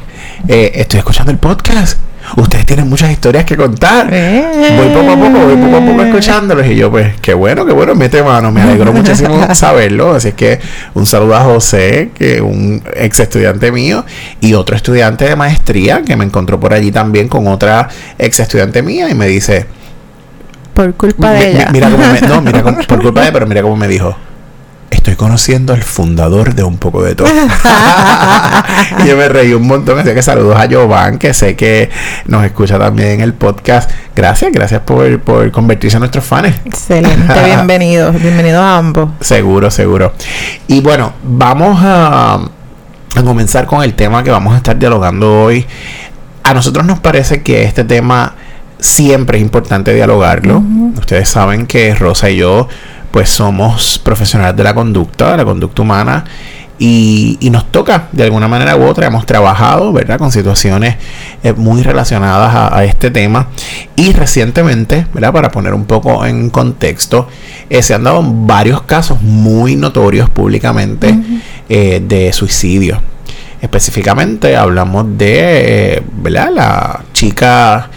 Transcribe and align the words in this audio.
eh, 0.47 0.71
estoy 0.75 0.99
escuchando 0.99 1.31
el 1.31 1.37
podcast 1.37 1.99
ustedes 2.37 2.65
tienen 2.65 2.89
muchas 2.89 3.11
historias 3.11 3.45
que 3.45 3.57
contar. 3.57 4.07
Voy 4.07 4.89
poco 4.89 5.11
a 5.11 5.15
poco, 5.15 5.39
voy 5.45 5.55
poco 5.55 5.75
a 5.77 5.85
poco 5.85 6.03
escuchándolos. 6.03 6.67
Y 6.67 6.75
yo, 6.75 6.91
pues, 6.91 7.15
qué 7.21 7.33
bueno, 7.33 7.65
qué 7.65 7.73
bueno, 7.73 7.95
mete 7.95 8.23
mano. 8.23 8.51
Me 8.51 8.61
alegro 8.61 8.93
muchísimo 8.93 9.53
saberlo. 9.55 10.13
Así 10.13 10.33
que 10.33 10.59
un 10.93 11.05
saludo 11.05 11.35
a 11.35 11.41
José, 11.41 12.11
que 12.13 12.41
un 12.41 12.83
ex 12.95 13.19
estudiante 13.19 13.71
mío, 13.71 14.05
y 14.41 14.53
otro 14.53 14.75
estudiante 14.75 15.25
de 15.25 15.35
maestría 15.35 16.01
que 16.03 16.15
me 16.15 16.25
encontró 16.25 16.59
por 16.59 16.73
allí 16.73 16.91
también 16.91 17.27
con 17.27 17.47
otra 17.47 17.89
ex 18.17 18.39
estudiante 18.39 18.81
mía 18.81 19.09
y 19.09 19.15
me 19.15 19.27
dice. 19.27 19.65
Por 20.73 20.93
culpa 20.93 21.31
de 21.31 21.51
ella. 21.51 21.69
Mira 21.71 21.89
cómo 21.89 22.03
me, 22.07 22.21
no, 22.21 22.41
mira 22.41 22.63
por 22.63 23.01
culpa 23.01 23.21
de 23.21 23.27
ella, 23.27 23.33
pero 23.33 23.47
mira 23.47 23.61
cómo 23.61 23.75
me 23.75 23.87
dijo 23.87 24.15
estoy 24.99 25.15
conociendo 25.15 25.73
al 25.73 25.81
fundador 25.81 26.53
de 26.53 26.63
un 26.63 26.77
poco 26.77 27.01
de 27.03 27.15
todo. 27.15 27.29
y 29.03 29.07
yo 29.07 29.17
me 29.17 29.29
reí 29.29 29.53
un 29.53 29.65
montón, 29.65 29.97
así 29.97 30.13
que 30.13 30.21
saludos 30.21 30.57
a 30.57 30.67
Jovan, 30.69 31.17
que 31.17 31.33
sé 31.33 31.55
que 31.55 31.89
nos 32.25 32.43
escucha 32.43 32.77
también 32.77 33.09
en 33.09 33.21
el 33.21 33.33
podcast. 33.33 33.89
Gracias, 34.15 34.51
gracias 34.51 34.81
por, 34.81 35.19
por 35.21 35.51
convertirse 35.51 35.95
en 35.97 36.01
nuestros 36.01 36.25
fans. 36.25 36.53
Excelente, 36.65 37.33
bienvenidos, 37.45 38.21
bienvenidos 38.21 38.61
a 38.61 38.77
ambos. 38.77 39.09
Seguro, 39.21 39.71
seguro. 39.71 40.13
Y 40.67 40.81
bueno, 40.81 41.13
vamos 41.23 41.79
a, 41.81 42.35
a 43.15 43.23
comenzar 43.23 43.65
con 43.65 43.81
el 43.83 43.93
tema 43.93 44.23
que 44.23 44.31
vamos 44.31 44.53
a 44.53 44.57
estar 44.57 44.77
dialogando 44.77 45.43
hoy. 45.43 45.65
A 46.43 46.53
nosotros 46.53 46.85
nos 46.85 46.99
parece 46.99 47.41
que 47.41 47.63
este 47.63 47.85
tema 47.85 48.35
siempre 48.79 49.37
es 49.37 49.43
importante 49.43 49.93
dialogarlo. 49.93 50.61
Ustedes 50.97 51.29
saben 51.29 51.67
que 51.67 51.95
Rosa 51.95 52.29
y 52.29 52.37
yo 52.37 52.67
pues 53.11 53.29
somos 53.29 53.99
profesionales 53.99 54.55
de 54.55 54.63
la 54.63 54.73
conducta, 54.73 55.31
de 55.31 55.37
la 55.37 55.45
conducta 55.45 55.81
humana, 55.81 56.25
y, 56.79 57.37
nos 57.51 57.69
toca 57.71 58.07
de 58.13 58.23
alguna 58.23 58.47
manera 58.47 58.77
u 58.77 58.83
otra, 58.83 59.07
hemos 59.07 59.25
trabajado, 59.25 59.91
¿verdad?, 59.91 60.17
con 60.17 60.31
situaciones 60.31 60.95
eh, 61.43 61.51
muy 61.51 61.83
relacionadas 61.83 62.71
a, 62.71 62.85
este 62.85 63.11
tema. 63.11 63.49
Y 63.97 64.13
recientemente, 64.13 65.05
¿verdad?, 65.13 65.33
para 65.33 65.51
poner 65.51 65.73
un 65.73 65.85
poco 65.85 66.25
en 66.25 66.49
contexto, 66.49 67.27
eh, 67.69 67.83
se 67.83 67.93
han 67.93 68.05
dado 68.05 68.23
varios 68.23 68.83
casos 68.83 69.21
muy 69.21 69.75
notorios 69.75 70.29
públicamente 70.29 71.19
eh, 71.67 72.01
de 72.07 72.31
suicidio. 72.31 73.01
Específicamente 73.61 74.55
hablamos 74.55 75.17
de, 75.17 76.01
¿verdad?, 76.13 76.49
la 76.53 77.03
chica 77.11 77.89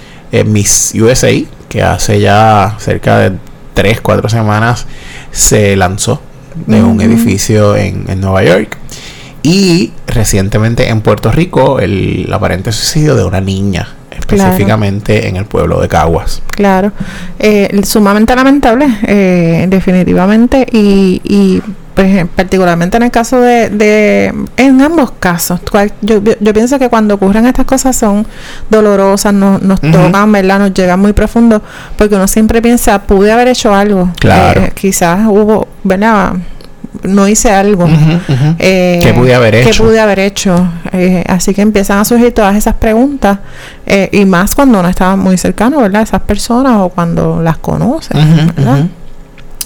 Miss 0.44 0.92
USA, 0.96 1.30
que 1.68 1.82
hace 1.82 2.18
ya 2.18 2.74
cerca 2.80 3.18
de 3.18 3.51
3, 3.74 4.00
4 4.00 4.28
semanas 4.28 4.86
se 5.30 5.76
lanzó 5.76 6.20
de 6.66 6.82
un 6.82 7.00
edificio 7.00 7.76
en, 7.76 8.20
Nueva 8.20 8.42
York. 8.44 8.76
Y 9.42 9.92
recientemente 10.06 10.88
en 10.88 11.00
Puerto 11.00 11.32
Rico 11.32 11.80
el 11.80 12.30
aparente 12.32 12.70
suicidio 12.70 13.16
de 13.16 13.24
una 13.24 13.40
niña, 13.40 13.88
específicamente 14.16 15.28
en 15.28 15.36
el 15.36 15.46
pueblo 15.46 15.80
de 15.80 15.88
Caguas. 15.88 16.42
Claro, 16.48 16.92
eh, 17.40 17.80
sumamente 17.82 18.36
lamentable, 18.36 18.86
eh, 19.02 19.66
definitivamente, 19.68 20.64
y, 20.70 21.20
y 21.24 21.62
pues 21.94 22.26
particularmente 22.34 22.96
en 22.96 23.02
el 23.02 23.10
caso 23.10 23.40
de, 23.40 23.68
de 23.68 24.34
en 24.56 24.80
ambos 24.80 25.12
casos, 25.12 25.60
yo, 26.00 26.22
yo, 26.40 26.54
pienso 26.54 26.78
que 26.78 26.88
cuando 26.88 27.14
ocurren 27.14 27.46
estas 27.46 27.66
cosas 27.66 27.96
son 27.96 28.26
dolorosas, 28.70 29.34
nos, 29.34 29.60
nos 29.62 29.80
tocan, 29.80 30.32
¿verdad? 30.32 30.58
Nos 30.58 30.72
llegan 30.72 31.00
muy 31.00 31.12
profundo, 31.12 31.62
porque 31.96 32.14
uno 32.14 32.26
siempre 32.28 32.62
piensa, 32.62 33.00
pude 33.00 33.30
haber 33.30 33.48
hecho 33.48 33.74
algo. 33.74 34.10
Claro. 34.18 34.62
Eh, 34.62 34.72
quizás 34.74 35.26
hubo, 35.26 35.68
¿verdad? 35.84 36.32
No 37.02 37.28
hice 37.28 37.50
algo. 37.50 37.86
Eh, 38.58 39.00
¿Qué 39.02 39.12
pude 39.12 39.34
haber 39.34 39.56
hecho? 39.56 39.70
¿Qué 39.70 39.78
pude 39.78 40.00
haber 40.00 40.18
hecho? 40.18 40.68
Eh, 40.92 41.24
así 41.26 41.52
que 41.52 41.62
empiezan 41.62 41.98
a 41.98 42.04
surgir 42.04 42.32
todas 42.32 42.56
esas 42.56 42.74
preguntas, 42.74 43.38
y 44.10 44.24
más 44.24 44.54
cuando 44.54 44.80
uno 44.80 44.88
está 44.88 45.14
muy 45.16 45.36
cercano, 45.36 45.80
¿verdad? 45.80 46.02
Esas 46.02 46.22
personas 46.22 46.76
o 46.78 46.88
cuando 46.88 47.42
las 47.42 47.58
conoce, 47.58 48.14
¿verdad? 48.56 48.86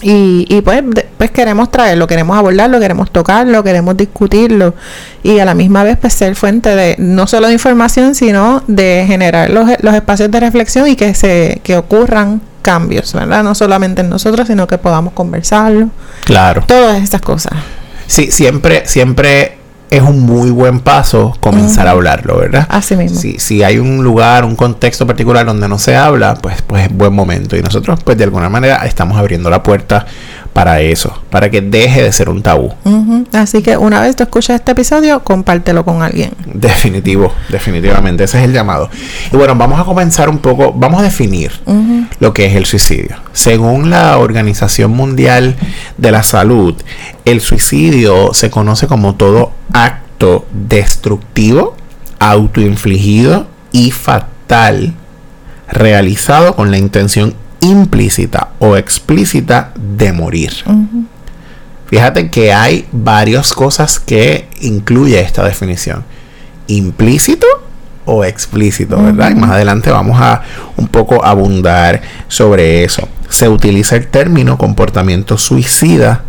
Y, 0.03 0.47
y 0.49 0.61
pues, 0.61 0.83
pues 1.17 1.31
queremos 1.31 1.71
traerlo, 1.71 2.07
queremos 2.07 2.37
abordarlo, 2.37 2.79
queremos 2.79 3.11
tocarlo, 3.11 3.65
queremos 3.65 3.97
discutirlo 3.97 4.75
y 5.23 5.39
a 5.39 5.45
la 5.45 5.55
misma 5.55 5.84
vez 5.84 5.97
pues 5.99 6.12
ser 6.12 6.34
fuente 6.34 6.77
de 6.77 6.97
no 6.99 7.27
solo 7.27 7.47
de 7.47 7.55
información, 7.55 8.15
sino 8.15 8.62
de 8.67 9.05
generar 9.07 9.51
los, 9.51 9.69
los 9.81 9.95
espacios 9.95 10.31
de 10.31 10.41
reflexión 10.41 10.87
y 10.89 10.97
que 10.97 11.15
se 11.15 11.61
que 11.62 11.77
ocurran 11.77 12.43
cambios, 12.61 13.12
¿verdad? 13.15 13.43
No 13.43 13.55
solamente 13.55 14.03
en 14.03 14.11
nosotros, 14.11 14.49
sino 14.49 14.67
que 14.67 14.77
podamos 14.77 15.12
conversarlo. 15.15 15.89
Claro. 16.25 16.65
Todas 16.67 17.03
estas 17.03 17.21
cosas. 17.21 17.53
Sí, 18.07 18.31
siempre, 18.31 18.87
siempre 18.87 19.56
es 19.91 20.02
un 20.02 20.20
muy 20.20 20.50
buen 20.50 20.80
paso 20.80 21.36
comenzar 21.41 21.86
a 21.86 21.92
hablarlo, 21.92 22.38
¿verdad? 22.38 22.66
Así 22.69 22.97
mismo. 22.97 23.19
Si, 23.19 23.38
si 23.38 23.62
hay 23.62 23.78
un 23.78 24.02
lugar, 24.02 24.44
un 24.44 24.56
contexto 24.56 25.06
particular 25.06 25.47
donde 25.47 25.69
no 25.69 25.78
se 25.78 25.97
habla, 25.97 26.34
pues, 26.34 26.62
pues 26.62 26.86
es 26.86 26.92
buen 26.92 27.12
momento. 27.12 27.56
Y 27.56 27.62
nosotros, 27.62 28.00
pues 28.04 28.18
de 28.18 28.24
alguna 28.24 28.48
manera, 28.48 28.84
estamos 28.86 29.16
abriendo 29.16 29.48
la 29.48 29.62
puerta 29.62 30.06
para 30.56 30.80
eso, 30.80 31.12
para 31.28 31.50
que 31.50 31.60
deje 31.60 32.03
de 32.03 32.10
ser 32.12 32.30
un 32.30 32.41
tabú. 32.41 32.72
Así 33.34 33.60
que 33.62 33.76
una 33.76 34.00
vez 34.00 34.16
tú 34.16 34.22
escuchas 34.22 34.56
este 34.56 34.72
episodio, 34.72 35.22
compártelo 35.22 35.84
con 35.84 36.00
alguien. 36.00 36.30
Definitivo, 36.47 37.30
definitivamente, 37.50 38.24
ese 38.24 38.38
es 38.38 38.44
el 38.44 38.54
llamado. 38.54 38.88
Y 39.30 39.36
bueno, 39.36 39.54
vamos 39.54 39.78
a 39.78 39.84
comenzar 39.84 40.30
un 40.30 40.38
poco, 40.38 40.72
vamos 40.72 41.00
a 41.00 41.03
definir 41.03 41.53
lo 42.20 42.32
que 42.32 42.47
es 42.47 42.56
el 42.56 42.64
suicidio. 42.64 43.16
Según 43.34 43.91
la 43.91 44.16
Organización 44.16 44.92
Mundial 44.92 45.56
de 45.98 46.10
la 46.10 46.22
Salud, 46.22 46.74
el 47.26 47.42
suicidio 47.42 48.32
se 48.32 48.48
conoce 48.48 48.86
como 48.86 49.14
todo 49.14 49.53
acto 49.74 50.47
destructivo, 50.54 51.76
autoinfligido 52.18 53.47
y 53.72 53.91
fatal 53.91 54.94
realizado 55.68 56.56
con 56.56 56.70
la 56.70 56.78
intención 56.78 57.34
implícita 57.60 58.48
o 58.58 58.76
explícita 58.76 59.72
de 59.74 60.12
morir. 60.12 60.53
Fíjate 61.86 62.30
que 62.30 62.53
hay 62.53 62.86
varias 62.92 63.53
cosas 63.53 64.00
que 64.00 64.48
incluye 64.60 65.20
esta 65.20 65.44
definición. 65.44 66.04
Implícito 66.66 67.47
o 68.04 68.24
explícito, 68.24 69.00
¿verdad? 69.03 69.30
Y 69.30 69.34
más 69.34 69.50
adelante 69.50 69.91
vamos 69.91 70.20
a 70.20 70.42
un 70.76 70.88
poco 70.88 71.24
abundar 71.24 72.03
sobre 72.28 72.84
eso. 72.84 73.08
Se 73.28 73.48
utiliza 73.48 73.97
el 73.97 74.08
término 74.08 74.58
comportamiento 74.58 75.38
suicida 75.38 76.22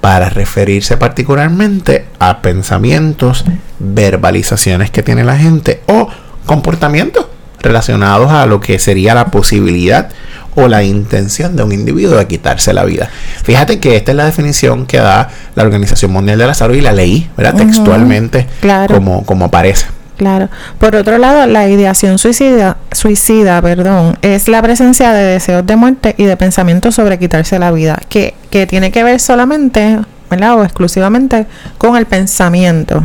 para 0.00 0.28
referirse 0.28 0.96
particularmente 0.96 2.06
a 2.20 2.40
pensamientos, 2.40 3.44
verbalizaciones 3.78 4.90
que 4.90 5.02
tiene 5.02 5.24
la 5.24 5.36
gente 5.36 5.82
o 5.86 6.08
comportamientos 6.44 7.26
relacionados 7.60 8.30
a 8.30 8.46
lo 8.46 8.60
que 8.60 8.78
sería 8.78 9.14
la 9.14 9.26
posibilidad 9.26 10.08
o 10.54 10.68
la 10.68 10.82
intención 10.82 11.54
de 11.54 11.62
un 11.62 11.72
individuo 11.72 12.16
de 12.16 12.26
quitarse 12.26 12.72
la 12.72 12.84
vida. 12.84 13.08
Fíjate 13.44 13.78
que 13.78 13.96
esta 13.96 14.12
es 14.12 14.16
la 14.16 14.24
definición 14.24 14.86
que 14.86 14.98
da 14.98 15.28
la 15.54 15.62
Organización 15.62 16.10
Mundial 16.12 16.38
de 16.38 16.46
la 16.46 16.54
Salud 16.54 16.74
y 16.74 16.80
la 16.80 16.92
leí, 16.92 17.28
¿verdad? 17.36 17.54
Textualmente, 17.54 18.46
como, 18.88 19.24
como 19.24 19.46
aparece. 19.46 19.86
Claro. 20.16 20.48
Por 20.78 20.96
otro 20.96 21.18
lado, 21.18 21.46
la 21.46 21.68
ideación 21.68 22.18
suicida, 22.18 22.78
suicida, 22.90 23.60
perdón, 23.60 24.16
es 24.22 24.48
la 24.48 24.62
presencia 24.62 25.12
de 25.12 25.24
deseos 25.24 25.66
de 25.66 25.76
muerte 25.76 26.14
y 26.16 26.24
de 26.24 26.38
pensamientos 26.38 26.94
sobre 26.94 27.18
quitarse 27.18 27.58
la 27.58 27.70
vida, 27.70 27.98
que, 28.08 28.34
que 28.50 28.66
tiene 28.66 28.90
que 28.90 29.04
ver 29.04 29.20
solamente 29.20 29.98
¿verdad? 30.30 30.58
O 30.58 30.64
exclusivamente 30.64 31.46
con 31.78 31.96
el 31.96 32.06
pensamiento, 32.06 33.02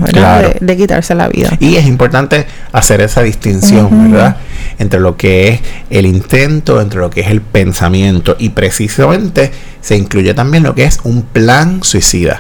De, 0.60 0.78
quitarse 0.78 1.16
la 1.16 1.28
vida. 1.28 1.52
Y 1.60 1.76
es 1.76 1.86
importante 1.86 2.46
hacer 2.72 3.02
esa 3.02 3.22
distinción, 3.22 4.12
¿verdad? 4.12 4.38
Entre 4.80 5.00
lo 5.00 5.18
que 5.18 5.50
es 5.50 5.62
el 5.90 6.06
intento, 6.06 6.82
entre 6.82 7.00
lo 7.00 7.10
que 7.10 7.22
es 7.22 7.28
el 7.28 7.42
pensamiento. 7.42 8.36
Y 8.40 8.50
precisamente 8.50 9.52
se 9.82 9.98
incluye 9.98 10.34
también 10.34 10.64
lo 10.64 10.76
que 10.76 10.86
es 10.86 11.00
un 11.04 11.24
plan 11.24 11.84
suicida. 11.84 12.40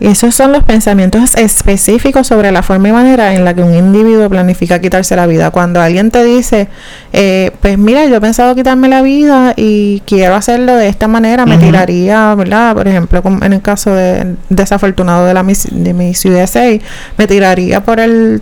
Y 0.00 0.06
esos 0.06 0.34
son 0.34 0.52
los 0.52 0.64
pensamientos 0.64 1.34
específicos 1.34 2.26
sobre 2.26 2.50
la 2.52 2.62
forma 2.62 2.88
y 2.88 2.92
manera 2.92 3.34
en 3.34 3.44
la 3.44 3.52
que 3.52 3.62
un 3.62 3.74
individuo 3.74 4.30
planifica 4.30 4.80
quitarse 4.80 5.14
la 5.14 5.26
vida. 5.26 5.50
Cuando 5.50 5.78
alguien 5.78 6.10
te 6.10 6.24
dice, 6.24 6.68
eh, 7.12 7.50
pues 7.60 7.76
mira, 7.76 8.06
yo 8.06 8.16
he 8.16 8.20
pensado 8.20 8.54
quitarme 8.54 8.88
la 8.88 9.02
vida 9.02 9.52
y 9.56 10.02
quiero 10.06 10.36
hacerlo 10.36 10.74
de 10.76 10.88
esta 10.88 11.06
manera, 11.06 11.44
me 11.44 11.58
tiraría, 11.58 12.34
¿verdad? 12.34 12.74
Por 12.74 12.88
ejemplo, 12.88 13.22
en 13.42 13.52
el 13.52 13.60
caso 13.60 13.94
de, 13.94 14.36
desafortunado 14.48 15.26
de 15.26 15.34
la 15.34 15.42
de 15.42 15.92
mi 15.92 16.12
USA, 16.12 16.78
me 17.18 17.26
tiraría 17.26 17.82
por 17.82 18.00
el 18.00 18.40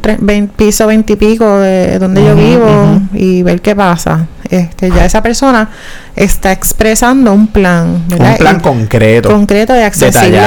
piso 0.57 0.87
veintipico 0.87 1.59
de 1.59 1.99
donde 1.99 2.25
yo 2.25 2.37
vivo 2.37 3.01
y 3.15 3.43
ver 3.43 3.61
qué 3.61 3.75
pasa. 3.75 4.29
Este, 4.51 4.91
ya 4.91 5.05
esa 5.05 5.23
persona 5.23 5.69
está 6.17 6.53
expresando 6.53 7.33
un 7.33 7.49
plan, 7.49 8.03
Un 8.11 8.37
plan 8.39 8.61
concreto. 8.61 9.29
Concreto 9.29 9.77
y 9.77 9.81
accesible 9.81 10.41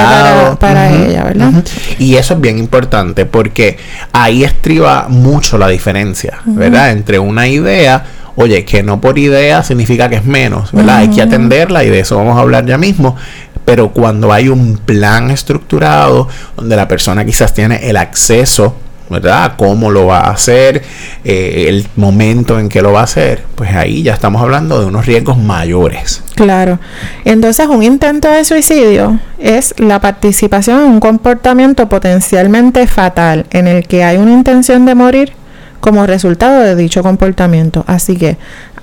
para, 0.58 0.90
ella, 1.02 1.24
¿verdad? 1.24 1.64
Y 1.98 2.16
eso 2.16 2.34
es 2.34 2.40
bien 2.40 2.58
importante 2.58 3.26
porque 3.26 3.78
ahí 4.12 4.44
estriba 4.44 5.06
mucho 5.08 5.58
la 5.58 5.68
diferencia, 5.68 6.40
¿verdad? 6.44 6.90
Entre 6.90 7.18
una 7.18 7.48
idea 7.48 8.04
oye, 8.36 8.64
que 8.64 8.82
no 8.82 9.00
por 9.00 9.18
idea 9.18 9.62
significa 9.62 10.08
que 10.08 10.16
es 10.16 10.24
menos, 10.24 10.72
¿verdad? 10.72 10.98
Hay 10.98 11.08
que 11.08 11.22
atenderla 11.22 11.84
y 11.84 11.90
de 11.90 12.00
eso 12.00 12.16
vamos 12.16 12.36
a 12.36 12.40
hablar 12.40 12.66
ya 12.66 12.78
mismo. 12.78 13.16
Pero 13.64 13.90
cuando 13.90 14.32
hay 14.32 14.48
un 14.48 14.78
plan 14.78 15.30
estructurado, 15.30 16.28
donde 16.56 16.76
la 16.76 16.88
persona 16.88 17.24
quizás 17.24 17.54
tiene 17.54 17.88
el 17.88 17.96
acceso 17.96 18.76
¿verdad? 19.12 19.54
¿Cómo 19.56 19.90
lo 19.90 20.06
va 20.06 20.20
a 20.20 20.30
hacer? 20.30 20.82
Eh, 21.24 21.66
el 21.68 21.86
momento 21.96 22.58
en 22.58 22.68
que 22.68 22.82
lo 22.82 22.92
va 22.92 23.00
a 23.00 23.04
hacer, 23.04 23.44
pues 23.54 23.70
ahí 23.74 24.02
ya 24.02 24.14
estamos 24.14 24.42
hablando 24.42 24.80
de 24.80 24.86
unos 24.86 25.06
riesgos 25.06 25.38
mayores. 25.38 26.22
Claro. 26.34 26.80
Entonces, 27.24 27.66
un 27.68 27.82
intento 27.82 28.28
de 28.28 28.44
suicidio 28.44 29.20
es 29.38 29.74
la 29.78 30.00
participación 30.00 30.80
en 30.80 30.86
un 30.86 31.00
comportamiento 31.00 31.88
potencialmente 31.88 32.86
fatal 32.86 33.46
en 33.50 33.68
el 33.68 33.86
que 33.86 34.02
hay 34.02 34.16
una 34.16 34.32
intención 34.32 34.84
de 34.84 34.94
morir 34.94 35.32
como 35.80 36.06
resultado 36.06 36.60
de 36.60 36.76
dicho 36.76 37.02
comportamiento. 37.02 37.84
Así 37.86 38.16
que 38.16 38.36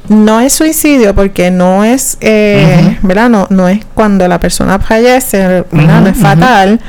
no 0.10 0.42
es 0.42 0.54
suicidio 0.54 1.14
porque 1.16 1.52
no 1.52 1.84
es, 1.86 2.18
eh, 2.20 2.98
¿verdad? 3.04 3.30
No, 3.30 3.48
no 3.50 3.70
es 3.70 3.80
cuando 3.94 4.28
la 4.28 4.40
persona 4.40 4.80
fallece, 4.80 5.64
¿verdad? 5.72 6.02
no 6.02 6.10
es 6.10 6.18
fatal. 6.18 6.80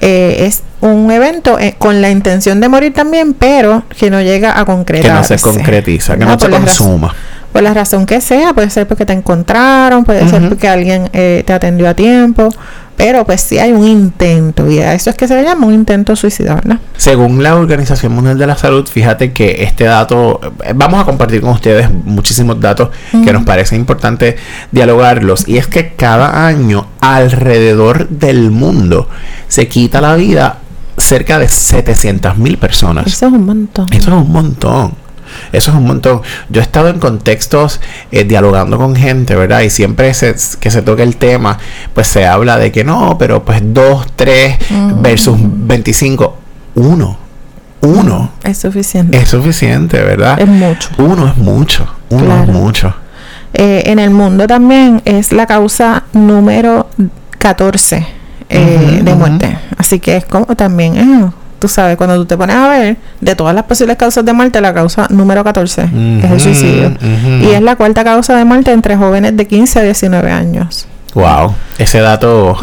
Eh, 0.00 0.46
es 0.46 0.62
un 0.80 1.10
evento 1.10 1.58
eh, 1.58 1.74
con 1.78 2.00
la 2.00 2.10
intención 2.10 2.60
de 2.60 2.68
morir 2.68 2.94
también, 2.94 3.34
pero 3.34 3.84
que 3.98 4.10
no 4.10 4.20
llega 4.22 4.58
a 4.58 4.64
concretar. 4.64 5.10
Que 5.10 5.14
no 5.14 5.24
se 5.24 5.38
concretiza, 5.38 6.16
que 6.16 6.24
no, 6.24 6.38
se 6.38 6.48
consuma. 6.48 7.14
Por 7.52 7.62
la 7.62 7.74
razón 7.74 8.06
que 8.06 8.20
sea, 8.20 8.54
puede 8.54 8.70
ser 8.70 8.86
porque 8.86 9.04
te 9.04 9.12
encontraron, 9.12 10.04
puede 10.04 10.28
ser 10.28 10.48
porque 10.48 10.68
alguien 10.68 11.10
eh, 11.12 11.42
te 11.44 11.52
atendió 11.52 11.88
a 11.88 11.94
tiempo, 11.94 12.48
pero 12.96 13.24
pues 13.24 13.40
sí 13.40 13.58
hay 13.58 13.72
un 13.72 13.86
intento 13.86 14.70
y 14.70 14.78
a 14.78 14.92
eso 14.92 15.10
es 15.10 15.16
que 15.16 15.26
se 15.26 15.34
le 15.34 15.42
llama 15.42 15.66
un 15.66 15.72
intento 15.74 16.14
suicida, 16.14 16.56
¿verdad? 16.56 16.78
Según 16.96 17.42
la 17.42 17.56
Organización 17.56 18.12
Mundial 18.12 18.38
de 18.38 18.46
la 18.46 18.56
Salud, 18.56 18.86
fíjate 18.86 19.32
que 19.32 19.64
este 19.64 19.84
dato, 19.84 20.38
vamos 20.74 21.00
a 21.00 21.04
compartir 21.04 21.40
con 21.40 21.50
ustedes 21.50 21.90
muchísimos 21.90 22.60
datos 22.60 22.90
que 23.24 23.32
nos 23.32 23.44
parece 23.44 23.74
importante 23.74 24.36
dialogarlos 24.70 25.48
y 25.48 25.56
es 25.56 25.66
que 25.66 25.94
cada 25.94 26.46
año 26.46 26.88
alrededor 27.00 28.08
del 28.10 28.50
mundo 28.50 29.08
se 29.48 29.66
quita 29.66 30.00
la 30.00 30.14
vida 30.14 30.58
cerca 30.98 31.38
de 31.38 31.48
700 31.48 32.36
mil 32.36 32.58
personas. 32.58 33.06
Eso 33.06 33.26
es 33.26 33.32
un 33.32 33.46
montón. 33.46 33.86
Eso 33.90 34.10
es 34.10 34.26
un 34.26 34.30
montón. 34.30 34.92
Eso 35.52 35.70
es 35.70 35.76
un 35.76 35.86
montón. 35.86 36.22
Yo 36.48 36.60
he 36.60 36.64
estado 36.64 36.88
en 36.88 36.98
contextos 36.98 37.80
eh, 38.12 38.24
dialogando 38.24 38.78
con 38.78 38.96
gente, 38.96 39.34
¿verdad? 39.34 39.60
Y 39.60 39.70
siempre 39.70 40.12
que 40.12 40.70
se 40.70 40.82
toca 40.82 41.02
el 41.02 41.16
tema, 41.16 41.58
pues 41.94 42.08
se 42.08 42.26
habla 42.26 42.56
de 42.58 42.72
que 42.72 42.84
no, 42.84 43.16
pero 43.18 43.44
pues 43.44 43.60
2, 43.62 44.06
3 44.16 44.58
versus 45.00 45.36
25. 45.40 46.36
Uno. 46.76 47.18
Uno. 47.82 48.32
Es 48.44 48.58
suficiente. 48.58 49.16
Es 49.16 49.28
suficiente, 49.28 50.00
¿verdad? 50.02 50.40
Es 50.40 50.48
mucho. 50.48 50.90
Uno 50.98 51.28
es 51.28 51.36
mucho. 51.36 51.86
Uno 52.10 52.42
es 52.42 52.48
mucho. 52.48 52.94
Eh, 53.52 53.82
en 53.86 53.98
el 53.98 54.10
mundo 54.10 54.46
también 54.46 55.02
es 55.04 55.32
la 55.32 55.46
causa 55.46 56.04
número 56.12 56.88
14 57.38 58.06
eh, 58.48 59.00
de 59.02 59.14
muerte. 59.14 59.58
Así 59.76 59.98
que 59.98 60.16
es 60.16 60.24
como 60.24 60.46
también 60.56 60.96
es 60.96 61.06
tú 61.60 61.68
sabes, 61.68 61.96
cuando 61.96 62.16
tú 62.16 62.26
te 62.26 62.36
pones 62.36 62.56
a 62.56 62.68
ver, 62.68 62.96
de 63.20 63.34
todas 63.36 63.54
las 63.54 63.64
posibles 63.64 63.96
causas 63.96 64.24
de 64.24 64.32
muerte, 64.32 64.60
la 64.60 64.74
causa 64.74 65.06
número 65.10 65.44
14 65.44 65.82
es 66.22 66.30
el 66.30 66.40
suicidio. 66.40 66.92
Y 67.40 67.50
es 67.50 67.62
la 67.62 67.76
cuarta 67.76 68.02
causa 68.02 68.36
de 68.36 68.44
muerte 68.44 68.72
entre 68.72 68.96
jóvenes 68.96 69.36
de 69.36 69.46
15 69.46 69.78
a 69.78 69.82
19 69.82 70.30
años. 70.30 70.86
Wow, 71.14 71.54
ese 71.78 72.00
dato 72.00 72.56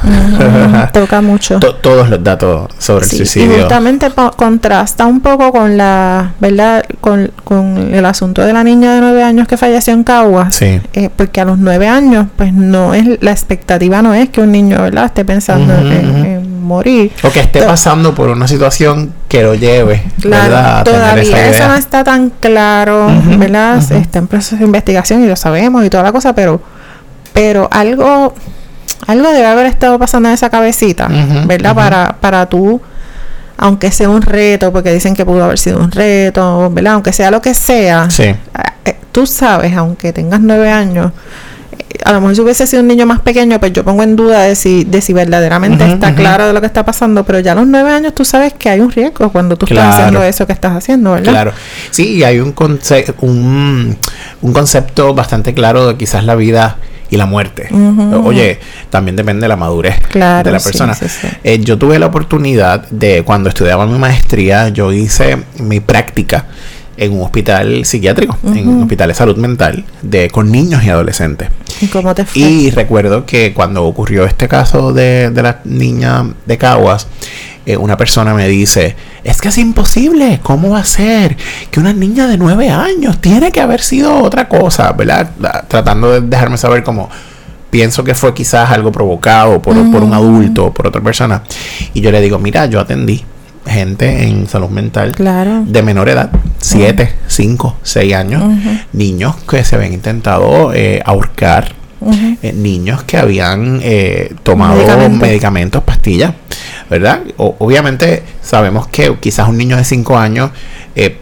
toca 0.94 1.22
mucho. 1.22 1.60
todos 1.60 2.10
los 2.10 2.24
datos 2.24 2.70
sobre 2.78 3.04
el 3.06 3.12
suicidio. 3.12 3.58
Y 3.58 3.60
justamente 3.60 4.10
contrasta 4.36 5.06
un 5.06 5.20
poco 5.20 5.52
con 5.52 5.76
la, 5.76 6.34
¿verdad? 6.40 6.86
Con, 7.02 7.30
el 7.94 8.06
asunto 8.06 8.44
de 8.44 8.54
la 8.54 8.64
niña 8.64 8.94
de 8.94 9.02
9 9.02 9.24
años 9.24 9.48
que 9.48 9.58
falleció 9.58 9.94
en 9.94 10.04
Caguas. 10.04 10.56
Sí. 10.56 10.80
Eh, 10.94 11.10
porque 11.14 11.42
a 11.42 11.46
los 11.46 11.58
9 11.58 11.88
años, 11.88 12.28
pues 12.38 12.54
no 12.54 12.94
es, 12.94 13.22
la 13.22 13.32
expectativa 13.32 14.02
no 14.02 14.14
es 14.14 14.30
que 14.30 14.40
un 14.42 14.52
niño, 14.52 14.82
¿verdad? 14.82 15.06
Esté 15.06 15.26
pensando 15.26 15.74
en 15.74 16.37
morir. 16.68 17.12
O 17.24 17.32
que 17.32 17.40
esté 17.40 17.64
pasando 17.64 18.14
por 18.14 18.30
una 18.30 18.48
situación 18.48 19.14
que 19.28 19.42
lo 19.42 19.56
lleve, 19.56 20.04
¿verdad? 20.24 20.84
todavía 20.84 21.50
eso 21.50 21.68
no 21.68 21.76
está 21.76 22.04
tan 22.04 22.30
claro, 22.30 23.08
¿verdad? 23.38 23.78
Está 23.92 24.20
en 24.20 24.28
proceso 24.28 24.58
de 24.58 24.66
investigación 24.66 25.24
y 25.24 25.28
lo 25.28 25.36
sabemos 25.36 25.86
y 25.86 25.90
toda 25.90 26.04
la 26.04 26.12
cosa, 26.12 26.34
pero, 26.34 26.62
pero 27.34 27.68
algo, 27.72 28.34
algo 29.08 29.32
debe 29.32 29.48
haber 29.48 29.66
estado 29.66 29.98
pasando 29.98 30.30
en 30.30 30.36
esa 30.36 30.50
cabecita, 30.50 31.08
¿verdad? 31.46 31.74
Para, 31.74 32.18
para 32.20 32.46
tú 32.48 32.82
aunque 33.58 33.92
sea 33.92 34.10
un 34.10 34.22
reto, 34.22 34.72
porque 34.72 34.94
dicen 34.94 35.16
que 35.16 35.26
pudo 35.26 35.44
haber 35.44 35.58
sido 35.58 35.80
un 35.80 35.92
reto, 35.92 36.70
¿verdad? 36.70 36.94
Aunque 36.94 37.12
sea 37.12 37.32
lo 37.32 37.42
que 37.42 37.54
sea, 37.54 38.10
sí. 38.10 38.24
Eh, 38.24 38.96
tú 39.12 39.26
sabes, 39.26 39.76
aunque 39.76 40.14
tengas 40.14 40.40
nueve 40.40 40.70
años, 40.70 41.12
a 42.04 42.14
lo 42.14 42.22
mejor 42.22 42.36
si 42.36 42.42
hubiese 42.42 42.68
sido 42.68 42.82
un 42.82 42.88
niño 42.88 43.06
más 43.06 43.22
pequeño, 43.22 43.60
pues 43.60 43.74
yo 43.74 43.84
pongo 43.84 44.04
en 44.04 44.16
duda 44.16 44.44
de 44.44 44.56
si, 44.56 44.84
de 44.84 45.02
si 45.02 45.14
verdaderamente 45.14 45.86
está 45.86 46.16
claro 46.16 46.48
de 46.48 46.54
lo 46.54 46.62
que 46.62 46.68
está 46.68 46.86
pasando, 46.86 47.24
pero 47.24 47.40
ya 47.40 47.54
a 47.54 47.56
los 47.56 47.68
nueve 47.68 47.92
años 47.92 48.14
tú 48.14 48.26
sabes 48.26 48.54
que 48.54 48.70
hay 48.70 48.80
un 48.80 48.92
riesgo 48.92 49.32
cuando 49.32 49.56
tú 49.58 49.66
estás 49.66 49.96
haciendo 49.96 50.24
eso 50.24 50.48
que 50.48 50.54
estás 50.54 50.76
haciendo, 50.76 51.12
¿verdad? 51.12 51.32
Claro, 51.32 51.52
sí, 51.92 52.16
y 52.16 52.24
hay 52.24 52.40
un, 52.40 52.54
un, 53.22 53.98
un 54.42 54.54
concepto 54.54 55.14
bastante 55.14 55.54
claro 55.54 55.88
de 55.88 55.98
quizás 55.98 56.24
la 56.24 56.36
vida 56.36 56.78
y 57.10 57.18
la 57.18 57.26
muerte. 57.26 57.70
Oye, 58.24 58.60
también 58.90 59.16
depende 59.16 59.42
de 59.42 59.48
la 59.48 59.56
madurez 59.56 59.96
de 60.14 60.20
la 60.20 60.44
persona. 60.44 60.96
Eh, 61.44 61.60
yo 61.60 61.78
tuve 61.78 62.00
la 62.00 62.08
oportunidad 62.08 62.88
de, 62.90 63.24
cuando 63.24 63.50
estudiaba 63.50 63.86
mi 63.86 63.98
maestría, 63.98 64.70
yo 64.70 64.92
hice 64.92 65.38
mi 65.60 65.80
práctica 65.80 66.46
en 66.98 67.14
un 67.14 67.22
hospital 67.22 67.86
psiquiátrico, 67.86 68.38
en 68.44 68.68
un 68.68 68.82
hospital 68.82 69.10
de 69.10 69.14
salud 69.14 69.38
mental, 69.38 69.86
de, 70.02 70.30
con 70.30 70.52
niños 70.52 70.84
y 70.84 70.90
adolescentes. 70.90 71.50
¿Y 71.80 71.88
cómo 71.88 72.14
te 72.16 72.26
fue? 72.26 72.42
Y 72.42 72.72
recuerdo 72.72 73.26
que 73.26 73.54
cuando 73.54 73.86
ocurrió 73.86 74.26
este 74.26 74.48
caso 74.48 74.94
de, 74.94 75.30
de 75.30 75.44
la 75.44 75.62
niña 75.64 76.26
de 76.46 76.58
Caguas, 76.58 77.08
eh, 77.68 77.78
una 77.78 77.98
persona 77.98 78.34
me 78.34 78.48
dice, 78.48 78.96
es 79.24 79.42
que 79.42 79.50
es 79.50 79.58
imposible, 79.58 80.40
¿cómo 80.42 80.70
va 80.72 80.80
a 80.80 80.86
ser? 80.86 81.38
Que 81.70 81.80
una 81.80 81.94
niña 81.94 82.26
de 82.26 82.38
nueve 82.38 82.70
años 82.70 83.20
tiene 83.20 83.52
que 83.52 83.62
haber 83.62 83.82
sido 83.82 84.24
otra 84.24 84.48
cosa, 84.48 84.92
¿verdad? 84.94 85.30
Tratando 85.68 86.14
de 86.14 86.22
dejarme 86.22 86.58
saber 86.58 86.82
cómo 86.84 87.10
pienso 87.70 88.04
que 88.04 88.16
fue 88.16 88.34
quizás 88.34 88.72
algo 88.72 88.92
provocado 88.92 89.62
por, 89.62 89.76
por 89.92 90.02
un 90.02 90.14
adulto 90.14 90.68
o 90.68 90.74
por 90.74 90.88
otra 90.88 91.02
persona. 91.02 91.44
Y 91.94 92.02
yo 92.02 92.10
le 92.12 92.22
digo, 92.22 92.40
mira, 92.40 92.66
yo 92.68 92.80
atendí 92.80 93.24
gente 93.68 94.24
en 94.28 94.48
salud 94.48 94.70
mental 94.70 95.14
Claro. 95.16 95.64
de 95.66 95.82
menor 95.84 96.10
edad, 96.10 96.32
7, 96.60 97.12
5, 97.28 97.78
6 97.84 98.14
años, 98.16 98.44
niños 98.94 99.36
que 99.50 99.64
se 99.64 99.76
habían 99.76 99.94
intentado 99.94 100.74
eh, 100.74 101.02
ahorcar, 101.06 101.74
eh, 102.44 102.54
niños 102.54 103.04
que 103.04 103.18
habían 103.18 103.80
eh, 103.84 104.34
tomado 104.44 104.76
Medicamentos. 104.76 105.20
medicamentos, 105.20 105.84
pastillas, 105.84 106.34
¿verdad? 106.90 107.22
O- 107.38 107.56
obviamente 107.60 108.24
sabemos 108.42 108.88
que 108.88 109.16
quizás 109.20 109.48
un 109.50 109.58
niño 109.58 109.78
de 109.78 109.84
5 109.84 110.18
años 110.18 110.52
eh, 110.96 111.18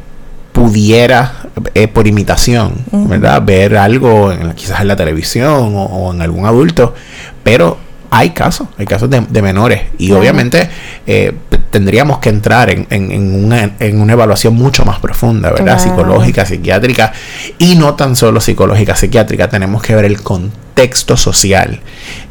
pudiera, 0.51 1.33
eh, 1.73 1.87
por 1.87 2.07
imitación. 2.07 2.73
¿verdad? 2.91 3.41
Ver 3.43 3.75
algo 3.77 4.31
en 4.31 4.53
quizás 4.53 4.81
en 4.81 4.87
la 4.87 4.95
televisión 4.95 5.75
o, 5.75 5.83
o 5.83 6.13
en 6.13 6.21
algún 6.21 6.45
adulto, 6.45 6.93
pero 7.43 7.77
hay 8.17 8.29
casos, 8.31 8.67
hay 8.77 8.85
casos 8.85 9.09
de, 9.09 9.21
de 9.29 9.41
menores 9.41 9.81
y 9.97 10.07
Claro. 10.07 10.21
obviamente 10.21 10.69
eh, 11.05 11.33
tendríamos 11.71 12.19
que 12.19 12.29
entrar 12.29 12.69
en, 12.69 12.87
en- 12.89 13.11
en 13.11 13.45
una, 13.45 13.71
en 13.79 13.99
una 14.01 14.13
evaluación 14.13 14.53
mucho 14.55 14.85
más 14.85 14.99
profunda, 14.99 15.49
¿verdad? 15.51 15.65
Claro. 15.65 15.79
Psicológica, 15.81 16.45
psiquiátrica 16.45 17.11
y 17.57 17.75
no 17.75 17.95
tan 17.95 18.15
solo 18.15 18.39
psicológica, 18.39 18.95
psiquiátrica, 18.95 19.49
tenemos 19.49 19.81
que 19.81 19.95
ver 19.95 20.05
el 20.05 20.21
contexto 20.21 21.17
social 21.17 21.81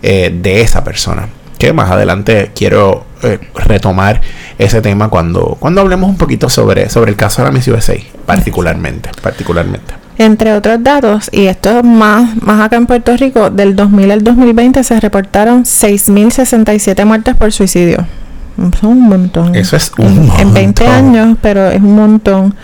eh, 0.03 0.35
de 0.35 0.61
esa 0.63 0.83
persona. 0.85 1.29
Que 1.59 1.73
más 1.73 1.91
adelante 1.91 2.51
quiero 2.55 3.07
eh, 3.23 3.39
retomar 3.55 4.21
ese 4.59 4.83
tema 4.83 5.09
cuando, 5.09 5.57
cuando 5.61 5.81
hablemos 5.81 6.11
un 6.11 6.17
poquito 6.17 6.49
sobre, 6.49 6.91
sobre 6.91 7.11
el 7.11 7.17
caso 7.17 7.43
de 7.43 7.49
la 7.49 7.53
Miss 7.55 7.69
USA, 7.69 7.95
particularmente, 8.27 9.11
particularmente. 9.23 9.95
Entre 10.17 10.53
otros 10.53 10.83
datos, 10.83 11.29
y 11.33 11.47
esto 11.47 11.79
es 11.79 11.85
más, 11.85 12.41
más 12.43 12.61
acá 12.61 12.77
en 12.77 12.87
Puerto 12.87 13.17
Rico, 13.17 13.51
del 13.51 13.75
2000 13.75 14.11
al 14.13 14.23
2020 14.25 14.85
se 14.85 15.01
reportaron 15.01 15.65
6.067 15.65 17.05
muertes 17.05 17.35
por 17.37 17.51
suicidio. 17.53 18.07
Son 18.81 18.91
un 18.91 19.09
montón. 19.09 19.55
Eso 19.57 19.77
es 19.77 19.91
un 19.99 20.07
en, 20.07 20.41
en 20.41 20.55
20 20.55 20.85
montón. 20.85 20.89
años, 20.89 21.39
pero 21.43 21.69
es 21.71 21.81
un 21.81 21.97
montón. 21.97 22.55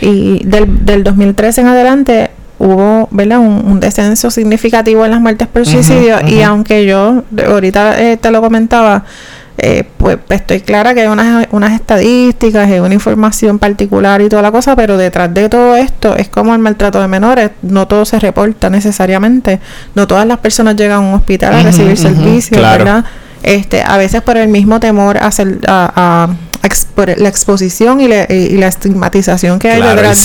Y 0.00 0.42
del, 0.44 0.84
del 0.86 1.04
2013 1.04 1.60
en 1.60 1.66
adelante 1.66 2.30
hubo 2.58 3.08
¿verdad? 3.10 3.40
Un, 3.40 3.62
un 3.66 3.80
descenso 3.80 4.30
significativo 4.30 5.04
en 5.04 5.10
las 5.10 5.20
muertes 5.20 5.46
por 5.48 5.66
suicidio. 5.66 6.16
Y 6.26 6.40
aunque 6.40 6.86
yo 6.86 7.24
ahorita 7.46 8.00
eh, 8.00 8.16
te 8.16 8.30
lo 8.30 8.40
comentaba, 8.40 9.04
eh, 9.58 9.84
pues, 9.98 10.18
pues 10.26 10.40
estoy 10.40 10.60
clara 10.60 10.94
que 10.94 11.02
hay 11.02 11.06
unas, 11.06 11.46
unas 11.52 11.72
estadísticas, 11.72 12.68
hay 12.68 12.80
una 12.80 12.94
información 12.94 13.58
particular 13.58 14.20
y 14.20 14.28
toda 14.28 14.42
la 14.42 14.50
cosa, 14.50 14.74
pero 14.74 14.96
detrás 14.96 15.32
de 15.32 15.48
todo 15.48 15.76
esto 15.76 16.16
es 16.16 16.28
como 16.28 16.52
el 16.54 16.58
maltrato 16.60 17.00
de 17.00 17.06
menores, 17.08 17.50
no 17.62 17.86
todo 17.86 18.04
se 18.04 18.18
reporta 18.18 18.68
necesariamente, 18.70 19.60
no 19.94 20.06
todas 20.06 20.26
las 20.26 20.38
personas 20.38 20.74
llegan 20.76 20.96
a 20.98 21.00
un 21.00 21.14
hospital 21.14 21.54
a 21.54 21.62
recibir 21.62 21.92
ujú, 21.92 22.02
servicios, 22.02 22.58
claro. 22.58 22.84
¿verdad? 22.84 23.04
Este, 23.44 23.82
a 23.82 23.96
veces 23.98 24.22
por 24.22 24.36
el 24.38 24.48
mismo 24.48 24.80
temor 24.80 25.18
a, 25.18 25.30
la 27.16 27.28
exposición 27.28 28.00
y, 28.00 28.08
la- 28.08 28.26
y- 28.28 28.34
y 28.54 28.56
la 28.56 28.68
estigmatización 28.68 29.58
que 29.58 29.70
hay 29.70 29.80
Claro, 29.82 29.96
detrás 30.00 30.24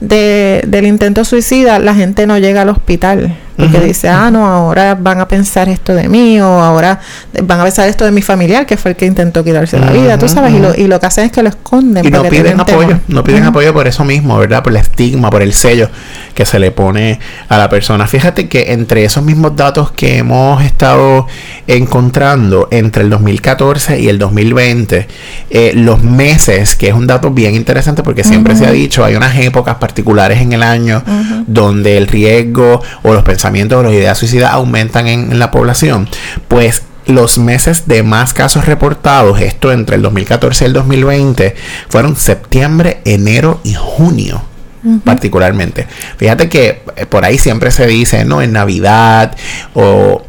de, 0.00 0.64
del 0.66 0.86
intento 0.86 1.24
suicida, 1.24 1.78
la 1.78 1.94
gente 1.94 2.26
no 2.26 2.38
llega 2.38 2.62
al 2.62 2.68
hospital. 2.70 3.36
Porque 3.56 3.76
Ujú, 3.76 3.86
dice, 3.86 4.08
ah, 4.08 4.30
no, 4.32 4.46
ahora 4.46 4.96
van 4.96 5.20
a 5.20 5.28
pensar 5.28 5.68
esto 5.68 5.94
de 5.94 6.08
mí, 6.08 6.40
o 6.40 6.44
ahora 6.44 6.98
van 7.44 7.60
a 7.60 7.62
pensar 7.62 7.88
esto 7.88 8.04
de 8.04 8.10
mi 8.10 8.20
familiar, 8.20 8.66
que 8.66 8.76
fue 8.76 8.92
el 8.92 8.96
que 8.96 9.06
intentó 9.06 9.44
quitarse 9.44 9.78
la 9.78 9.92
vida, 9.92 10.18
tú 10.18 10.28
sabes, 10.28 10.52
y, 10.52 10.58
lo, 10.58 10.74
y 10.74 10.88
lo 10.88 10.98
que 10.98 11.06
hacen 11.06 11.26
es 11.26 11.32
que 11.32 11.42
lo 11.42 11.50
esconden. 11.50 12.04
Y 12.04 12.10
no 12.10 12.24
piden 12.24 12.58
apoyo, 12.58 12.88
temor. 12.88 13.00
no 13.06 13.22
piden 13.22 13.44
apoyo 13.44 13.72
por 13.72 13.86
eso 13.86 14.04
mismo, 14.04 14.36
¿verdad? 14.38 14.62
Por 14.62 14.72
el 14.72 14.78
estigma, 14.78 15.30
por 15.30 15.42
el 15.42 15.52
sello 15.52 15.88
que 16.34 16.44
se 16.44 16.58
le 16.58 16.72
pone 16.72 17.20
a 17.48 17.56
la 17.56 17.68
persona. 17.68 18.08
Fíjate 18.08 18.48
que 18.48 18.72
entre 18.72 19.04
esos 19.04 19.22
mismos 19.22 19.54
datos 19.54 19.92
que 19.92 20.18
hemos 20.18 20.62
estado 20.64 21.28
encontrando 21.68 22.66
entre 22.72 23.04
el 23.04 23.10
2014 23.10 24.00
y 24.00 24.08
el 24.08 24.18
2020, 24.18 25.06
eh, 25.50 25.72
los 25.76 26.02
meses, 26.02 26.74
que 26.74 26.88
es 26.88 26.94
un 26.94 27.06
dato 27.06 27.30
bien 27.30 27.54
interesante 27.54 28.02
porque 28.02 28.24
siempre 28.24 28.56
se 28.56 28.66
ha 28.66 28.72
dicho, 28.72 29.04
hay 29.04 29.14
unas 29.14 29.36
épocas 29.38 29.76
particulares 29.76 30.40
en 30.40 30.52
el 30.52 30.62
año 30.64 31.04
donde 31.46 31.96
el 31.96 32.08
riesgo 32.08 32.82
o 33.02 33.12
los 33.14 33.22
pensamientos 33.22 33.43
o 33.78 33.82
las 33.82 33.92
ideas 33.92 34.18
suicidas 34.18 34.52
aumentan 34.52 35.06
en, 35.06 35.32
en 35.32 35.38
la 35.38 35.50
población, 35.50 36.08
pues 36.48 36.82
los 37.06 37.36
meses 37.38 37.86
de 37.86 38.02
más 38.02 38.32
casos 38.32 38.64
reportados, 38.66 39.40
esto 39.40 39.70
entre 39.72 39.96
el 39.96 40.02
2014 40.02 40.64
y 40.64 40.66
el 40.68 40.72
2020, 40.72 41.54
fueron 41.88 42.16
septiembre, 42.16 43.00
enero 43.04 43.60
y 43.64 43.74
junio. 43.74 44.42
Particularmente. 45.02 45.86
Fíjate 46.18 46.50
que 46.50 46.82
eh, 46.96 47.06
por 47.06 47.24
ahí 47.24 47.38
siempre 47.38 47.70
se 47.70 47.86
dice, 47.86 48.26
¿no? 48.26 48.42
En 48.42 48.52
Navidad 48.52 49.34
o 49.72 50.22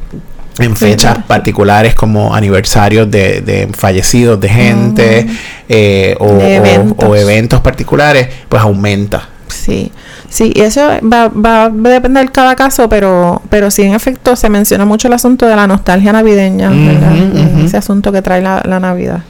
en 0.60 0.78
fechas 0.78 1.18
particulares 1.28 1.94
como 1.94 2.34
aniversarios 2.34 3.12
de, 3.12 3.42
de 3.42 3.68
fallecidos 3.78 4.40
de 4.40 4.48
gente 4.48 5.28
eh, 5.68 6.16
o, 6.20 6.28
De 6.28 6.34
o- 6.34 6.66
eventos. 6.66 7.10
o 7.10 7.16
eventos 7.18 7.60
particulares, 7.60 8.30
pues 8.48 8.62
aumenta. 8.62 9.28
Sí, 9.48 9.92
sí, 10.30 10.52
y 10.56 10.62
eso 10.62 10.82
va, 11.02 11.30
va 11.30 11.66
a 11.66 11.70
depender 11.70 12.32
cada 12.32 12.56
caso, 12.56 12.90
pero, 12.90 13.42
pero 13.50 13.72
sí, 13.72 13.84
en 13.84 13.94
efecto, 13.94 14.36
se 14.36 14.50
menciona 14.50 14.86
mucho 14.86 15.08
el 15.08 15.14
asunto 15.14 15.48
de 15.48 15.56
la 15.56 15.68
nostalgia 15.68 16.12
navideña, 16.12 16.70
¿verdad? 16.70 17.16
Eh. 17.16 17.66
Ese 17.66 17.78
asunto 17.78 18.12
que 18.12 18.22
trae 18.22 18.42
la, 18.42 18.62
la 18.66 18.80
Navidad. 18.80 19.22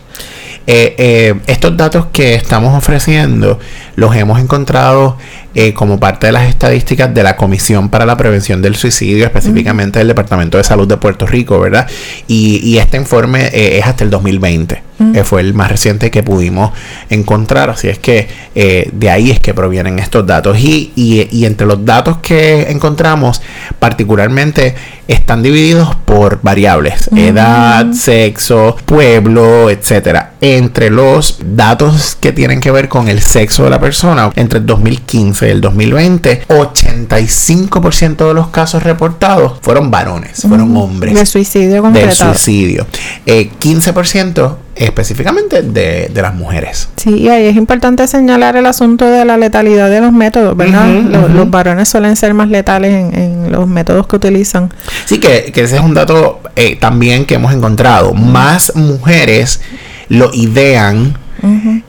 Eh, 0.68 0.96
eh, 0.98 1.36
estos 1.46 1.78
datos 1.78 2.08
que 2.12 2.34
estamos 2.34 2.76
ofreciendo 2.76 3.60
los 3.96 4.16
hemos 4.16 4.40
encontrado 4.40 5.16
eh, 5.56 5.74
como 5.74 6.00
parte 6.00 6.28
de 6.28 6.34
las 6.34 6.48
estadísticas 6.48 7.14
de 7.14 7.24
la 7.24 7.36
Comisión 7.36 7.90
para 7.90 8.06
la 8.06 8.16
Prevención 8.18 8.62
del 8.62 8.76
Suicidio, 8.76 9.26
específicamente 9.26 10.00
del 10.00 10.10
Departamento 10.10 10.58
de 10.58 10.64
Salud 10.64 10.88
de 10.88 10.98
Puerto 10.98 11.26
Rico, 11.26 11.60
¿verdad? 11.60 11.88
Y, 12.28 12.58
y 12.64 12.78
este 12.78 12.98
informe 12.98 13.48
eh, 13.54 13.80
es 13.80 13.86
hasta 13.86 14.04
el 14.04 14.10
2020, 14.10 14.84
Mm. 14.98 15.14
eh, 15.14 15.24
fue 15.26 15.42
el 15.42 15.54
más 15.54 15.70
reciente 15.70 16.10
que 16.10 16.24
pudimos 16.24 16.72
encontrar, 17.10 17.70
así 17.70 17.90
es 17.90 18.00
que 18.00 18.30
eh, 18.56 18.90
de 18.94 19.10
ahí 19.10 19.30
es 19.30 19.42
que 19.42 19.54
provienen 19.54 20.00
estos 20.00 20.26
datos. 20.26 20.58
Y, 20.58 20.94
y- 20.96 21.28
y 21.32 21.46
entre 21.46 21.68
los 21.68 21.84
datos 21.84 22.20
que 22.20 22.72
encontramos, 22.72 23.42
particularmente 23.90 24.74
están 25.08 25.44
divididos 25.44 25.96
por 26.06 26.40
variables, 26.42 27.10
Mm. 27.12 27.18
edad, 27.18 27.92
sexo, 27.92 28.76
pueblo, 28.86 29.70
etcétera. 29.70 30.32
Entre 30.42 30.90
los 30.90 31.40
datos 31.46 32.18
que 32.20 32.32
tienen 32.32 32.60
que 32.60 32.72
ver 32.72 32.88
con 32.90 33.08
el 33.08 33.22
sexo 33.22 33.66
de 33.66 33.70
la 33.70 33.80
persona, 33.80 34.32
entre 34.36 34.60
el 34.60 34.66
2015 34.66 35.45
y 35.46 35.52
el 35.52 35.62
2020, 35.62 36.44
85% 36.48 38.28
de 38.28 38.34
los 38.34 38.48
casos 38.48 38.84
reportados 38.84 39.54
fueron 39.62 39.92
varones, 39.92 40.42
fueron 40.48 40.76
hombres 40.78 41.14
De 41.14 41.26
suicidio 41.26 41.72
del 41.74 41.82
completado. 41.82 42.34
suicidio. 42.34 42.86
Eh, 43.26 43.50
15% 43.60 44.56
específicamente 44.76 45.62
de, 45.62 46.10
de 46.14 46.22
las 46.22 46.36
mujeres. 46.36 46.90
Sí, 46.98 47.12
y 47.16 47.30
ahí 47.30 47.46
es 47.46 47.56
importante 47.56 48.06
señalar 48.08 48.58
el 48.58 48.66
asunto 48.66 49.06
de 49.10 49.24
la 49.24 49.38
letalidad 49.38 49.90
de 49.90 50.02
los 50.02 50.12
métodos, 50.12 50.56
¿verdad? 50.58 50.88
Los- 51.30 51.50
varones 51.50 51.88
suelen 51.88 52.16
ser 52.16 52.34
más 52.34 52.50
letales 52.50 52.92
en, 52.94 53.18
en 53.18 53.52
los 53.52 53.68
métodos 53.68 54.08
que 54.08 54.16
utilizan. 54.18 54.74
Sí, 55.06 55.20
que, 55.20 55.52
que 55.54 55.62
ese 55.62 55.76
es 55.78 55.82
un 55.82 55.94
dato 55.94 56.42
eh, 56.56 56.76
también 56.76 57.26
que 57.26 57.36
hemos 57.36 57.54
encontrado. 57.54 58.14
Más 58.14 58.76
mujeres 58.76 59.62
lo 60.10 60.32
idean 60.34 61.18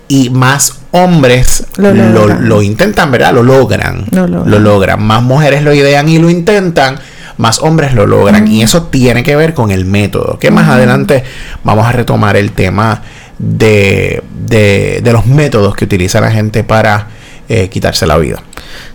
y 0.08 0.28
más 0.30 0.74
hombres 1.04 1.66
Lo 1.76 1.92
lo, 1.92 2.62
intentan, 2.62 3.10
¿verdad? 3.10 3.32
Lo 3.32 3.42
logran. 3.42 4.04
Lo 4.10 4.26
logran. 4.26 4.64
logran. 4.64 5.02
Más 5.02 5.22
mujeres 5.22 5.62
lo 5.62 5.72
idean 5.72 6.08
y 6.08 6.18
lo 6.18 6.30
intentan, 6.30 6.98
más 7.36 7.60
hombres 7.60 7.94
lo 7.94 8.06
logran. 8.06 8.48
Y 8.48 8.62
eso 8.62 8.84
tiene 8.84 9.22
que 9.22 9.36
ver 9.36 9.54
con 9.54 9.70
el 9.70 9.84
método. 9.84 10.38
Que 10.38 10.50
más 10.50 10.68
adelante 10.68 11.24
vamos 11.64 11.86
a 11.86 11.92
retomar 11.92 12.36
el 12.36 12.52
tema 12.52 13.02
de, 13.38 14.22
de, 14.34 15.00
de 15.02 15.12
los 15.12 15.26
métodos 15.26 15.74
que 15.76 15.84
utiliza 15.84 16.20
la 16.20 16.30
gente 16.30 16.64
para 16.64 17.08
eh, 17.48 17.68
quitarse 17.68 18.06
la 18.06 18.18
vida. 18.18 18.42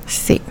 Sí. 0.07 0.41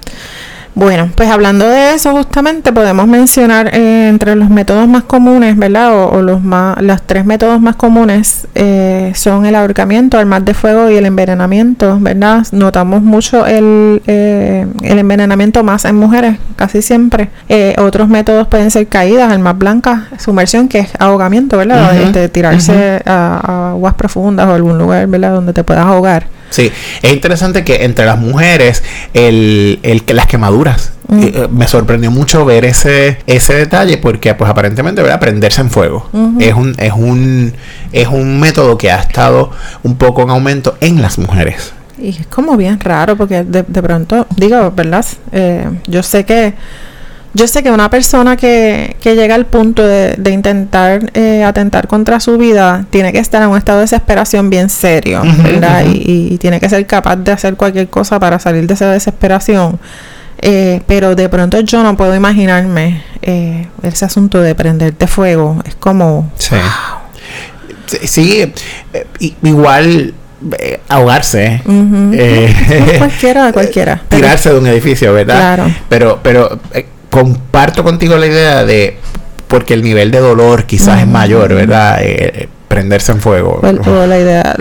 Bueno, 0.74 1.10
pues 1.16 1.28
hablando 1.28 1.68
de 1.68 1.94
eso, 1.94 2.12
justamente 2.12 2.72
podemos 2.72 3.06
mencionar 3.06 3.70
eh, 3.74 4.08
entre 4.08 4.36
los 4.36 4.48
métodos 4.48 4.88
más 4.88 5.02
comunes, 5.02 5.56
¿verdad? 5.58 5.92
O, 5.92 6.10
o 6.10 6.22
los 6.22 6.40
más, 6.42 6.80
los 6.80 7.02
tres 7.02 7.26
métodos 7.26 7.60
más 7.60 7.76
comunes 7.76 8.46
eh, 8.54 9.12
son 9.14 9.44
el 9.46 9.56
ahorcamiento, 9.56 10.16
armas 10.16 10.44
de 10.44 10.54
fuego 10.54 10.88
y 10.88 10.96
el 10.96 11.04
envenenamiento, 11.06 11.98
¿verdad? 12.00 12.46
Notamos 12.52 13.02
mucho 13.02 13.46
el, 13.46 14.00
eh, 14.06 14.66
el 14.82 14.98
envenenamiento 14.98 15.62
más 15.64 15.84
en 15.84 15.96
mujeres, 15.96 16.38
casi 16.56 16.82
siempre. 16.82 17.28
Eh, 17.48 17.74
otros 17.78 18.08
métodos 18.08 18.46
pueden 18.46 18.70
ser 18.70 18.86
caídas, 18.86 19.30
armas 19.30 19.58
blancas, 19.58 20.04
sumersión, 20.18 20.68
que 20.68 20.78
es 20.78 20.90
ahogamiento, 21.00 21.58
¿verdad? 21.58 21.92
Ujú, 21.94 22.02
Este, 22.04 22.28
tirarse 22.28 23.02
a, 23.04 23.40
a 23.44 23.70
aguas 23.72 23.94
profundas 23.94 24.46
o 24.46 24.54
algún 24.54 24.78
lugar, 24.78 25.08
¿verdad? 25.08 25.32
Donde 25.34 25.52
te 25.52 25.64
puedas 25.64 25.84
ahogar. 25.84 26.26
Sí, 26.50 26.70
es 27.02 27.12
interesante 27.12 27.64
que 27.64 27.84
entre 27.84 28.04
las 28.06 28.18
mujeres, 28.18 28.82
el, 29.14 29.78
el 29.82 30.04
que 30.04 30.14
las 30.14 30.26
quemaduras. 30.26 30.92
Mm. 31.08 31.22
eh, 31.22 31.32
eh, 31.34 31.48
me 31.50 31.66
sorprendió 31.66 32.10
mucho 32.10 32.44
ver 32.44 32.64
ese, 32.64 33.18
ese 33.26 33.54
detalle 33.54 33.98
porque 33.98 34.32
pues 34.34 34.48
aparentemente 34.48 35.02
¿verdad? 35.02 35.18
prenderse 35.18 35.60
en 35.60 35.68
fuego 35.68 36.08
es 36.38 36.54
un 36.54 36.76
es 36.78 36.92
un 36.92 37.52
es 37.90 38.06
un 38.06 38.38
método 38.38 38.78
que 38.78 38.92
ha 38.92 39.00
estado 39.00 39.50
un 39.82 39.96
poco 39.96 40.22
en 40.22 40.30
aumento 40.30 40.76
en 40.80 41.02
las 41.02 41.18
mujeres 41.18 41.72
Y 41.98 42.10
es 42.10 42.26
como 42.28 42.56
bien 42.56 42.78
raro 42.78 43.16
porque 43.16 43.42
de, 43.42 43.64
de 43.66 43.82
pronto, 43.82 44.26
digo, 44.36 44.70
¿verdad? 44.70 45.04
Eh, 45.32 45.68
yo 45.88 46.02
sé 46.04 46.24
que 46.24 46.54
yo 47.34 47.46
sé 47.46 47.62
que 47.62 47.70
una 47.70 47.88
persona 47.90 48.36
que, 48.36 48.96
que 49.00 49.14
llega 49.14 49.34
al 49.34 49.46
punto 49.46 49.86
de, 49.86 50.14
de 50.16 50.30
intentar 50.30 51.10
eh, 51.14 51.44
atentar 51.44 51.86
contra 51.86 52.18
su 52.20 52.38
vida 52.38 52.84
tiene 52.90 53.12
que 53.12 53.18
estar 53.18 53.42
en 53.42 53.48
un 53.48 53.56
estado 53.58 53.78
de 53.78 53.84
desesperación 53.84 54.50
bien 54.50 54.68
serio, 54.68 55.22
¿verdad? 55.42 55.82
ujú. 55.84 55.92
Y, 55.94 56.28
y 56.32 56.38
tiene 56.38 56.58
que 56.60 56.68
ser 56.68 56.86
capaz 56.86 57.16
de 57.16 57.32
hacer 57.32 57.54
cualquier 57.56 57.88
cosa 57.88 58.18
para 58.18 58.38
salir 58.38 58.66
de 58.66 58.74
esa 58.74 58.90
desesperación. 58.90 59.78
Eh, 60.42 60.80
pero 60.86 61.14
de 61.14 61.28
pronto 61.28 61.60
yo 61.60 61.82
no 61.82 61.96
puedo 61.96 62.14
imaginarme 62.14 63.02
eh, 63.20 63.68
ese 63.82 64.06
asunto 64.06 64.40
de 64.40 64.54
prenderte 64.54 65.06
fuego. 65.06 65.62
Es 65.66 65.74
como... 65.74 66.30
Sí. 66.38 66.56
Eh, 68.42 69.04
igual 69.42 70.14
eh, 70.58 70.80
ahogarse. 70.88 71.60
Ujú. 71.66 72.12
eh, 72.14 72.94
cualquiera, 72.98 73.52
cualquiera. 73.52 74.00
Tirarse 74.08 74.50
de 74.50 74.58
un 74.58 74.66
edificio, 74.66 75.12
¿verdad? 75.12 75.56
Claro. 75.56 75.74
Pero, 75.88 76.20
pero 76.22 76.58
eh, 76.72 76.86
comparto 77.10 77.82
contigo 77.84 78.16
la 78.16 78.26
idea 78.26 78.64
de 78.64 78.96
porque 79.48 79.74
el 79.74 79.82
nivel 79.82 80.10
de 80.12 80.20
dolor 80.20 80.64
quizás 80.64 81.00
es 81.00 81.06
mayor, 81.08 81.52
¿verdad? 81.54 81.98
Eh, 82.02 82.48
prenderse 82.68 83.10
en 83.10 83.20
fuego. 83.20 83.58
o, 83.60 83.66
el- 83.66 83.80
o 83.80 84.06
la 84.06 84.16
idea, 84.16 84.54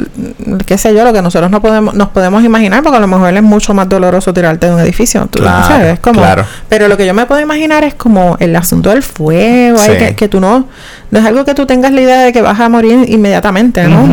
qué 0.65 0.79
sé 0.79 0.95
yo, 0.95 1.03
lo 1.03 1.13
que 1.13 1.21
nosotros 1.21 1.51
no 1.51 1.61
podemos, 1.61 1.93
nos 1.93 2.07
podemos 2.09 2.43
imaginar, 2.43 2.81
porque 2.81 2.97
a 2.97 2.99
lo 2.99 3.05
mejor 3.05 3.31
es 3.31 3.43
mucho 3.43 3.75
más 3.75 3.87
doloroso 3.87 4.33
tirarte 4.33 4.65
de 4.65 4.73
un 4.73 4.79
edificio. 4.79 5.27
tú 5.31 5.37
Claro, 5.37 5.67
sabes, 5.67 5.99
como, 5.99 6.21
claro. 6.21 6.43
Pero 6.69 6.87
lo 6.87 6.97
que 6.97 7.05
yo 7.05 7.13
me 7.13 7.27
puedo 7.27 7.39
imaginar 7.39 7.83
es 7.83 7.93
como 7.93 8.35
el 8.39 8.55
asunto 8.55 8.89
del 8.89 9.03
fuego, 9.03 9.77
Sí. 9.77 9.91
que, 9.99 10.15
que 10.15 10.27
tú 10.27 10.39
no, 10.39 10.67
no 11.11 11.19
es 11.19 11.23
algo 11.23 11.45
que 11.45 11.53
tú 11.53 11.67
tengas 11.67 11.91
la 11.91 12.01
idea 12.01 12.21
de 12.21 12.33
que 12.33 12.41
vas 12.41 12.59
a 12.59 12.67
morir 12.67 13.05
inmediatamente, 13.07 13.83
¿no? 13.83 14.09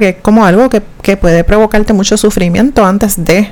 Que 0.00 0.08
es 0.08 0.16
como 0.20 0.44
algo 0.44 0.68
que, 0.68 0.82
que 1.00 1.16
puede 1.16 1.44
provocarte 1.44 1.92
mucho 1.92 2.16
sufrimiento 2.16 2.84
antes 2.84 3.24
de. 3.24 3.48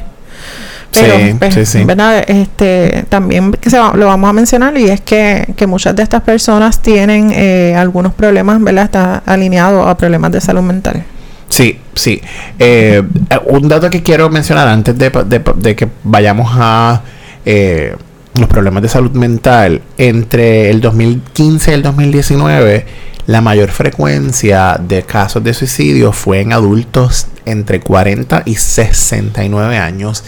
Pero, 0.94 1.16
Sí, 1.16 1.34
pues, 1.38 1.54
sí, 1.54 1.66
sí. 1.66 1.84
¿verdad? 1.84 2.24
Este, 2.28 3.04
también 3.08 3.52
que 3.52 3.68
se 3.70 3.78
va- 3.78 3.94
lo 3.96 4.06
vamos 4.06 4.30
a 4.30 4.32
mencionar 4.32 4.76
y 4.78 4.88
es 4.90 5.00
que, 5.00 5.46
que 5.56 5.66
muchas 5.66 5.94
de 5.96 6.02
estas 6.02 6.22
personas 6.22 6.80
tienen 6.80 7.32
eh, 7.34 7.74
algunos 7.76 8.14
problemas, 8.14 8.62
¿verdad? 8.62 8.84
Está 8.84 9.22
alineado 9.26 9.88
a 9.88 9.96
problemas 9.96 10.30
de 10.32 10.40
salud 10.40 10.62
mental. 10.62 11.04
Sí, 11.48 11.78
sí. 11.94 12.20
Eh, 12.58 13.02
un 13.46 13.68
dato 13.68 13.90
que 13.90 14.02
quiero 14.02 14.28
mencionar 14.30 14.66
antes 14.68 14.96
de, 14.98 15.10
de- 15.10 15.42
de 15.56 15.76
que 15.76 15.88
vayamos 16.04 16.50
a 16.54 17.02
eh, 17.44 17.94
los 18.38 18.48
problemas 18.48 18.82
de 18.82 18.88
salud 18.88 19.12
mental, 19.12 19.80
entre 19.98 20.70
el 20.70 20.80
2015 20.80 21.70
y 21.70 21.74
el 21.74 21.82
2019, 21.82 22.86
la 23.26 23.40
mayor 23.40 23.70
frecuencia 23.70 24.76
de 24.86 25.02
casos 25.02 25.42
de 25.44 25.54
suicidio 25.54 26.12
fue 26.12 26.40
en 26.40 26.52
adultos 26.52 27.26
entre 27.46 27.80
40 27.80 28.42
y 28.44 28.56
69 28.56 29.78
años 29.78 30.24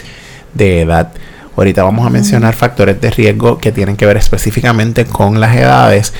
de 0.57 0.81
edad. 0.81 1.11
Ahorita 1.55 1.83
vamos 1.83 2.05
a 2.05 2.09
mencionar 2.11 2.53
factores 2.53 3.01
de 3.01 3.09
riesgo 3.09 3.57
que 3.57 3.71
tienen 3.71 3.97
que 3.97 4.05
ver 4.05 4.17
específicamente 4.17 5.05
con 5.05 5.39
las 5.39 5.55
edades. 5.55 6.13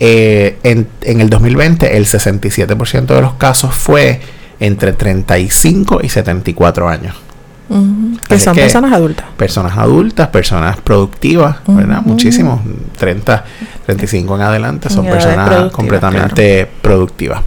Eh, 0.00 0.58
en, 0.64 0.88
en 1.02 1.20
el 1.20 1.30
2020, 1.30 1.96
el 1.96 2.06
67% 2.06 3.06
de 3.06 3.20
los 3.20 3.34
casos 3.34 3.72
fue 3.74 4.20
entre 4.58 4.92
35 4.92 6.00
y 6.02 6.08
74 6.08 6.88
años. 6.88 7.14
Ujú. 7.68 8.18
Que 8.28 8.40
son 8.40 8.54
que- 8.56 8.62
personas 8.62 8.92
adultas. 8.92 9.26
Personas 9.36 9.78
adultas, 9.78 10.26
personas 10.28 10.76
productivas, 10.80 11.58
¿verdad? 11.68 12.02
Muchísimos, 12.04 12.60
30, 12.98 13.44
35 13.86 14.34
en 14.34 14.42
adelante 14.42 14.90
son 14.90 15.06
personas 15.06 15.70
completamente 15.70 16.68
productivas. 16.82 17.42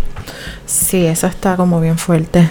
Sí, 0.66 1.06
eso 1.06 1.28
está 1.28 1.58
como 1.58 1.82
bien 1.82 1.98
fuerte. 1.98 2.50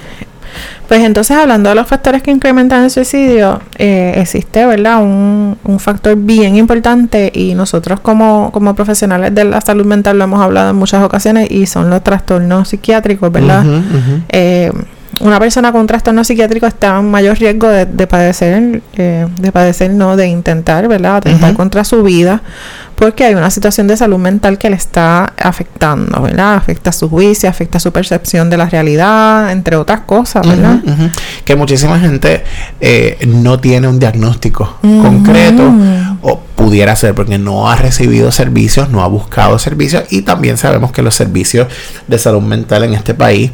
Pues 0.89 1.03
entonces, 1.03 1.37
hablando 1.37 1.71
de 1.71 1.75
los 1.75 1.87
factores 1.87 2.23
que 2.23 2.31
incrementan 2.31 2.85
el 2.85 2.91
suicidio, 2.91 3.61
eh, 3.79 4.15
existe, 4.17 4.67
¿verdad? 4.67 5.03
Un, 5.03 5.57
un 5.65 5.81
factor 5.81 6.17
bien 6.17 6.57
importante 6.57 7.31
y 7.35 7.55
nosotros 7.55 8.01
como, 8.01 8.51
como 8.53 8.75
profesionales 8.75 9.35
de 9.35 9.45
la 9.45 9.61
salud 9.61 9.87
mental 9.87 10.19
lo 10.19 10.25
hemos 10.25 10.41
hablado 10.41 10.71
en 10.71 10.77
muchas 10.77 11.03
ocasiones 11.03 11.51
y 11.51 11.67
son 11.67 11.91
los 11.91 12.03
trastornos 12.03 12.69
psiquiátricos, 12.69 13.33
¿verdad? 13.33 13.65
Eh, 14.29 14.73
una 15.21 15.39
persona 15.39 15.73
con 15.73 15.83
un 15.83 15.87
trastorno 15.87 16.25
psiquiátrico 16.25 16.67
está 16.67 16.99
en 16.99 17.11
mayor 17.11 17.39
riesgo 17.39 17.69
de, 17.69 17.87
de 17.87 18.07
padecer, 18.07 18.83
eh, 18.97 19.27
de 19.39 19.53
padecer, 19.53 19.91
no, 19.91 20.17
de 20.17 20.27
intentar, 20.27 20.89
¿verdad? 20.89 21.17
Atentar 21.17 21.55
contra 21.55 21.85
su 21.85 22.03
vida, 22.03 22.43
porque 23.03 23.25
hay 23.25 23.35
una 23.35 23.51
situación 23.51 23.89
de 23.89 23.97
salud 23.97 24.19
mental 24.19 24.59
que 24.59 24.71
le 24.71 24.77
está 24.77 25.33
afectando, 25.37 26.23
¿verdad? 26.23 26.55
Afecta 26.55 26.93
su 26.93 27.11
juicio, 27.11 27.49
afecta 27.49 27.81
su 27.81 27.91
percepción 27.91 28.49
de 28.49 28.57
la 28.57 28.67
realidad, 28.67 29.51
entre 29.51 29.75
otras 29.75 30.03
cosas, 30.03 30.47
¿verdad? 30.47 30.79
Que 31.45 31.57
muchísima 31.57 31.99
gente 31.99 32.45
eh, 32.81 33.19
no 33.27 33.59
tiene 33.59 33.89
un 33.89 33.99
diagnóstico 33.99 34.77
concreto 34.81 35.69
o 36.21 36.39
pudiera 36.55 36.95
ser 36.95 37.13
porque 37.17 37.39
no 37.39 37.69
ha 37.69 37.75
recibido 37.75 38.31
servicios, 38.31 38.89
no 38.89 39.03
ha 39.03 39.09
buscado 39.09 39.59
servicios 39.59 40.05
y 40.11 40.23
también 40.23 40.57
sabemos 40.57 40.93
que 40.93 41.03
los 41.03 41.17
servicios 41.17 41.67
de 42.07 42.19
salud 42.21 42.43
mental 42.43 42.85
en 42.85 42.95
este 42.95 43.15
país 43.15 43.51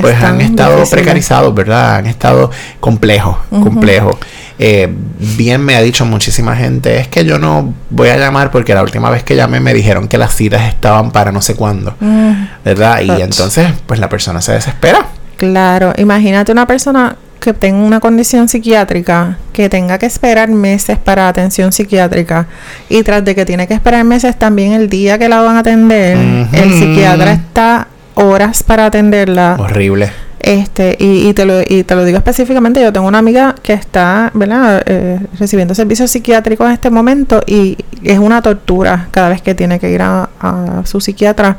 pues 0.00 0.14
Están 0.14 0.34
han 0.36 0.40
estado 0.42 0.76
difíciles. 0.76 0.90
precarizados, 0.90 1.52
¿verdad? 1.52 1.96
Han 1.96 2.06
estado 2.06 2.52
complejos, 2.78 3.36
complejos. 3.50 4.16
Eh, 4.64 4.88
bien 5.36 5.60
me 5.64 5.74
ha 5.74 5.82
dicho 5.82 6.04
muchísima 6.04 6.54
gente, 6.54 7.00
es 7.00 7.08
que 7.08 7.24
yo 7.24 7.40
no 7.40 7.74
voy 7.90 8.10
a 8.10 8.16
llamar 8.16 8.52
porque 8.52 8.74
la 8.74 8.82
última 8.84 9.10
vez 9.10 9.24
que 9.24 9.34
llamé 9.34 9.58
me 9.58 9.74
dijeron 9.74 10.06
que 10.06 10.18
las 10.18 10.36
citas 10.36 10.68
estaban 10.68 11.10
para 11.10 11.32
no 11.32 11.42
sé 11.42 11.56
cuándo, 11.56 11.96
Mm, 11.98 12.32
¿verdad? 12.64 13.00
Y 13.00 13.10
Ach. 13.10 13.20
entonces 13.22 13.66
pues 13.86 13.98
la 13.98 14.08
persona 14.08 14.40
se 14.40 14.52
desespera. 14.52 15.06
Claro, 15.36 15.92
imagínate 15.98 16.52
una 16.52 16.66
persona 16.68 17.16
que 17.40 17.52
tenga 17.52 17.84
una 17.84 17.98
condición 17.98 18.48
psiquiátrica, 18.48 19.36
que 19.52 19.68
tenga 19.68 19.98
que 19.98 20.06
esperar 20.06 20.48
meses 20.48 20.96
para 20.96 21.26
atención 21.26 21.72
psiquiátrica 21.72 22.46
y 22.88 23.02
tras 23.02 23.24
de 23.24 23.34
que 23.34 23.44
tiene 23.44 23.66
que 23.66 23.74
esperar 23.74 24.04
meses 24.04 24.38
también 24.38 24.74
el 24.74 24.88
día 24.88 25.18
que 25.18 25.28
la 25.28 25.40
van 25.40 25.56
a 25.56 25.58
atender, 25.58 26.16
el 26.52 26.72
psiquiatra 26.72 27.32
está 27.32 27.88
horas 28.14 28.62
para 28.62 28.86
atenderla. 28.86 29.56
Horrible. 29.58 30.12
Este, 30.42 30.96
y, 30.98 31.28
y 31.28 31.34
te 31.34 31.44
lo, 31.44 31.60
y 31.60 31.84
te 31.84 31.94
lo 31.94 32.04
digo 32.04 32.18
específicamente, 32.18 32.82
yo 32.82 32.92
tengo 32.92 33.06
una 33.06 33.18
amiga 33.18 33.54
que 33.62 33.74
está, 33.74 34.32
¿verdad? 34.34 34.82
Eh, 34.86 35.20
recibiendo 35.38 35.72
servicios 35.72 36.10
psiquiátricos 36.10 36.66
en 36.66 36.72
este 36.72 36.90
momento 36.90 37.40
y 37.46 37.78
es 38.02 38.18
una 38.18 38.42
tortura 38.42 39.06
cada 39.12 39.28
vez 39.28 39.40
que 39.40 39.54
tiene 39.54 39.78
que 39.78 39.90
ir 39.90 40.02
a, 40.02 40.28
a 40.40 40.82
su 40.84 41.00
psiquiatra, 41.00 41.58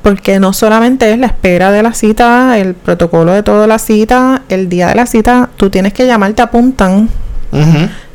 porque 0.00 0.40
no 0.40 0.54
solamente 0.54 1.12
es 1.12 1.18
la 1.18 1.26
espera 1.26 1.70
de 1.70 1.82
la 1.82 1.92
cita, 1.92 2.56
el 2.58 2.72
protocolo 2.72 3.32
de 3.32 3.42
toda 3.42 3.66
la 3.66 3.78
cita, 3.78 4.40
el 4.48 4.70
día 4.70 4.88
de 4.88 4.94
la 4.94 5.04
cita, 5.04 5.50
tú 5.56 5.68
tienes 5.68 5.92
que 5.92 6.06
llamar, 6.06 6.32
te 6.32 6.42
apuntan. 6.42 7.10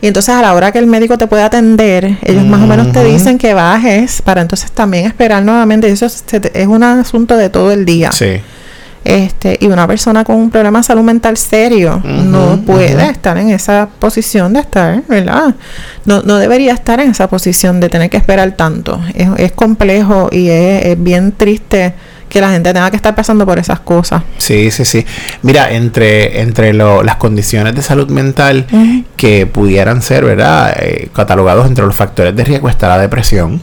Y 0.02 0.08
entonces 0.08 0.36
a 0.36 0.41
la 0.41 0.54
hora 0.54 0.72
que 0.72 0.80
el 0.80 0.88
médico 0.88 1.17
te 1.17 1.26
puede 1.28 1.43
atender, 1.43 2.17
ellos 2.24 2.45
más 2.45 2.62
o 2.62 2.67
menos 2.67 2.91
te 2.91 3.04
dicen 3.06 3.38
que 3.38 3.54
bajes 3.54 4.22
para 4.22 4.41
entonces 4.41 4.69
también 4.72 5.06
esperar 5.06 5.43
nuevamente. 5.43 5.88
Eso 5.88 6.08
es, 6.08 6.26
es 6.54 6.67
un 6.67 6.84
asunto 6.84 7.38
de 7.38 7.50
todo 7.50 7.72
el 7.72 7.86
día. 7.86 8.12
Sí. 8.12 8.41
Este, 9.03 9.57
y 9.62 9.67
una 9.67 9.88
persona 9.88 10.23
con 10.25 10.35
un 10.35 10.49
problema 10.49 10.79
de 10.79 10.83
salud 10.83 11.03
mental 11.03 11.38
serio 11.38 12.01
no 12.03 12.59
puede 12.65 13.09
estar 13.09 13.38
en 13.38 13.49
esa 13.49 13.88
posición 13.97 14.53
de 14.53 14.59
estar, 14.59 15.03
¿verdad? 15.07 15.55
No, 16.05 16.21
no 16.21 16.38
debería 16.38 16.73
estar 16.73 16.99
en 16.99 17.12
esa 17.12 17.29
posición 17.29 17.79
de 17.79 17.89
tener 17.89 18.09
que 18.09 18.17
esperar 18.17 18.51
tanto. 18.51 19.01
Es, 19.13 19.29
es 19.38 19.51
complejo 19.53 20.29
y 20.31 20.49
es, 20.49 20.85
es 20.85 21.01
bien 21.01 21.31
triste 21.31 21.93
que 22.30 22.39
la 22.39 22.52
gente 22.52 22.72
tenga 22.74 22.89
que 22.92 22.96
estar 22.96 23.15
pasando 23.15 23.46
por 23.46 23.58
esas 23.60 23.80
cosas. 23.80 24.22
Sí, 24.38 24.72
sí, 24.72 24.86
sí. 24.86 25.06
Mira, 25.42 25.72
entre, 25.72 26.42
entre 26.42 26.74
lo- 26.74 27.04
las 27.04 27.15
condiciones 27.18 27.76
de 27.76 27.82
salud 27.82 28.08
mental 28.10 28.68
que 29.18 29.46
pudieran 29.48 30.02
ser, 30.02 30.24
¿verdad? 30.24 30.74
Eh, 30.80 31.10
catalogados 31.13 31.68
entre 31.68 31.86
los 31.86 31.96
factores 31.96 32.36
de 32.36 32.44
riesgo 32.44 32.70
está 32.70 32.88
la 32.88 33.00
depresión, 33.00 33.62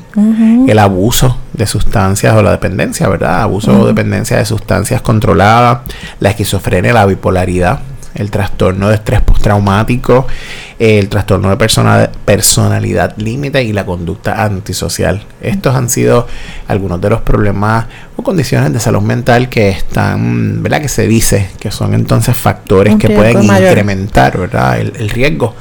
el 0.69 0.79
abuso 0.79 1.39
de 1.53 1.67
sustancias 1.67 2.35
o 2.35 2.43
la 2.43 2.51
dependencia, 2.51 3.09
¿verdad? 3.09 3.43
Abuso 3.43 3.73
o 3.81 3.87
dependencia 3.87 4.37
de 4.37 4.45
sustancias 4.45 5.01
controladas, 5.01 5.79
la 6.21 6.31
esquizofrenia, 6.31 6.93
la 6.93 7.07
bipolaridad, 7.07 7.79
el 8.17 8.31
trastorno 8.31 8.89
de 8.89 8.97
estrés 8.97 9.21
postraumático, 9.21 10.27
el 10.79 11.09
trastorno 11.09 11.51
de 11.51 11.57
persona- 11.57 12.11
personalidad 12.25 13.17
límite 13.17 13.63
y 13.63 13.73
la 13.73 13.87
conducta 13.87 14.43
antisocial. 14.45 15.23
Estos 15.41 15.75
han 15.75 15.89
sido 15.89 16.27
algunos 16.69 17.01
de 17.01 17.11
los 17.11 17.21
problemas 17.21 17.87
o 18.17 18.23
condiciones 18.23 18.73
de 18.73 18.81
salud 18.81 19.03
mental 19.03 19.49
que 19.49 19.69
están, 19.71 20.63
¿verdad? 20.63 20.81
Que 20.81 20.89
se 20.89 21.07
dice 21.07 21.49
que 21.61 21.71
son 21.71 21.95
entonces 21.95 22.37
factores 22.37 22.97
que 22.97 23.11
pueden 23.11 23.47
mayor. 23.47 23.69
incrementar, 23.69 24.39
¿verdad? 24.39 24.81
El, 24.81 24.93
el 24.99 25.09
riesgo 25.11 25.55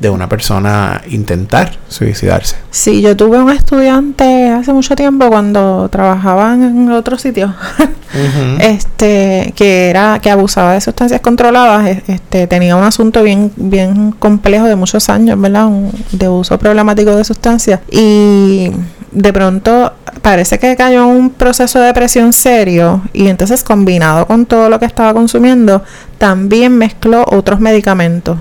de 0.00 0.08
una 0.10 0.28
persona 0.28 1.02
intentar 1.10 1.72
suicidarse. 1.88 2.56
Sí, 2.70 3.02
yo 3.02 3.14
tuve 3.16 3.38
un 3.38 3.50
estudiante 3.50 4.48
hace 4.48 4.72
mucho 4.72 4.96
tiempo 4.96 5.28
cuando 5.28 5.88
trabajaba 5.90 6.54
en 6.54 6.90
otro 6.90 7.18
sitio, 7.18 7.54
este, 8.60 9.52
que 9.56 9.90
era, 9.90 10.18
que 10.20 10.30
abusaba 10.30 10.74
de 10.74 10.80
sustancias 10.80 11.20
controladas, 11.20 11.98
este, 12.08 12.46
tenía 12.46 12.76
un 12.76 12.84
asunto 12.84 13.22
bien, 13.22 13.52
bien 13.56 14.12
complejo 14.12 14.64
de 14.66 14.76
muchos 14.76 15.08
años, 15.08 15.40
¿verdad? 15.40 15.66
Un- 15.66 15.90
de 16.12 16.28
uso 16.28 16.58
problemático 16.58 17.14
de 17.14 17.24
sustancias. 17.24 17.80
Y 17.90 18.70
de 19.12 19.32
pronto 19.32 19.92
parece 20.22 20.58
que 20.58 20.76
cayó 20.76 21.04
en 21.04 21.16
un 21.16 21.30
proceso 21.30 21.78
de 21.78 21.86
depresión 21.86 22.32
serio 22.32 23.02
y 23.12 23.28
entonces 23.28 23.62
combinado 23.62 24.26
con 24.26 24.46
todo 24.46 24.68
lo 24.68 24.78
que 24.78 24.86
estaba 24.86 25.12
consumiendo, 25.14 25.82
también 26.20 26.76
mezcló 26.76 27.24
otros 27.26 27.60
medicamentos. 27.60 28.36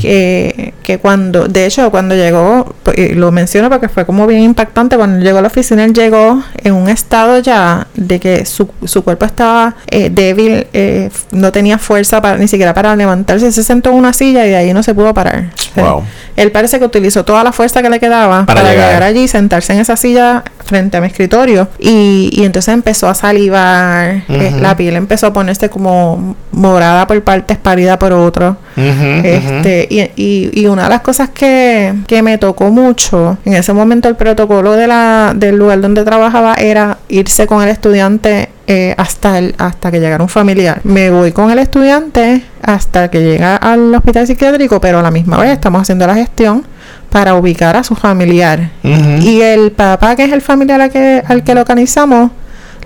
que, 0.00 0.72
que, 0.82 0.98
cuando, 0.98 1.46
de 1.46 1.66
hecho, 1.66 1.90
cuando 1.90 2.14
llegó, 2.14 2.74
pues, 2.82 3.14
lo 3.14 3.30
menciono 3.30 3.68
porque 3.68 3.90
fue 3.90 4.06
como 4.06 4.26
bien 4.26 4.40
impactante, 4.40 4.96
cuando 4.96 5.22
llegó 5.22 5.38
a 5.38 5.42
la 5.42 5.48
oficina, 5.48 5.84
él 5.84 5.92
llegó 5.92 6.42
en 6.64 6.72
un 6.72 6.88
estado 6.88 7.38
ya 7.38 7.86
de 7.94 8.18
que 8.18 8.46
su, 8.46 8.66
su 8.84 9.04
cuerpo 9.04 9.26
estaba 9.26 9.74
eh, 9.90 10.08
débil, 10.08 10.66
eh, 10.72 11.10
no 11.32 11.52
tenía 11.52 11.76
fuerza 11.76 12.22
para, 12.22 12.38
ni 12.38 12.48
siquiera 12.48 12.72
para 12.72 12.96
levantarse, 12.96 13.52
se 13.52 13.62
sentó 13.62 13.90
en 13.90 13.96
una 13.96 14.14
silla 14.14 14.46
y 14.46 14.48
de 14.48 14.56
ahí 14.56 14.72
no 14.72 14.82
se 14.82 14.94
pudo 14.94 15.12
parar. 15.12 15.50
Wow. 15.76 16.02
Él 16.36 16.50
parece 16.50 16.78
que 16.78 16.86
utilizó 16.86 17.26
toda 17.26 17.44
la 17.44 17.52
fuerza 17.52 17.82
que 17.82 17.90
le 17.90 18.00
quedaba 18.00 18.46
para, 18.46 18.62
llegar. 18.62 19.02
allí, 19.02 19.28
sentarse 19.28 19.74
en 19.74 19.80
esa 19.80 19.96
silla 19.96 20.44
frente 20.64 20.96
a 20.96 21.00
mi 21.00 21.06
escritorio 21.06 21.68
y, 21.78 22.30
y 22.32 22.44
entonces 22.44 22.72
empezó 22.72 23.08
a 23.08 23.14
salivar, 23.14 24.22
eh, 24.28 24.52
la 24.60 24.76
piel 24.76 24.96
empezó 24.96 25.26
a 25.28 25.32
ponerse 25.32 25.68
como 25.68 26.36
morada 26.52 27.06
por 27.06 27.22
partes, 27.22 27.58
pálida 27.58 27.98
por 27.98 28.12
otro. 28.12 28.56
este, 28.76 29.86
y, 29.90 30.50
y, 30.54 30.66
una 30.66 30.84
de 30.84 30.88
las 30.88 31.00
cosas 31.00 31.30
que, 31.30 31.94
que 32.06 32.22
me 32.22 32.38
tocó 32.38 32.70
mucho, 32.70 33.38
en 33.44 33.54
ese 33.54 33.72
momento 33.72 34.08
el 34.08 34.16
protocolo 34.16 34.72
de 34.72 34.86
la, 34.86 35.32
del 35.34 35.56
lugar 35.56 35.80
donde 35.80 36.04
trabajaba 36.04 36.54
era 36.54 36.98
irse 37.08 37.46
con 37.46 37.62
el 37.62 37.68
estudiante 37.68 38.48
eh, 38.66 38.94
hasta, 38.96 39.38
el, 39.38 39.54
hasta 39.58 39.90
que 39.90 39.98
llegara 39.98 40.22
un 40.22 40.28
familiar. 40.28 40.80
Me 40.84 41.10
voy 41.10 41.32
con 41.32 41.50
el 41.50 41.58
estudiante 41.58 42.44
hasta 42.62 43.10
que 43.10 43.20
llega 43.20 43.56
al 43.56 43.92
hospital 43.94 44.26
psiquiátrico, 44.26 44.80
pero 44.80 45.00
a 45.00 45.02
la 45.02 45.10
misma 45.10 45.38
vez 45.38 45.50
estamos 45.50 45.82
haciendo 45.82 46.06
la 46.06 46.14
gestión 46.14 46.64
para 47.10 47.34
ubicar 47.34 47.76
a 47.76 47.84
su 47.84 47.94
familiar. 47.94 48.70
Y 48.82 49.40
el 49.40 49.72
papá, 49.72 50.16
que 50.16 50.24
es 50.24 50.32
el 50.32 50.40
familiar 50.40 50.80
al 50.80 50.90
que, 50.90 51.22
al 51.26 51.44
que 51.44 51.54
localizamos, 51.54 52.30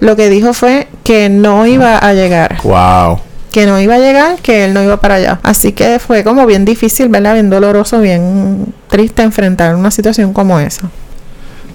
lo 0.01 0.17
que 0.17 0.29
dijo 0.29 0.53
fue 0.53 0.89
que 1.05 1.29
no 1.29 1.67
iba 1.67 1.99
a 1.99 2.13
llegar. 2.13 2.59
Wow 2.63 3.21
que 3.55 3.67
no 3.67 3.81
iba 3.81 3.95
a 3.95 3.99
llegar, 4.01 4.41
que 4.43 4.65
él 4.65 4.75
no 4.75 4.83
iba 4.83 4.97
para 4.97 5.15
allá. 5.15 5.39
Así 5.45 5.71
que 5.71 6.01
fue 6.01 6.25
como 6.25 6.45
bien 6.45 6.65
difícil, 6.65 7.09
¿verdad? 7.09 7.35
Bien 7.35 7.51
doloroso, 7.51 8.01
bien 8.01 8.67
triste 8.89 9.23
enfrentar 9.23 9.77
una 9.77 9.93
situación 9.93 10.33
como 10.33 10.59
esa 10.59 10.91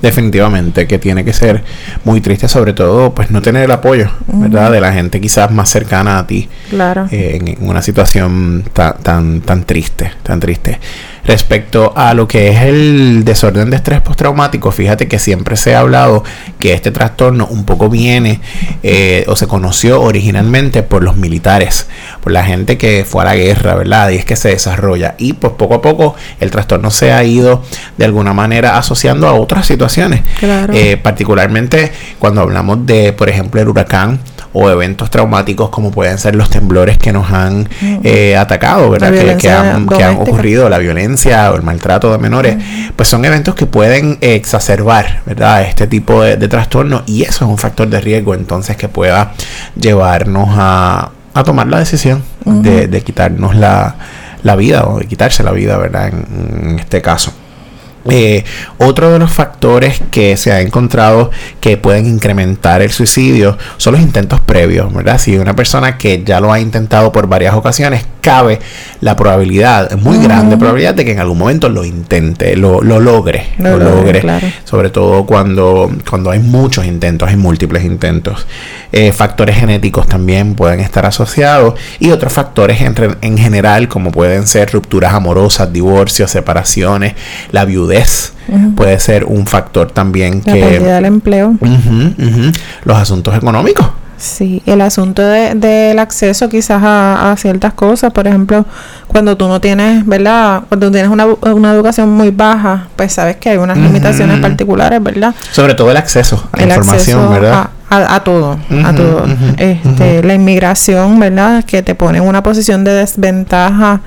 definitivamente 0.01 0.87
que 0.87 0.97
tiene 0.99 1.25
que 1.25 1.33
ser 1.33 1.63
muy 2.05 2.21
triste 2.21 2.47
sobre 2.47 2.73
todo 2.73 3.13
pues 3.13 3.31
no 3.31 3.41
tener 3.41 3.63
el 3.63 3.71
apoyo 3.71 4.09
verdad 4.27 4.71
de 4.71 4.79
la 4.79 4.93
gente 4.93 5.19
quizás 5.19 5.51
más 5.51 5.69
cercana 5.69 6.19
a 6.19 6.27
ti 6.27 6.47
claro 6.69 7.07
eh, 7.11 7.39
en, 7.41 7.67
una 7.67 7.81
situación 7.81 8.63
tan 8.71 8.97
tan 8.99 9.41
tan 9.41 9.65
triste 9.65 10.13
tan 10.23 10.39
triste 10.39 10.79
respecto 11.25 11.93
a 11.95 12.13
lo 12.13 12.27
que 12.27 12.49
es 12.49 12.61
el 12.61 13.23
desorden 13.25 13.69
de 13.69 13.77
estrés 13.77 14.01
postraumático 14.01 14.71
fíjate 14.71 15.07
que 15.07 15.19
siempre 15.19 15.55
se 15.55 15.75
ha 15.75 15.79
hablado 15.79 16.23
que 16.59 16.73
este 16.73 16.91
trastorno 16.91 17.47
un 17.47 17.65
poco 17.65 17.89
viene 17.89 18.41
eh, 18.83 19.25
o 19.27 19.35
se 19.35 19.47
conoció 19.47 20.01
originalmente 20.01 20.83
por 20.83 21.03
los 21.03 21.15
militares 21.15 21.87
por 22.21 22.31
la 22.31 22.43
gente 22.43 22.77
que 22.77 23.05
fue 23.05 23.23
a 23.23 23.25
la 23.25 23.35
guerra 23.35 23.75
verdad 23.75 24.09
y 24.09 24.15
es 24.15 24.25
que 24.25 24.35
se 24.35 24.49
desarrolla. 24.49 25.15
Y 25.17 25.33
pues 25.33 25.53
poco 25.53 25.75
a 25.75 25.81
poco 25.81 26.15
el 26.39 26.51
trastorno 26.51 26.91
se 26.91 27.11
ha 27.11 27.23
ido 27.23 27.63
de 27.97 28.05
alguna 28.05 28.33
manera 28.33 28.77
asociando 28.77 29.27
a 29.27 29.33
otras 29.33 29.65
situaciones. 29.65 30.21
Eh, 30.73 30.97
particularmente 30.97 31.91
cuando 32.19 32.41
hablamos 32.41 32.85
de, 32.85 33.13
por 33.13 33.29
ejemplo, 33.29 33.61
el 33.61 33.67
huracán 33.67 34.19
o 34.53 34.69
eventos 34.69 35.09
traumáticos 35.09 35.69
como 35.69 35.91
pueden 35.91 36.17
ser 36.17 36.35
los 36.35 36.49
temblores 36.49 36.97
que 36.97 37.13
nos 37.13 37.31
han 37.31 37.69
eh, 38.03 38.35
atacado, 38.35 38.89
¿verdad? 38.89 39.11
Que, 39.37 39.49
han, 39.49 40.17
ocurrido, 40.17 40.69
la 40.69 40.77
violencia 40.77 41.51
o 41.51 41.55
el 41.55 41.61
maltrato 41.61 42.11
de 42.11 42.17
menores, 42.17 42.57
pues 42.95 43.07
son 43.07 43.25
eventos 43.25 43.55
que 43.55 43.65
pueden 43.65 44.17
exacerbar, 44.21 45.21
¿verdad? 45.25 45.63
Este 45.63 45.87
tipo 45.87 46.23
de, 46.23 46.37
trastorno 46.49 47.03
y 47.05 47.21
eso 47.23 47.45
es 47.45 47.51
un 47.51 47.57
factor 47.57 47.87
de 47.87 48.01
riesgo 48.01 48.33
entonces 48.33 48.75
que 48.75 48.89
pueda 48.89 49.33
llevarnos 49.79 50.49
a, 50.51 51.11
tomar 51.45 51.67
la 51.67 51.79
decisión 51.79 52.23
de, 52.43 53.01
quitarnos 53.01 53.55
la, 53.55 53.95
vida 54.57 54.85
o 54.85 54.99
de 54.99 55.05
quitarse 55.05 55.43
la 55.43 55.51
vida, 55.51 55.77
¿verdad? 55.77 56.07
en 56.07 56.79
este 56.79 57.01
caso. 57.01 57.31
Eh, 58.09 58.45
otro 58.77 59.11
de 59.11 59.19
los 59.19 59.31
factores 59.31 60.01
que 60.09 60.37
se 60.37 60.51
ha 60.51 60.61
encontrado 60.61 61.31
que 61.59 61.75
pueden 61.75 62.05
incrementar 62.05 62.81
el 62.81 62.91
suicidio 62.91 63.57
son 63.77 63.93
los 63.93 64.01
intentos 64.01 64.39
previos, 64.39 64.93
¿verdad? 64.93 65.19
Si 65.19 65.37
una 65.37 65.55
persona 65.55 65.97
que 65.97 66.23
ya 66.23 66.39
lo 66.39 66.53
ha 66.53 66.59
intentado 66.59 67.11
por 67.11 67.27
varias 67.27 67.55
ocasiones, 67.55 68.05
cabe 68.21 68.59
la 69.01 69.15
probabilidad, 69.15 69.97
muy 69.97 70.17
grande 70.17 70.57
probabilidad 70.57 70.93
de 70.93 71.05
que 71.05 71.11
en 71.11 71.19
algún 71.19 71.37
momento 71.37 71.69
lo 71.69 71.83
intente, 71.83 72.55
lo, 72.55 72.81
logre, 72.81 73.47
lo, 73.57 73.77
logre, 73.77 74.23
sobre 74.63 74.89
todo 74.89 75.25
cuando, 75.25 75.91
cuando 76.09 76.31
hay 76.31 76.39
muchos 76.39 76.85
intentos, 76.85 77.29
hay 77.29 77.35
múltiples 77.35 77.83
intentos. 77.83 78.45
Eh, 78.91 79.11
factores 79.11 79.57
genéticos 79.57 80.07
también 80.07 80.55
pueden 80.55 80.79
estar 80.79 81.05
asociados 81.05 81.75
y 81.99 82.11
otros 82.11 82.33
factores 82.33 82.81
en, 82.81 82.95
en 83.21 83.37
general 83.37 83.87
como 83.87 84.11
pueden 84.11 84.47
ser 84.47 84.71
rupturas 84.71 85.13
amorosas, 85.13 85.71
divorcios, 85.71 86.31
separaciones, 86.31 87.13
la 87.51 87.65
viudez 87.65 87.88
puede 88.75 88.99
ser 88.99 89.25
un 89.25 89.45
factor 89.45 89.91
también 89.91 90.41
la 90.45 90.53
que... 90.53 90.59
Pérdida 90.61 90.95
del 90.95 91.05
empleo. 91.05 91.55
Los 92.83 92.97
asuntos 92.97 93.35
económicos. 93.35 93.87
Sí, 94.19 94.61
el 94.65 94.81
asunto 94.81 95.21
del 95.21 95.61
de, 95.61 95.95
acceso 95.97 96.49
quizás 96.49 96.81
a, 96.83 97.33
ciertas 97.37 97.73
cosas, 97.73 98.11
por 98.11 98.27
ejemplo, 98.27 98.65
cuando 99.07 99.37
tú 99.37 99.47
no 99.47 99.61
tienes, 99.61 100.05
¿verdad? 100.05 100.63
Cuando 100.67 100.91
tienes 100.91 101.09
una, 101.09 101.25
una 101.25 101.71
educación 101.71 102.09
muy 102.11 102.29
baja, 102.29 102.87
pues 102.97 103.13
sabes 103.13 103.37
que 103.37 103.49
hay 103.49 103.57
unas 103.57 103.77
limitaciones 103.77 104.39
particulares, 104.41 105.01
¿verdad? 105.01 105.33
Sobre 105.51 105.73
todo 105.73 105.89
el 105.91 105.97
acceso 105.97 106.49
a 106.51 106.57
la 106.57 106.75
información, 106.75 107.31
¿verdad? 107.31 107.53
A, 107.53 107.69
todo, 108.23 108.59
a 108.85 108.93
todo. 108.93 109.25
este, 109.57 110.23
La 110.23 110.33
inmigración, 110.33 111.19
¿verdad? 111.19 111.63
Que 111.65 111.81
te 111.81 111.95
pone 111.95 112.19
en 112.19 112.23
una 112.23 112.43
posición 112.43 112.83
de 112.83 112.93
desventaja 112.93 114.01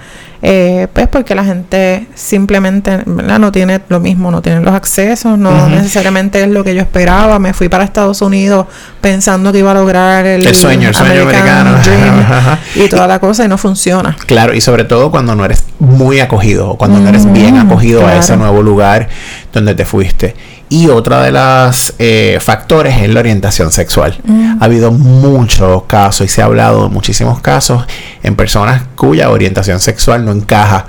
eh, 0.44 0.88
pues 0.92 1.06
porque 1.06 1.36
la 1.36 1.44
gente 1.44 2.08
simplemente 2.16 3.04
no 3.06 3.52
tiene 3.52 3.80
lo 3.88 4.00
mismo, 4.00 4.32
no 4.32 4.42
tiene 4.42 4.60
los 4.60 4.74
accesos, 4.74 5.38
no 5.38 5.68
necesariamente 5.68 6.42
es 6.42 6.48
lo 6.48 6.64
que 6.64 6.74
yo 6.74 6.80
esperaba. 6.80 7.38
Me 7.38 7.54
fui 7.54 7.68
para 7.68 7.84
Estados 7.84 8.20
Unidos 8.22 8.66
pensando 9.00 9.52
que 9.52 9.60
iba 9.60 9.70
a 9.70 9.74
lograr 9.74 10.26
el, 10.26 10.42
sueño, 10.52 10.88
el 10.88 10.94
sueño 10.96 11.22
americano 11.22 11.76
y 12.74 12.88
toda 12.88 13.06
la 13.06 13.20
cosa 13.20 13.44
y 13.44 13.48
no 13.48 13.56
funciona. 13.56 14.16
Claro, 14.26 14.52
y 14.52 14.60
sobre 14.60 14.82
todo 14.82 15.12
cuando 15.12 15.36
no 15.36 15.44
eres 15.44 15.64
muy 15.78 16.18
acogido, 16.18 16.74
cuando 16.74 16.98
no 16.98 17.08
eres 17.08 17.32
bien 17.32 17.56
acogido 17.56 18.04
a 18.04 18.16
ese 18.16 18.36
nuevo 18.36 18.62
lugar 18.62 19.08
donde 19.52 19.76
te 19.76 19.84
fuiste. 19.84 20.34
Y 20.72 20.88
otra 20.88 21.20
de 21.20 21.32
las 21.32 21.92
eh, 21.98 22.38
factores 22.40 22.96
es 23.02 23.10
la 23.10 23.20
orientación 23.20 23.70
sexual. 23.70 24.18
Mm. 24.24 24.56
Ha 24.58 24.64
habido 24.64 24.90
muchos 24.90 25.82
casos 25.82 26.24
y 26.24 26.28
se 26.30 26.40
ha 26.40 26.46
hablado 26.46 26.84
de 26.84 26.88
muchísimos 26.88 27.40
casos 27.40 27.84
en 28.22 28.36
personas 28.36 28.84
cuya 28.96 29.28
orientación 29.28 29.80
sexual 29.80 30.24
no 30.24 30.32
encaja 30.32 30.86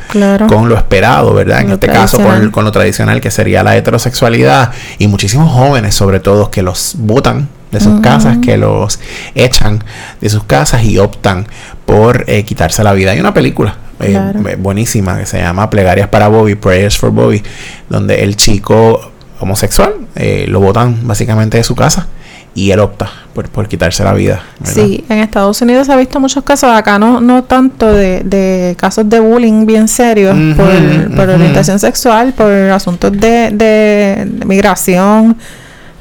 con 0.47 0.69
lo 0.69 0.77
esperado, 0.77 1.33
¿verdad? 1.33 1.63
En 1.63 1.71
este 1.71 1.87
caso 1.87 2.17
con, 2.17 2.49
con, 2.51 2.63
lo 2.63 2.71
tradicional 2.71 3.19
que 3.19 3.29
sería 3.29 3.61
la 3.61 3.75
heterosexualidad 3.75 4.71
y 4.99 5.07
muchísimos 5.07 5.51
jóvenes 5.51 5.93
sobre 5.95 6.21
todo 6.21 6.49
que 6.49 6.61
los 6.63 6.95
votan 6.99 7.49
de 7.73 7.81
sus 7.81 7.99
casas, 7.99 8.37
que 8.37 8.55
los 8.55 9.01
echan 9.35 9.83
de 10.21 10.29
sus 10.29 10.45
casas 10.45 10.85
y 10.85 10.97
optan 10.97 11.45
por 11.85 12.23
eh, 12.27 12.45
quitarse 12.45 12.85
la 12.85 12.93
vida. 12.93 13.11
Hay 13.11 13.19
una 13.19 13.33
película 13.33 13.75
eh, 13.99 14.55
buenísima 14.57 15.17
que 15.17 15.25
se 15.25 15.39
llama 15.39 15.69
Plegarias 15.69 16.07
para 16.07 16.27
Bobby, 16.27 16.55
Prayers 16.55 16.97
for 16.97 17.11
Bobby, 17.11 17.43
donde 17.89 18.23
el 18.23 18.35
chico 18.35 19.12
homosexual, 19.43 19.93
eh, 20.15 20.45
lo 20.47 20.59
botan 20.59 21.07
básicamente 21.07 21.57
de 21.57 21.63
su 21.63 21.75
casa 21.75 22.07
y 22.55 22.71
él 22.71 22.79
opta 22.79 23.09
por, 23.33 23.49
por 23.49 23.67
quitarse 23.67 24.03
la 24.03 24.13
vida. 24.13 24.43
Sí, 24.63 25.03
en 25.09 25.19
Estados 25.19 25.61
Unidos 25.61 25.87
se 25.87 25.93
ha 25.93 25.95
visto 25.95 26.19
muchos 26.19 26.43
casos, 26.43 26.69
acá 26.71 26.99
no, 26.99 27.19
no 27.19 27.43
tanto 27.43 27.91
de, 27.91 28.21
de 28.23 28.75
casos 28.77 29.09
de 29.09 29.19
bullying 29.19 29.65
bien 29.65 29.87
serios 29.87 30.35
por, 30.55 31.29
orientación 31.29 31.79
sexual, 31.79 32.33
por 32.33 32.51
asuntos 32.51 33.11
de, 33.11 33.51
de, 33.51 34.45
migración, 34.45 35.37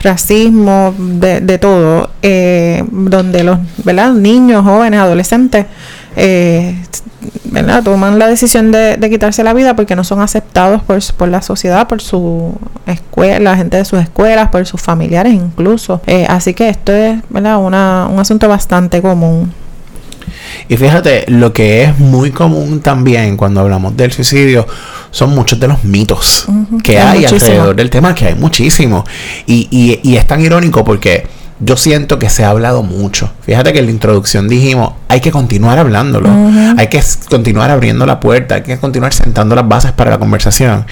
racismo, 0.03 0.95
de, 0.99 1.41
de 1.41 1.59
todo, 1.59 2.11
eh, 2.23 2.85
donde 2.91 3.45
los 3.45 3.59
¿verdad? 3.85 4.13
niños, 4.13 4.65
jóvenes, 4.65 5.01
adolescentes 5.01 5.67
eh, 6.17 6.77
¿verdad? 7.45 7.83
toman 7.83 8.19
la 8.19 8.27
decisión 8.27 8.73
de, 8.73 8.99
quitarse 9.11 9.45
la 9.45 9.55
vida 9.55 9.77
porque 9.77 9.97
no 9.97 10.05
son 10.05 10.21
aceptados 10.21 10.83
por, 10.83 11.01
por 11.15 11.29
la 11.29 11.43
sociedad, 11.43 11.87
por 11.87 12.01
su 12.01 12.55
escuela, 12.87 13.53
la 13.53 13.57
gente 13.57 13.77
de 13.77 13.85
sus 13.85 14.01
escuelas, 14.01 14.49
por 14.49 14.67
sus 14.67 14.81
familiares 14.81 15.35
incluso. 15.35 16.01
Eh, 16.07 16.27
así 16.29 16.55
que 16.55 16.69
esto 16.69 16.93
es 16.93 17.21
¿verdad? 17.31 17.59
Una, 17.59 18.09
un 18.11 18.19
asunto 18.19 18.49
bastante 18.49 19.03
común. 19.03 19.53
Y 20.69 20.77
fíjate, 20.77 21.25
lo 21.29 21.53
que 21.53 21.85
es 21.85 21.99
muy 21.99 22.31
común 22.31 22.81
también 22.81 23.37
cuando 23.37 23.61
hablamos 23.61 23.97
del 23.97 24.13
suicidio 24.13 24.67
son 25.11 25.35
muchos 25.35 25.59
de 25.59 25.69
los 25.69 25.85
mitos 25.85 26.47
que 26.85 26.99
hay, 26.99 27.25
alrededor 27.25 27.75
del 27.75 27.91
tema, 27.91 28.15
que 28.15 28.27
hay 28.27 28.35
muchísimos. 28.35 29.05
Y, 29.47 29.69
y, 29.71 30.01
y 30.03 30.17
es 30.17 30.27
tan 30.27 30.41
irónico 30.41 30.85
porque 30.85 31.27
yo 31.65 31.77
siento 31.77 32.19
que 32.19 32.29
se 32.29 32.45
ha 32.45 32.51
hablado 32.51 32.83
mucho. 32.83 33.31
Fíjate 33.43 33.73
que 33.73 33.79
en 33.79 33.87
la 33.87 33.93
introducción 33.93 34.49
dijimos, 34.49 34.95
hay 35.09 35.21
que 35.21 35.31
continuar 35.31 35.79
hablándolo, 35.79 36.29
hay 36.77 36.89
que 36.89 37.01
continuar 37.31 37.71
abriendo 37.71 38.05
la 38.05 38.19
puerta, 38.19 38.57
hay 38.57 38.63
que 38.63 38.79
continuar 38.79 39.15
sentando 39.15 39.55
las 39.55 39.69
bases 39.69 39.93
para 39.93 40.11
la 40.11 40.19
conversación. 40.19 40.87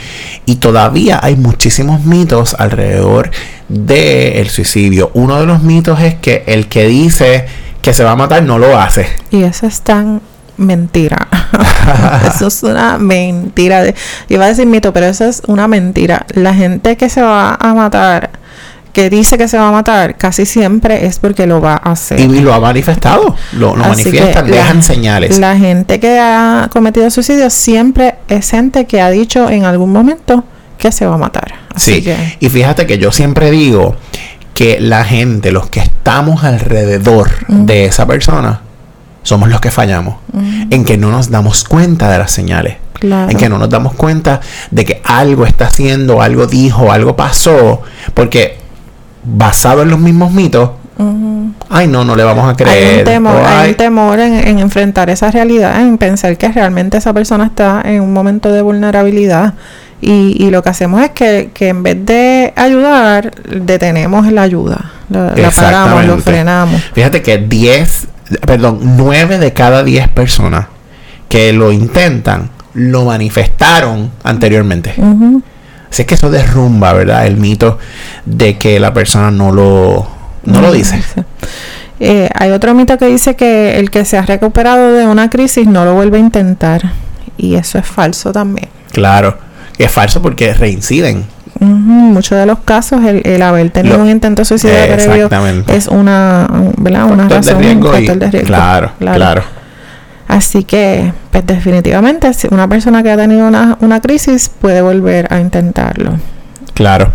Y 0.47 0.57
todavía 0.57 1.19
hay 1.21 1.35
muchísimos 1.35 2.05
mitos 2.05 2.55
alrededor 2.57 3.33
del 3.69 4.49
suicidio. 4.49 5.11
Uno 5.15 5.41
de 5.41 5.47
los 5.47 5.61
mitos 5.63 6.01
es 6.01 6.15
que 6.15 6.45
el 6.47 6.69
que 6.69 6.87
dice 6.87 7.47
que 7.83 7.93
se 7.93 8.05
va 8.05 8.13
a 8.13 8.17
matar 8.17 8.45
no 8.45 8.59
lo 8.59 8.79
hace. 8.79 9.09
Y 9.33 9.43
eso 9.43 9.67
es 9.67 9.81
tan 9.81 10.21
mentira. 10.57 11.27
eso 12.29 12.47
es 12.47 12.63
una 12.63 12.99
mentira. 12.99 13.83
iba 14.29 14.45
a 14.45 14.49
decir 14.49 14.67
mito, 14.67 14.93
pero 14.93 15.07
eso 15.07 15.25
es 15.25 15.43
una 15.47 15.67
mentira. 15.67 16.27
La 16.35 16.55
gente 16.55 16.97
que 16.97 17.09
se 17.09 17.23
va 17.23 17.55
a 17.55 17.75
matar 17.75 18.40
que 18.93 19.11
dice 19.11 19.39
que 19.39 19.49
se 19.49 19.59
va 19.59 19.69
a 19.69 19.73
matar, 19.73 20.17
casi 20.17 20.47
siempre 20.47 21.07
es 21.07 21.19
porque 21.19 21.47
lo 21.47 21.61
va 21.61 21.75
a 21.75 21.93
hacer. 21.93 22.21
Y, 22.21 22.41
lo 22.41 22.53
ha 22.53 22.61
manifestado, 22.61 23.37
lo, 23.53 23.77
lo 23.77 23.85
manifiestan, 23.85 24.47
dejan 24.51 24.83
señales. 24.83 25.39
La 25.39 25.57
gente 25.57 26.01
que 26.01 26.19
ha 26.19 26.69
cometido 26.73 27.11
suicidio 27.11 27.51
siempre 27.51 28.17
es 28.29 28.51
gente 28.51 28.87
que 28.87 29.01
ha 29.01 29.11
dicho 29.11 29.49
en 29.51 29.65
algún 29.65 29.93
momento 29.93 30.45
que 30.79 30.91
se 30.93 31.07
va 31.07 31.15
a 31.15 31.19
matar. 31.19 31.55
sí, 31.77 32.05
y 32.41 32.49
fíjate 32.49 32.87
que 32.87 32.99
yo 32.99 33.13
siempre 33.13 33.51
digo 33.51 33.97
que 34.55 34.79
la 34.81 35.05
gente, 35.05 35.53
los 35.53 35.69
que 35.71 35.81
estamos 35.81 36.45
alrededor 36.45 37.31
de 37.49 37.87
esa 37.87 38.07
persona, 38.07 38.61
somos 39.23 39.49
los 39.49 39.61
que 39.61 39.71
fallamos, 39.71 40.17
en 40.71 40.85
que 40.85 40.97
no 40.97 41.11
nos 41.11 41.31
damos 41.31 41.65
cuenta 41.65 42.11
de 42.11 42.19
las 42.19 42.33
señales. 42.33 42.77
En 43.03 43.37
que 43.39 43.49
no 43.49 43.57
nos 43.57 43.71
damos 43.71 43.95
cuenta 43.95 44.43
de 44.71 44.85
que 44.85 45.01
algo 45.05 45.47
está 45.47 45.69
haciendo, 45.69 46.21
algo 46.21 46.47
dijo, 46.47 46.93
algo 46.93 47.17
pasó, 47.17 47.81
porque 48.13 48.60
basado 49.33 49.83
en 49.83 49.91
los 49.91 49.99
mismos 49.99 50.33
mitos, 50.33 50.71
ay 51.69 51.87
no, 51.87 52.05
no 52.05 52.17
le 52.17 52.25
vamos 52.25 52.51
a 52.51 52.57
creer. 52.57 52.93
Hay 52.93 52.99
un 52.99 53.05
temor, 53.05 53.43
hay... 53.45 53.75
temor 53.75 54.21
en, 54.21 54.59
enfrentar 54.59 55.11
esa 55.11 55.31
realidad, 55.31 55.81
en 55.81 55.99
pensar 55.99 56.37
que 56.37 56.49
realmente 56.49 56.99
esa 56.99 57.13
persona 57.13 57.47
está 57.47 57.83
en 57.85 58.01
un 58.01 58.13
momento 58.13 58.53
de 58.53 58.63
vulnerabilidad. 58.63 59.55
Y, 60.03 60.37
y 60.43 60.51
lo 60.51 60.63
que 60.63 60.71
hacemos 60.71 61.03
es 61.03 61.11
que, 61.11 61.51
que, 61.53 61.69
en 61.69 61.83
vez 61.83 62.07
de 62.07 62.55
ayudar, 62.57 63.33
detenemos 63.45 64.33
la 64.33 64.43
ayuda. 64.43 64.93
La, 65.11 65.51
paramos, 65.51 66.07
lo 66.07 66.19
frenamos. 66.19 66.81
Fíjate 66.95 67.21
que 67.21 67.37
10, 67.37 68.09
perdón, 68.47 68.79
9 68.97 69.39
de 69.39 69.53
cada 69.53 69.85
10 69.85 70.09
personas 70.09 70.67
que 71.29 71.53
lo 71.53 71.71
intentan, 71.71 72.49
lo 72.73 73.05
manifestaron 73.05 74.11
anteriormente. 74.25 74.95
Así 75.91 76.03
es 76.03 76.09
que 76.09 76.15
eso 76.15 76.31
derrumba, 76.31 76.93
¿verdad? 76.93 77.27
El 77.27 77.37
mito 77.37 77.79
de 78.25 78.59
que 78.59 78.79
la 78.79 78.95
persona 78.95 79.31
no 79.31 79.53
lo, 79.53 80.07
no 80.45 80.61
lo 80.61 80.73
dice. 80.73 81.03
Eh, 82.03 82.31
hay 82.35 82.51
otro 82.53 82.75
mito 82.75 82.97
que 82.97 83.05
dice 83.05 83.37
que 83.37 83.79
el 83.79 83.91
que 83.91 84.07
se 84.07 84.17
ha 84.17 84.23
recuperado 84.23 84.95
de 84.95 85.07
una 85.07 85.29
crisis 85.29 85.67
no 85.67 85.85
lo 85.85 85.93
vuelve 85.93 86.17
a 86.17 86.21
intentar. 86.21 86.93
Y 87.37 87.57
eso 87.57 87.77
es 87.77 87.87
falso 87.87 88.33
también. 88.33 88.71
Claro, 88.93 89.37
es 89.77 89.91
falso 89.91 90.23
porque 90.23 90.55
reinciden. 90.55 91.27
Muchos 91.59 92.39
de 92.39 92.47
los 92.47 92.61
casos, 92.61 93.03
el, 93.05 93.43
haber 93.43 93.69
tenido 93.69 93.99
un 93.99 94.09
intento 94.09 94.47
suicidio 94.47 94.77
previo 94.95 95.29
es 95.69 95.89
una, 95.89 96.49
¿verdad? 96.79 97.05
una 97.05 97.29
razón, 97.29 97.59
de 97.59 98.31
riesgo. 98.31 98.47
claro, 98.47 98.93
claro. 98.99 99.60
Así 100.31 100.63
que, 100.63 101.13
pues 101.33 101.45
definitivamente, 101.45 102.33
si 102.35 102.47
una 102.53 102.69
persona 102.69 103.03
que 103.03 103.11
ha 103.11 103.17
tenido 103.17 103.49
una, 103.49 103.77
una 103.81 104.01
crisis 104.01 104.49
puede 104.49 104.81
volver 104.81 105.27
a 105.33 105.41
intentarlo. 105.41 106.21
Claro. 106.73 107.13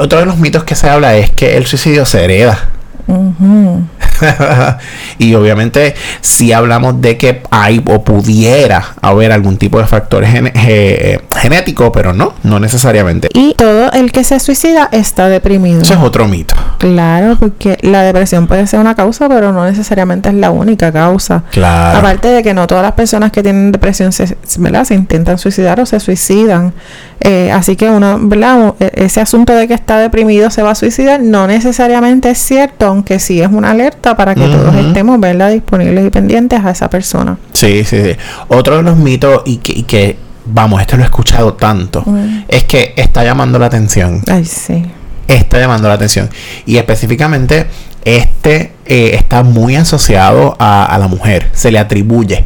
otro 0.00 0.18
de 0.18 0.24
los 0.24 0.38
mitos 0.38 0.64
que 0.64 0.74
se 0.74 0.88
habla 0.88 1.14
es 1.14 1.28
que 1.30 1.58
el 1.58 1.66
suicidio 1.66 2.06
se 2.06 2.24
hereda. 2.24 2.70
y 5.18 5.34
obviamente 5.34 5.94
si 6.20 6.52
hablamos 6.52 7.00
de 7.00 7.16
que 7.16 7.42
hay 7.50 7.82
o 7.86 8.02
pudiera 8.02 8.94
haber 9.00 9.32
algún 9.32 9.56
tipo 9.56 9.78
de 9.78 9.86
factor 9.86 10.24
genético, 10.24 11.92
pero 11.92 12.12
no, 12.12 12.34
no 12.42 12.60
necesariamente. 12.60 13.28
Y 13.34 13.54
todo 13.54 13.90
el 13.92 14.12
que 14.12 14.24
se 14.24 14.38
suicida 14.40 14.88
está 14.92 15.28
deprimido. 15.28 15.82
Eso 15.82 15.94
es 15.94 16.00
otro 16.00 16.28
mito. 16.28 16.54
Claro, 16.78 17.36
porque 17.38 17.78
la 17.82 18.02
depresión 18.02 18.46
puede 18.46 18.66
ser 18.66 18.80
una 18.80 18.94
causa, 18.94 19.28
pero 19.28 19.52
no 19.52 19.64
necesariamente 19.64 20.28
es 20.28 20.34
la 20.34 20.50
única 20.50 20.92
causa. 20.92 21.44
Claro. 21.50 21.98
Aparte 21.98 22.28
de 22.28 22.42
que 22.42 22.54
no 22.54 22.66
todas 22.66 22.82
las 22.82 22.92
personas 22.92 23.32
que 23.32 23.42
tienen 23.42 23.72
depresión 23.72 24.12
se, 24.12 24.36
¿verdad? 24.58 24.84
se 24.84 24.94
intentan 24.94 25.38
suicidar 25.38 25.80
o 25.80 25.86
se 25.86 26.00
suicidan. 26.00 26.72
Eh, 27.20 27.52
así 27.52 27.76
que 27.76 27.88
uno, 27.88 28.18
¿verdad? 28.20 28.74
E, 28.80 28.90
ese 29.04 29.20
asunto 29.20 29.54
de 29.54 29.68
que 29.68 29.74
está 29.74 29.98
deprimido 29.98 30.50
se 30.50 30.62
va 30.62 30.72
a 30.72 30.74
suicidar 30.74 31.20
no 31.20 31.46
necesariamente 31.46 32.30
es 32.30 32.38
cierto, 32.38 32.91
aunque 32.92 33.18
sí 33.18 33.40
es 33.40 33.48
una 33.50 33.72
alerta 33.72 34.16
para 34.16 34.34
que 34.34 34.46
todos 34.46 34.74
estemos, 34.74 35.18
¿verdad? 35.18 35.50
Disponibles 35.50 36.06
y 36.06 36.10
pendientes 36.10 36.60
a 36.64 36.70
esa 36.70 36.88
persona. 36.88 37.38
Sí, 37.52 37.84
sí, 37.84 38.02
sí. 38.02 38.16
Otro 38.48 38.76
de 38.76 38.82
los 38.82 38.96
mitos 38.96 39.42
y 39.44 39.56
que, 39.56 40.16
vamos, 40.46 40.80
esto 40.80 40.96
lo 40.96 41.02
he 41.02 41.06
escuchado 41.06 41.54
tanto, 41.54 42.04
es 42.48 42.64
que 42.64 42.94
está 42.96 43.24
llamando 43.24 43.58
la 43.58 43.66
atención. 43.66 44.22
Ay, 44.30 44.44
sí. 44.44 44.84
Está 45.26 45.58
llamando 45.58 45.88
la 45.88 45.94
atención. 45.94 46.28
Y 46.66 46.76
específicamente 46.76 47.66
este 48.04 48.72
eh, 48.84 49.14
está 49.14 49.42
muy 49.42 49.76
asociado 49.76 50.56
a, 50.58 50.96
la 50.98 51.08
mujer, 51.08 51.48
se 51.52 51.70
le 51.70 51.78
atribuye 51.78 52.44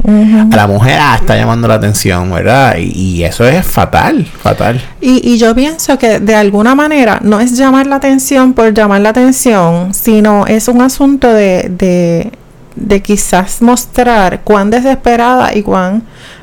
a 0.53 0.57
la 0.57 0.66
mujer, 0.66 0.99
ah, 1.01 1.16
está 1.19 1.37
llamando 1.37 1.66
la 1.66 1.75
atención, 1.75 2.31
¿verdad? 2.31 2.77
Y, 2.79 3.25
eso 3.25 3.47
es 3.47 3.66
fatal, 3.66 4.25
fatal. 4.25 4.81
Y, 5.01 5.29
y, 5.29 5.38
yo 5.38 5.55
pienso 5.55 5.99
que 5.99 6.21
de 6.21 6.35
alguna 6.35 6.75
manera 6.75 7.19
no 7.23 7.40
es 7.40 7.57
llamar 7.57 7.87
la 7.87 7.97
atención 7.97 8.53
por 8.53 8.73
llamar 8.75 9.01
la 9.01 9.09
atención, 9.09 9.95
sino 9.95 10.47
es 10.47 10.69
un 10.69 10.83
asunto 10.83 11.33
de, 11.33 11.69
de, 11.71 12.31
de 12.77 13.03
quizás 13.03 13.62
mostrar 13.62 14.42
cuán 14.42 14.71
desesperada 14.71 15.55
y 15.55 15.62
cuán 15.62 16.03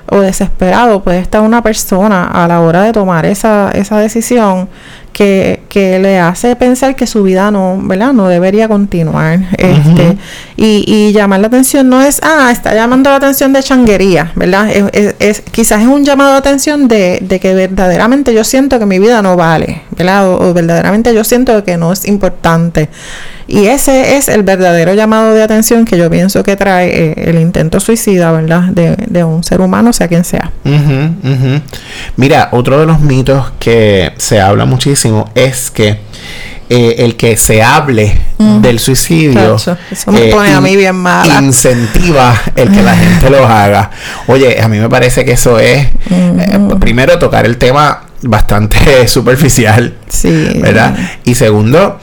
o 0.10 0.20
desesperado 0.20 1.02
puede 1.04 1.20
estar 1.20 1.42
una 1.42 1.62
persona 1.62 2.26
a 2.26 2.48
la 2.48 2.62
hora 2.62 2.84
de 2.84 2.92
tomar 2.92 3.26
esa, 3.26 3.72
esa 3.72 3.98
decisión 4.00 4.68
que, 5.14 5.62
que, 5.70 6.00
le 6.00 6.20
hace 6.20 6.56
pensar 6.56 6.96
que 6.96 7.08
su 7.08 7.24
vida 7.24 7.52
no, 7.52 7.80
¿verdad? 7.84 8.12
No 8.14 8.28
debería 8.28 8.68
continuar. 8.68 9.40
Este, 9.58 10.18
y, 10.58 10.84
y, 10.88 11.14
llamar 11.14 11.40
la 11.40 11.48
atención 11.48 11.88
no 11.88 12.02
es, 12.02 12.20
ah, 12.24 12.50
está 12.52 12.74
llamando 12.74 13.10
la 13.10 13.18
atención 13.18 13.54
de 13.54 13.62
changuería, 13.62 14.32
¿verdad? 14.36 14.70
Es, 14.72 15.16
es, 15.20 15.42
quizás 15.42 15.82
es 15.82 15.88
un 15.88 16.04
llamado 16.04 16.32
de 16.32 16.38
atención 16.38 16.88
de, 16.88 17.20
de, 17.22 17.40
que 17.40 17.54
verdaderamente 17.54 18.34
yo 18.34 18.44
siento 18.44 18.80
que 18.80 18.86
mi 18.86 19.00
vida 19.00 19.22
no 19.22 19.36
vale, 19.36 19.84
¿verdad? 19.92 20.30
O, 20.30 20.54
verdaderamente 20.54 21.14
yo 21.14 21.24
siento 21.24 21.64
que 21.64 21.78
no 21.78 21.94
es 21.94 22.08
importante. 22.08 22.90
Y 23.46 23.68
ese 23.68 24.16
es 24.16 24.30
el 24.30 24.42
verdadero 24.42 24.94
llamado 24.94 25.34
de 25.34 25.44
atención 25.44 25.86
que 25.86 25.98
yo 25.98 26.10
pienso 26.10 26.44
que 26.44 26.56
trae 26.56 26.88
eh, 26.88 27.14
el 27.18 27.40
intento 27.40 27.80
suicida, 27.80 28.32
¿verdad? 28.32 28.64
De, 28.64 28.96
de, 28.96 29.24
un 29.24 29.44
ser 29.44 29.62
humano, 29.62 29.92
sea 29.92 30.08
quien 30.08 30.24
sea. 30.24 30.52
Mira, 32.16 32.50
otro 32.52 32.80
de 32.80 32.86
los 32.86 33.02
mitos 33.02 33.52
que 33.60 34.14
se 34.18 34.40
habla 34.40 34.66
muchísimo 34.66 35.03
es 35.36 35.72
que 35.72 36.00
eh, 36.70 36.96
el 37.00 37.18
que 37.18 37.36
se 37.38 37.62
hable 37.62 38.18
del 38.38 38.80
suicidio 38.80 39.58
eh, 40.14 40.34
incentiva 41.42 42.42
el 42.56 42.72
que 42.72 42.82
la 42.82 42.96
gente 42.96 43.30
lo 43.30 43.46
haga. 43.46 43.92
Oye, 44.28 44.60
a 44.62 44.68
mí 44.68 44.80
me 44.80 44.90
parece 44.90 45.26
que 45.26 45.34
eso 45.34 45.60
es, 45.60 45.88
eh, 46.10 46.60
primero, 46.80 47.20
tocar 47.20 47.46
el 47.46 47.58
tema 47.58 48.04
bastante 48.22 49.08
superficial, 49.08 49.94
¿verdad? 50.56 50.96
Y 51.26 51.36
segundo, 51.36 52.00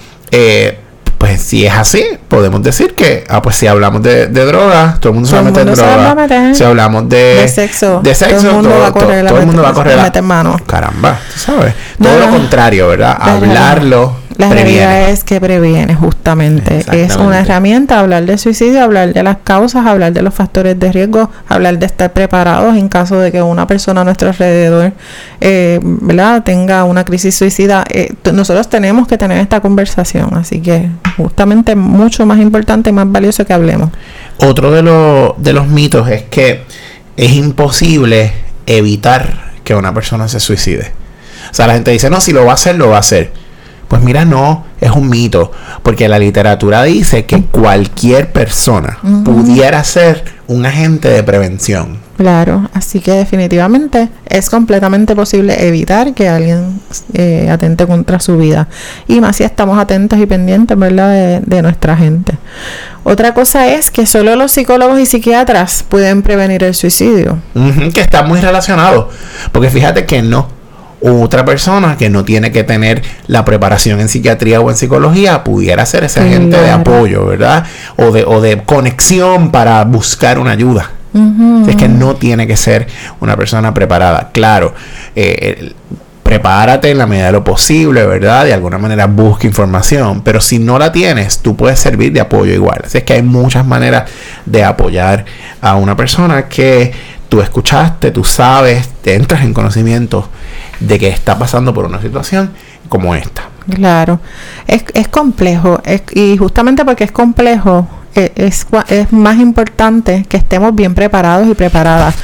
pues 1.20 1.42
si 1.42 1.66
es 1.66 1.74
así, 1.74 2.02
podemos 2.28 2.62
decir 2.62 2.94
que, 2.94 3.24
ah, 3.28 3.42
pues 3.42 3.54
si 3.56 3.66
hablamos 3.66 4.02
de, 4.02 4.28
de 4.28 4.44
drogas, 4.46 4.98
todo 5.00 5.10
el 5.10 5.14
mundo 5.16 5.28
se 5.28 5.34
va 5.34 5.40
a 5.42 5.44
meter 5.44 5.68
en 5.68 5.74
drogas. 5.74 6.56
Si 6.56 6.64
hablamos 6.64 7.10
de, 7.10 7.46
sexo, 7.46 8.00
de 8.02 8.14
sexo, 8.14 8.38
todo 8.38 8.48
el 8.48 8.54
mundo 8.54 8.78
va 8.80 8.86
a 8.86 8.92
correr, 8.92 9.26
todo, 9.26 9.38
el 9.38 9.46
mundo 9.46 9.62
va 9.62 9.68
a 9.68 9.74
correr 9.74 9.98
la, 9.98 10.22
mano. 10.22 10.56
Caramba, 10.66 11.20
tú 11.34 11.38
sabes. 11.38 11.74
todo 12.02 12.18
lo 12.18 12.30
contrario, 12.30 12.88
¿verdad? 12.88 13.18
Hablarlo 13.20 14.14
la 14.40 14.50
realidad 14.50 15.10
es 15.10 15.22
que 15.22 15.40
previene, 15.40 15.94
justamente. 15.94 16.84
Es 16.92 17.16
una 17.16 17.40
herramienta 17.40 18.00
hablar 18.00 18.24
de 18.24 18.38
suicidio, 18.38 18.82
hablar 18.82 19.12
de 19.12 19.22
las 19.22 19.38
causas, 19.44 19.86
hablar 19.86 20.12
de 20.12 20.22
los 20.22 20.34
factores 20.34 20.78
de 20.78 20.90
riesgo, 20.90 21.30
hablar 21.48 21.78
de 21.78 21.86
estar 21.86 22.12
preparados 22.12 22.76
en 22.76 22.88
caso 22.88 23.18
de 23.20 23.30
que 23.30 23.42
una 23.42 23.66
persona 23.66 24.00
a 24.00 24.04
nuestro 24.04 24.28
alrededor 24.28 24.92
eh, 25.40 25.78
¿verdad? 25.82 26.42
tenga 26.42 26.84
una 26.84 27.04
crisis 27.04 27.34
suicida. 27.34 27.84
Eh, 27.90 28.14
nosotros 28.32 28.68
tenemos 28.68 29.06
que 29.06 29.18
tener 29.18 29.38
esta 29.38 29.60
conversación, 29.60 30.30
así 30.34 30.60
que 30.60 30.88
justamente 31.16 31.76
mucho 31.76 32.24
más 32.26 32.38
importante 32.38 32.90
y 32.90 32.92
más 32.92 33.10
valioso 33.10 33.44
que 33.44 33.52
hablemos. 33.52 33.90
Otro 34.38 34.70
de, 34.70 34.82
los 34.82 35.34
de 35.36 35.52
los 35.52 35.66
mitos 35.68 36.08
es 36.08 36.22
que 36.22 36.64
es 37.16 37.32
imposible 37.32 38.32
evitar 38.66 39.50
que 39.64 39.74
una 39.74 39.92
persona 39.92 40.28
se 40.28 40.40
suicide. 40.40 40.92
O 41.50 41.54
sea, 41.54 41.66
la 41.66 41.74
gente 41.74 41.90
dice, 41.90 42.10
no, 42.10 42.20
si 42.20 42.32
lo 42.32 42.44
va 42.44 42.52
a 42.52 42.54
hacer, 42.54 42.76
lo 42.76 42.88
va 42.88 42.96
a 42.96 43.00
hacer. 43.00 43.32
Pues 43.90 44.02
mira, 44.02 44.24
no, 44.24 44.66
es 44.80 44.92
un 44.92 45.08
mito, 45.08 45.50
porque 45.82 46.08
la 46.08 46.20
literatura 46.20 46.84
dice 46.84 47.24
que 47.26 47.42
cualquier 47.42 48.30
persona 48.30 48.98
pudiera 49.24 49.82
ser 49.82 50.22
un 50.46 50.64
agente 50.64 51.08
de 51.08 51.24
prevención. 51.24 51.98
Claro, 52.16 52.70
así 52.72 53.00
que 53.00 53.10
definitivamente 53.10 54.08
es 54.26 54.48
completamente 54.48 55.16
posible 55.16 55.66
evitar 55.66 56.14
que 56.14 56.28
alguien 56.28 56.80
eh, 57.14 57.50
atente 57.50 57.84
contra 57.88 58.20
su 58.20 58.38
vida. 58.38 58.68
Y 59.08 59.20
más 59.20 59.34
si 59.34 59.42
estamos 59.42 59.76
atentos 59.76 60.20
y 60.20 60.26
pendientes, 60.26 60.78
¿verdad?, 60.78 61.40
de, 61.40 61.62
nuestra 61.62 61.96
gente. 61.96 62.34
Otra 63.02 63.34
cosa 63.34 63.66
es 63.72 63.90
que 63.90 64.06
solo 64.06 64.36
los 64.36 64.52
psicólogos 64.52 65.00
y 65.00 65.06
psiquiatras 65.06 65.82
pueden 65.88 66.22
prevenir 66.22 66.62
el 66.62 66.76
suicidio. 66.76 67.38
que 67.92 68.00
está 68.00 68.22
muy 68.22 68.40
relacionado. 68.40 69.10
Porque 69.50 69.68
fíjate 69.68 70.06
que 70.06 70.22
no. 70.22 70.59
Otra 71.02 71.44
persona 71.44 71.96
que 71.96 72.10
no 72.10 72.24
tiene 72.24 72.52
que 72.52 72.62
tener 72.62 73.02
la 73.26 73.44
preparación 73.44 74.00
en 74.00 74.08
psiquiatría 74.08 74.60
o 74.60 74.70
en 74.70 74.76
psicología 74.76 75.44
pudiera 75.44 75.86
ser 75.86 76.04
ese 76.04 76.20
agente 76.20 76.60
de 76.60 76.70
apoyo, 76.70 77.26
¿verdad? 77.26 77.64
O 77.96 78.10
de, 78.10 78.24
o 78.24 78.40
de 78.40 78.62
conexión 78.64 79.50
para 79.50 79.82
buscar 79.84 80.38
una 80.38 80.50
ayuda. 80.50 80.90
Es 81.66 81.74
que 81.76 81.88
no 81.88 82.14
tiene 82.14 82.46
que 82.46 82.56
ser 82.56 82.86
una 83.20 83.36
persona 83.36 83.74
preparada. 83.74 84.30
Claro, 84.32 84.74
eh, 85.16 85.72
prepárate 86.30 86.92
en 86.92 86.98
la 86.98 87.08
medida 87.08 87.26
de 87.26 87.32
lo 87.32 87.42
posible, 87.42 88.06
¿verdad? 88.06 88.44
De 88.44 88.54
alguna 88.54 88.78
manera 88.78 89.06
busca 89.06 89.48
información, 89.48 90.22
pero 90.22 90.40
si 90.40 90.60
no 90.60 90.78
la 90.78 90.92
tienes, 90.92 91.40
tú 91.40 91.56
puedes 91.56 91.80
servir 91.80 92.12
de 92.12 92.20
apoyo 92.20 92.52
igual. 92.52 92.82
Así 92.84 92.98
es 92.98 93.04
que 93.04 93.14
hay 93.14 93.22
muchas 93.22 93.66
maneras 93.66 94.08
de 94.46 94.62
apoyar 94.62 95.24
a 95.60 95.74
una 95.74 95.96
persona 95.96 96.46
que 96.46 96.92
tú 97.28 97.40
escuchaste, 97.40 98.12
tú 98.12 98.22
sabes, 98.22 98.90
te 99.02 99.16
entras 99.16 99.42
en 99.42 99.52
conocimiento 99.52 100.28
de 100.78 101.00
que 101.00 101.08
está 101.08 101.36
pasando 101.36 101.74
por 101.74 101.84
una 101.84 102.00
situación 102.00 102.52
como 102.88 103.16
esta. 103.16 103.48
Claro, 103.68 104.20
es, 104.68 104.84
es 104.94 105.08
complejo 105.08 105.82
y 106.12 106.36
justamente 106.36 106.84
porque 106.84 107.02
es 107.02 107.12
complejo, 107.12 107.88
es, 108.14 108.66
es, 108.88 109.12
más 109.12 109.38
importante 109.38 110.24
que 110.28 110.36
estemos 110.36 110.74
bien 110.74 110.94
preparados 110.94 111.48
y 111.48 111.54
preparadas. 111.54 112.14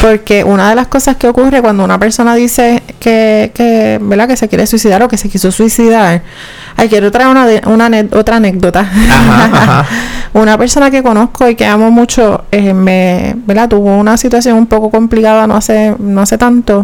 Porque 0.00 0.44
una 0.44 0.68
de 0.68 0.74
las 0.74 0.88
cosas 0.88 1.16
que 1.16 1.28
ocurre 1.28 1.62
cuando 1.62 1.84
una 1.84 1.98
persona 1.98 2.34
dice 2.34 2.82
que, 2.98 3.52
que, 3.54 3.98
¿verdad? 4.02 4.28
que 4.28 4.36
se 4.36 4.48
quiere 4.48 4.66
suicidar 4.66 5.02
o 5.02 5.08
que 5.08 5.16
se 5.16 5.28
quiso 5.28 5.52
suicidar, 5.52 6.22
ay, 6.76 6.88
quiero 6.88 7.10
traer 7.10 7.28
una, 7.28 7.46
una 7.66 7.90
otra 8.12 8.36
anécdota. 8.36 8.90
una 10.32 10.58
persona 10.58 10.90
que 10.90 11.02
conozco 11.02 11.48
y 11.48 11.54
que 11.54 11.64
amo 11.64 11.90
mucho, 11.90 12.44
eh, 12.50 12.74
me, 12.74 13.34
¿verdad? 13.46 13.68
tuvo 13.68 13.96
una 13.96 14.16
situación 14.16 14.58
un 14.58 14.66
poco 14.66 14.90
complicada 14.90 15.46
no 15.46 15.56
hace, 15.56 15.94
no 15.98 16.22
hace 16.22 16.38
tanto. 16.38 16.82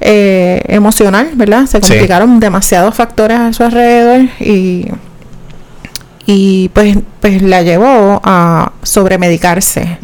Eh, 0.00 0.62
emocional, 0.68 1.30
¿verdad? 1.34 1.66
Se 1.66 1.80
complicaron 1.80 2.38
demasiados 2.38 2.94
factores 2.94 3.38
a 3.38 3.52
su 3.52 3.64
alrededor 3.64 4.28
y 4.38 4.86
y 6.26 6.68
pues, 6.70 6.98
pues 7.20 7.40
la 7.40 7.62
llevó 7.62 8.20
a 8.24 8.72
sobremedicarse, 8.82 9.98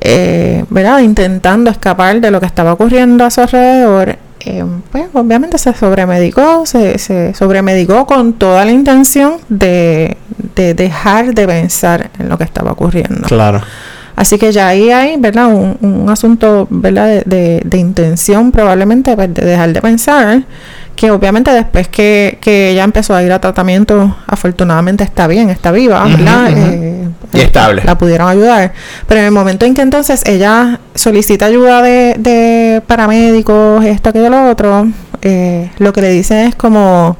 eh, 0.00 0.64
¿verdad? 0.68 0.98
Intentando 0.98 1.70
escapar 1.70 2.20
de 2.20 2.32
lo 2.32 2.40
que 2.40 2.46
estaba 2.46 2.72
ocurriendo 2.72 3.24
a 3.24 3.30
su 3.30 3.40
alrededor. 3.40 4.18
Eh, 4.44 4.64
pues 4.90 5.04
obviamente 5.12 5.56
se 5.58 5.72
sobremedicó, 5.72 6.66
se, 6.66 6.98
se 6.98 7.32
sobremedicó 7.34 8.06
con 8.06 8.32
toda 8.32 8.64
la 8.64 8.72
intención 8.72 9.34
de, 9.48 10.16
de 10.56 10.74
dejar 10.74 11.32
de 11.32 11.46
pensar 11.46 12.10
en 12.18 12.28
lo 12.28 12.36
que 12.36 12.42
estaba 12.42 12.72
ocurriendo. 12.72 13.28
Claro. 13.28 13.62
Así 14.16 14.38
que 14.38 14.50
ya 14.50 14.68
ahí 14.68 14.90
hay, 14.90 15.16
¿verdad? 15.16 15.46
Un, 15.46 15.78
un 15.80 16.10
asunto, 16.10 16.66
¿verdad? 16.68 17.22
De, 17.24 17.62
de, 17.64 17.78
intención 17.78 18.50
probablemente 18.50 19.14
pues, 19.14 19.32
de 19.32 19.44
dejar 19.44 19.72
de 19.72 19.80
pensar 19.80 20.42
que 20.94 21.10
obviamente 21.10 21.50
después 21.52 21.88
que, 21.88 22.38
que 22.40 22.70
ella 22.70 22.84
empezó 22.84 23.14
a 23.14 23.22
ir 23.22 23.32
a 23.32 23.40
tratamiento, 23.40 24.16
afortunadamente 24.26 25.04
está 25.04 25.26
bien, 25.26 25.50
está 25.50 25.72
viva, 25.72 26.04
¿verdad? 26.04 26.50
Eh, 26.50 27.08
y 27.32 27.40
estable. 27.40 27.82
La 27.84 27.96
pudieron 27.96 28.28
ayudar. 28.28 28.72
Pero 29.06 29.20
en 29.20 29.26
el 29.26 29.32
momento 29.32 29.64
en 29.66 29.74
que 29.74 29.82
entonces 29.82 30.22
ella 30.26 30.80
solicita 30.94 31.46
ayuda 31.46 31.82
de, 31.82 32.14
de 32.18 32.82
paramédicos, 32.86 33.84
esto, 33.84 34.10
aquello, 34.10 34.28
lo 34.28 34.50
otro, 34.50 34.88
eh, 35.22 35.70
lo 35.78 35.92
que 35.92 36.02
le 36.02 36.10
dicen 36.10 36.48
es 36.48 36.54
como, 36.54 37.16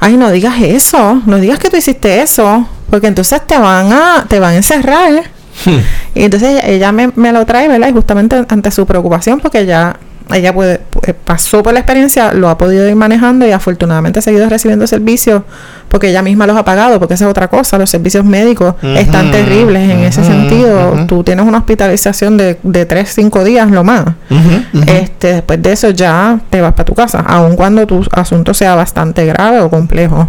ay, 0.00 0.16
no 0.16 0.30
digas 0.30 0.54
eso, 0.62 1.22
no 1.26 1.36
digas 1.38 1.58
que 1.58 1.68
tú 1.68 1.76
hiciste 1.76 2.22
eso, 2.22 2.66
porque 2.88 3.08
entonces 3.08 3.42
te 3.46 3.58
van 3.58 3.92
a, 3.92 4.24
te 4.28 4.40
van 4.40 4.54
a 4.54 4.56
encerrar. 4.56 5.24
Hmm. 5.64 5.78
Y 6.14 6.24
entonces 6.24 6.62
ella 6.64 6.92
me, 6.92 7.10
me, 7.14 7.32
lo 7.32 7.44
trae, 7.46 7.68
¿verdad? 7.68 7.88
Y 7.88 7.92
justamente 7.92 8.44
ante 8.48 8.70
su 8.70 8.86
preocupación, 8.86 9.40
porque 9.40 9.66
ya 9.66 9.96
ella 10.34 10.52
puede, 10.52 10.80
eh, 11.06 11.14
pasó 11.14 11.62
por 11.62 11.72
la 11.72 11.80
experiencia, 11.80 12.32
lo 12.32 12.48
ha 12.48 12.58
podido 12.58 12.88
ir 12.88 12.96
manejando 12.96 13.46
y 13.46 13.52
afortunadamente 13.52 14.18
ha 14.18 14.22
seguido 14.22 14.48
recibiendo 14.48 14.86
servicios 14.86 15.42
porque 15.88 16.08
ella 16.08 16.22
misma 16.22 16.48
los 16.48 16.56
ha 16.56 16.64
pagado, 16.64 16.98
porque 16.98 17.14
esa 17.14 17.26
es 17.26 17.30
otra 17.30 17.48
cosa, 17.48 17.78
los 17.78 17.88
servicios 17.88 18.24
médicos 18.24 18.74
están 18.82 19.30
terribles 19.30 19.88
en 19.88 20.00
ese 20.00 20.24
sentido. 20.24 21.06
Tú 21.06 21.22
tienes 21.22 21.46
una 21.46 21.58
hospitalización 21.58 22.36
de, 22.36 22.58
de 22.62 22.86
3, 22.86 23.08
5 23.08 23.44
días 23.44 23.70
lo 23.70 23.84
más. 23.84 24.04
este 24.88 25.34
Después 25.34 25.62
de 25.62 25.72
eso 25.72 25.90
ya 25.90 26.40
te 26.50 26.60
vas 26.60 26.72
para 26.72 26.84
tu 26.84 26.94
casa, 26.94 27.20
aun 27.20 27.54
cuando 27.54 27.86
tu 27.86 28.04
asunto 28.12 28.52
sea 28.52 28.74
bastante 28.74 29.24
grave 29.26 29.60
o 29.60 29.70
complejo. 29.70 30.28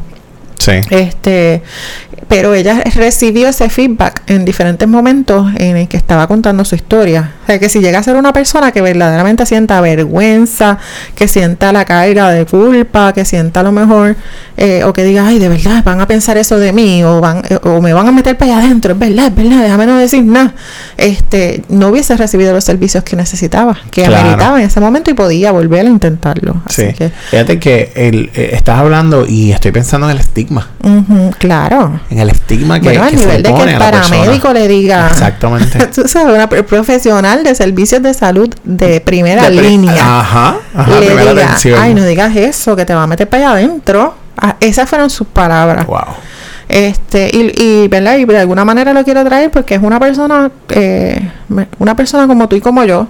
Sí. 0.60 0.74
Este, 0.90 1.64
pero 2.28 2.54
ella 2.54 2.84
recibió 2.96 3.48
ese 3.48 3.70
feedback 3.70 4.22
en 4.28 4.46
diferentes 4.46 4.88
momentos 4.88 5.48
en 5.58 5.78
el 5.78 5.88
que 5.88 5.98
estaba 5.98 6.28
contando 6.28 6.66
su 6.66 6.76
historia. 6.76 7.32
O 7.48 7.50
sea, 7.50 7.60
que 7.60 7.70
si 7.70 7.80
llega 7.80 8.00
a 8.00 8.04
ser 8.04 8.18
una 8.18 8.34
persona 8.34 8.74
que 8.74 8.82
verdaderamente 8.82 9.46
sienta 9.46 9.80
vergüenza, 9.80 10.80
que 11.16 11.30
sienta 11.30 11.72
la 11.72 11.86
carga 11.86 12.30
de 12.32 12.46
culpa, 12.46 13.14
que 13.14 13.24
sienta 13.24 13.62
a 13.62 13.64
lo 13.64 13.72
mejor, 13.72 14.18
eh, 14.58 14.84
o 14.84 14.92
que 14.92 15.06
diga, 15.06 15.26
ay, 15.26 15.40
de 15.40 15.48
verdad, 15.48 15.82
van 15.82 16.02
a 16.02 16.08
pensar 16.08 16.38
eso 16.38 16.60
de 16.60 16.74
mí, 16.74 17.06
o, 17.06 17.22
van, 17.22 17.44
eh, 17.48 17.58
o 17.64 17.80
me 17.80 17.94
van 17.94 18.06
a 18.06 18.12
meter 18.12 18.38
para 18.38 18.58
allá 18.58 18.66
adentro, 18.66 18.92
es 18.92 19.00
verdad, 19.00 19.28
es 19.28 19.36
verdad, 19.36 19.62
déjame 19.64 19.86
no 19.86 19.98
decir 19.98 20.26
nada. 20.26 20.54
Este, 20.98 21.64
no 21.70 21.88
hubiese 21.88 22.18
recibido 22.18 22.52
los 22.52 22.66
servicios 22.66 23.06
que 23.06 23.16
necesitaba, 23.16 23.78
que 23.92 24.06
ameritaba 24.06 24.60
en 24.60 24.68
ese 24.68 24.82
momento 24.82 25.10
y 25.10 25.14
podía 25.14 25.54
volver 25.54 25.86
a 25.86 25.90
intentarlo. 25.90 26.62
Así 26.66 26.92
que, 26.98 27.12
Fíjate 27.30 27.60
que 27.60 27.94
el, 27.96 28.30
eh, 28.36 28.50
estás 28.52 28.78
hablando 28.78 29.26
y 29.26 29.54
estoy 29.54 29.72
pensando 29.72 30.10
en 30.10 30.18
el 30.18 30.20
estigma. 30.20 30.68
claro 31.38 32.02
el 32.10 32.30
estigma 32.30 32.80
que, 32.80 32.98
bueno, 32.98 33.10
nivel 33.12 33.44
de 33.44 33.54
que 33.54 33.64
el 33.64 33.78
paramédico 33.78 34.54
le 34.54 34.68
diga 34.68 35.08
exactamente 35.08 35.86
tú 35.96 36.08
sabes 36.08 36.36
una 36.36 36.48
profesional 36.48 37.37
de 37.44 37.56
servicios 37.56 38.02
de 38.02 38.14
salud 38.14 38.54
de 38.64 39.02
primera 39.02 39.50
línea. 39.50 40.20
Ajá, 40.20 40.58
le 41.00 41.10
diga 41.10 41.58
ay 41.80 41.94
no 41.94 42.04
digas 42.04 42.36
eso 42.36 42.76
que 42.76 42.86
te 42.86 42.94
va 42.94 43.04
a 43.04 43.08
meter 43.08 43.28
para 43.28 43.52
allá 43.52 43.60
adentro 43.60 44.16
ah, 44.38 44.56
esas 44.60 44.90
fueron 44.90 45.10
sus 45.10 45.28
palabras. 45.28 45.86
Wow 45.86 46.28
este 46.70 47.30
y, 47.32 47.52
y 47.64 47.88
verdad 47.88 48.18
y 48.18 48.26
de 48.26 48.40
alguna 48.40 48.66
manera 48.66 48.94
lo 48.94 49.04
quiero 49.04 49.24
traer 49.24 49.50
porque 49.52 49.76
es 49.76 49.82
una 49.82 50.00
persona 50.00 50.52
eh, 50.70 51.32
una 51.80 51.96
persona 51.96 52.28
como 52.28 52.50
tú 52.50 52.58
y 52.58 52.62
como 52.62 52.84
yo 52.84 53.08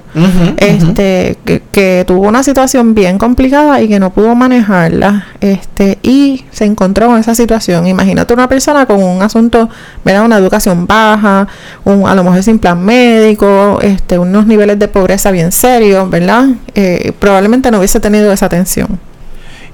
este 0.58 1.38
que, 1.44 2.04
tuvo 2.06 2.28
una 2.28 2.44
situación 2.44 2.94
bien 2.94 3.18
complicada 3.18 3.82
y 3.82 3.88
que 3.88 4.00
no 4.00 4.12
pudo 4.12 4.36
manejarla 4.36 5.28
este 5.42 5.98
y 6.04 6.46
se 6.52 6.66
encontró 6.66 7.14
en 7.14 7.20
esa 7.20 7.36
situación. 7.36 7.88
Imagínate 7.88 8.34
una 8.34 8.48
persona 8.48 8.86
con 8.86 9.02
un 9.02 9.22
asunto 9.22 9.70
verdad 10.06 10.26
una 10.26 10.38
educación 10.38 10.86
baja 10.86 11.48
un 11.84 12.08
a 12.08 12.14
lo 12.16 12.24
mejor 12.24 12.44
sin 12.44 12.60
plan 12.60 12.84
médico 12.84 13.80
este 13.82 14.20
unos 14.20 14.46
niveles 14.46 14.78
de 14.78 14.88
pobreza 14.88 15.32
bien 15.32 15.52
serios 15.52 16.10
verdad 16.10 16.48
eh, 16.76 17.12
probablemente 17.20 17.72
no 17.72 17.80
hubiese 17.80 18.00
tenido 18.00 18.32
esa 18.32 18.46
atención 18.46 19.00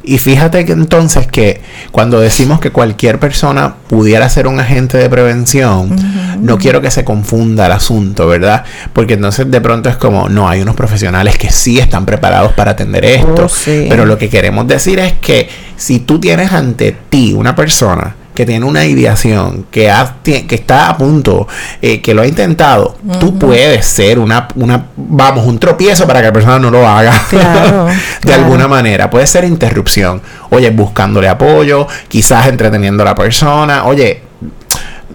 y 0.03 0.17
fíjate 0.17 0.65
que 0.65 0.73
entonces 0.73 1.27
que 1.27 1.61
cuando 1.91 2.19
decimos 2.19 2.59
que 2.59 2.71
cualquier 2.71 3.19
persona 3.19 3.75
pudiera 3.87 4.27
ser 4.27 4.47
un 4.47 4.59
agente 4.59 4.97
de 4.97 5.09
prevención, 5.09 5.95
no 6.41 6.57
quiero 6.57 6.81
que 6.81 6.91
se 6.91 7.05
confunda 7.05 7.67
el 7.67 7.71
asunto, 7.71 8.27
¿verdad? 8.27 8.65
Porque 8.91 9.13
entonces 9.13 9.49
de 9.49 9.61
pronto 9.61 9.89
es 9.89 9.95
como, 9.95 10.27
no, 10.27 10.49
hay 10.49 10.61
unos 10.61 10.75
profesionales 10.75 11.37
que 11.37 11.49
sí 11.49 11.79
están 11.79 12.05
preparados 12.05 12.51
para 12.53 12.71
atender 12.71 13.05
esto. 13.05 13.45
Oh, 13.45 13.69
pero 13.89 14.05
lo 14.05 14.17
que 14.17 14.29
queremos 14.29 14.67
decir 14.67 14.99
es 14.99 15.13
que 15.13 15.47
si 15.77 15.99
tú 15.99 16.19
tienes 16.19 16.51
ante 16.51 16.95
ti 17.09 17.33
una 17.33 17.55
persona 17.55 18.15
que 18.33 18.45
tiene 18.45 18.65
una 18.65 18.85
ideación, 18.85 19.65
que, 19.69 19.91
que 20.23 20.55
está 20.55 20.89
a 20.89 20.97
punto, 20.97 21.47
eh, 21.81 22.01
que 22.01 22.13
lo 22.13 22.23
ha 22.23 22.27
intentado, 22.27 22.97
tú 23.19 23.37
puedes 23.37 23.85
ser 23.85 24.19
una, 24.19 24.47
una, 24.55 24.87
vamos, 24.95 25.45
un 25.45 25.59
tropiezo 25.59 26.07
para 26.07 26.19
que 26.19 26.27
la 26.27 26.33
persona 26.33 26.59
no 26.59 26.71
lo 26.71 26.87
haga. 26.87 27.13
de 28.23 28.33
alguna 28.33 28.67
manera. 28.67 29.09
Puede 29.09 29.27
ser 29.27 29.43
interrupción. 29.43 30.21
Oye, 30.49 30.69
buscándole 30.71 31.27
apoyo, 31.27 31.87
quizás 32.07 32.47
entreteniendo 32.47 33.03
a 33.03 33.05
la 33.07 33.15
persona. 33.15 33.85
Oye, 33.85 34.21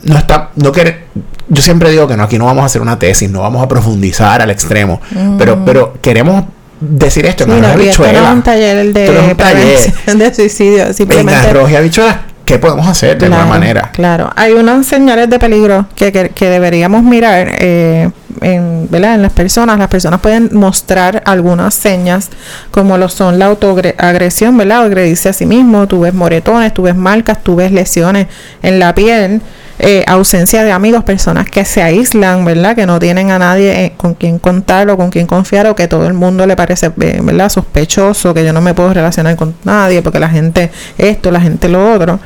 no 0.04 0.16
está, 0.18 0.50
no 0.56 0.72
quiere, 0.72 1.04
yo 1.48 1.62
siempre 1.62 1.90
digo 1.90 2.06
que 2.06 2.16
no, 2.16 2.24
aquí 2.24 2.38
no 2.38 2.46
vamos 2.46 2.62
a 2.62 2.66
hacer 2.66 2.82
una 2.82 2.98
tesis, 2.98 3.30
no 3.30 3.40
vamos 3.40 3.62
a 3.62 3.68
profundizar 3.68 4.40
al 4.42 4.50
extremo, 4.50 5.00
pero, 5.36 5.64
pero 5.64 5.94
queremos 6.00 6.44
decir 6.80 7.26
esto 7.26 7.44
en 7.44 7.56
Mira, 7.56 7.72
habichuela. 7.72 8.32
un 8.32 8.42
taller 8.42 8.92
de, 8.92 10.14
de 10.14 10.34
suicidio, 10.34 10.92
simplemente. 10.92 11.50
En 11.50 11.76
habichuela 11.76 12.27
¿qué 12.48 12.58
podemos 12.58 12.88
hacer 12.88 13.18
de 13.18 13.26
alguna 13.26 13.44
manera? 13.44 13.90
Claro, 13.92 14.30
hay 14.34 14.52
unas 14.52 14.86
señales 14.86 15.28
de 15.28 15.38
peligro 15.38 15.86
que, 15.94 16.10
que, 16.10 16.48
deberíamos 16.48 17.02
mirar 17.02 17.46
eh, 17.58 18.08
en, 18.40 18.88
¿verdad? 18.90 19.16
en 19.16 19.22
las 19.22 19.32
personas. 19.32 19.78
Las 19.78 19.88
personas 19.88 20.20
pueden 20.22 20.48
mostrar 20.54 21.22
algunas 21.26 21.74
señas, 21.74 22.30
como 22.70 22.96
lo 22.96 23.10
son 23.10 23.38
la 23.38 23.46
autoagresión, 23.46 24.56
¿verdad? 24.56 24.84
Agredirse 24.84 25.28
a 25.28 25.34
sí 25.34 25.44
mismo, 25.44 25.86
tú 25.86 26.00
ves 26.00 26.14
moretones, 26.14 26.72
tú 26.72 26.82
ves 26.82 26.96
marcas, 26.96 27.42
tú 27.42 27.54
ves 27.54 27.70
lesiones 27.70 28.28
en 28.62 28.78
la 28.78 28.94
piel. 28.94 29.42
Eh, 29.80 30.04
ausencia 30.08 30.64
de 30.64 30.72
amigos, 30.72 31.04
personas 31.04 31.48
que 31.48 31.64
se 31.64 31.82
aíslan, 31.82 32.44
¿verdad? 32.44 32.74
Que 32.74 32.84
no 32.84 32.98
tienen 32.98 33.30
a 33.30 33.38
nadie 33.38 33.84
eh, 33.84 33.92
con 33.96 34.14
quien 34.14 34.40
contar 34.40 34.90
o 34.90 34.96
con 34.96 35.10
quien 35.10 35.26
confiar 35.26 35.68
o 35.68 35.76
que 35.76 35.86
todo 35.86 36.06
el 36.06 36.14
mundo 36.14 36.46
le 36.46 36.56
parece, 36.56 36.86
eh, 37.00 37.20
¿verdad? 37.22 37.48
Sospechoso, 37.48 38.34
que 38.34 38.44
yo 38.44 38.52
no 38.52 38.60
me 38.60 38.74
puedo 38.74 38.92
relacionar 38.92 39.36
con 39.36 39.54
nadie 39.62 40.02
porque 40.02 40.18
la 40.18 40.28
gente 40.28 40.70
esto, 40.98 41.30
la 41.30 41.40
gente 41.40 41.68
lo 41.68 41.92
otro. 41.92 42.18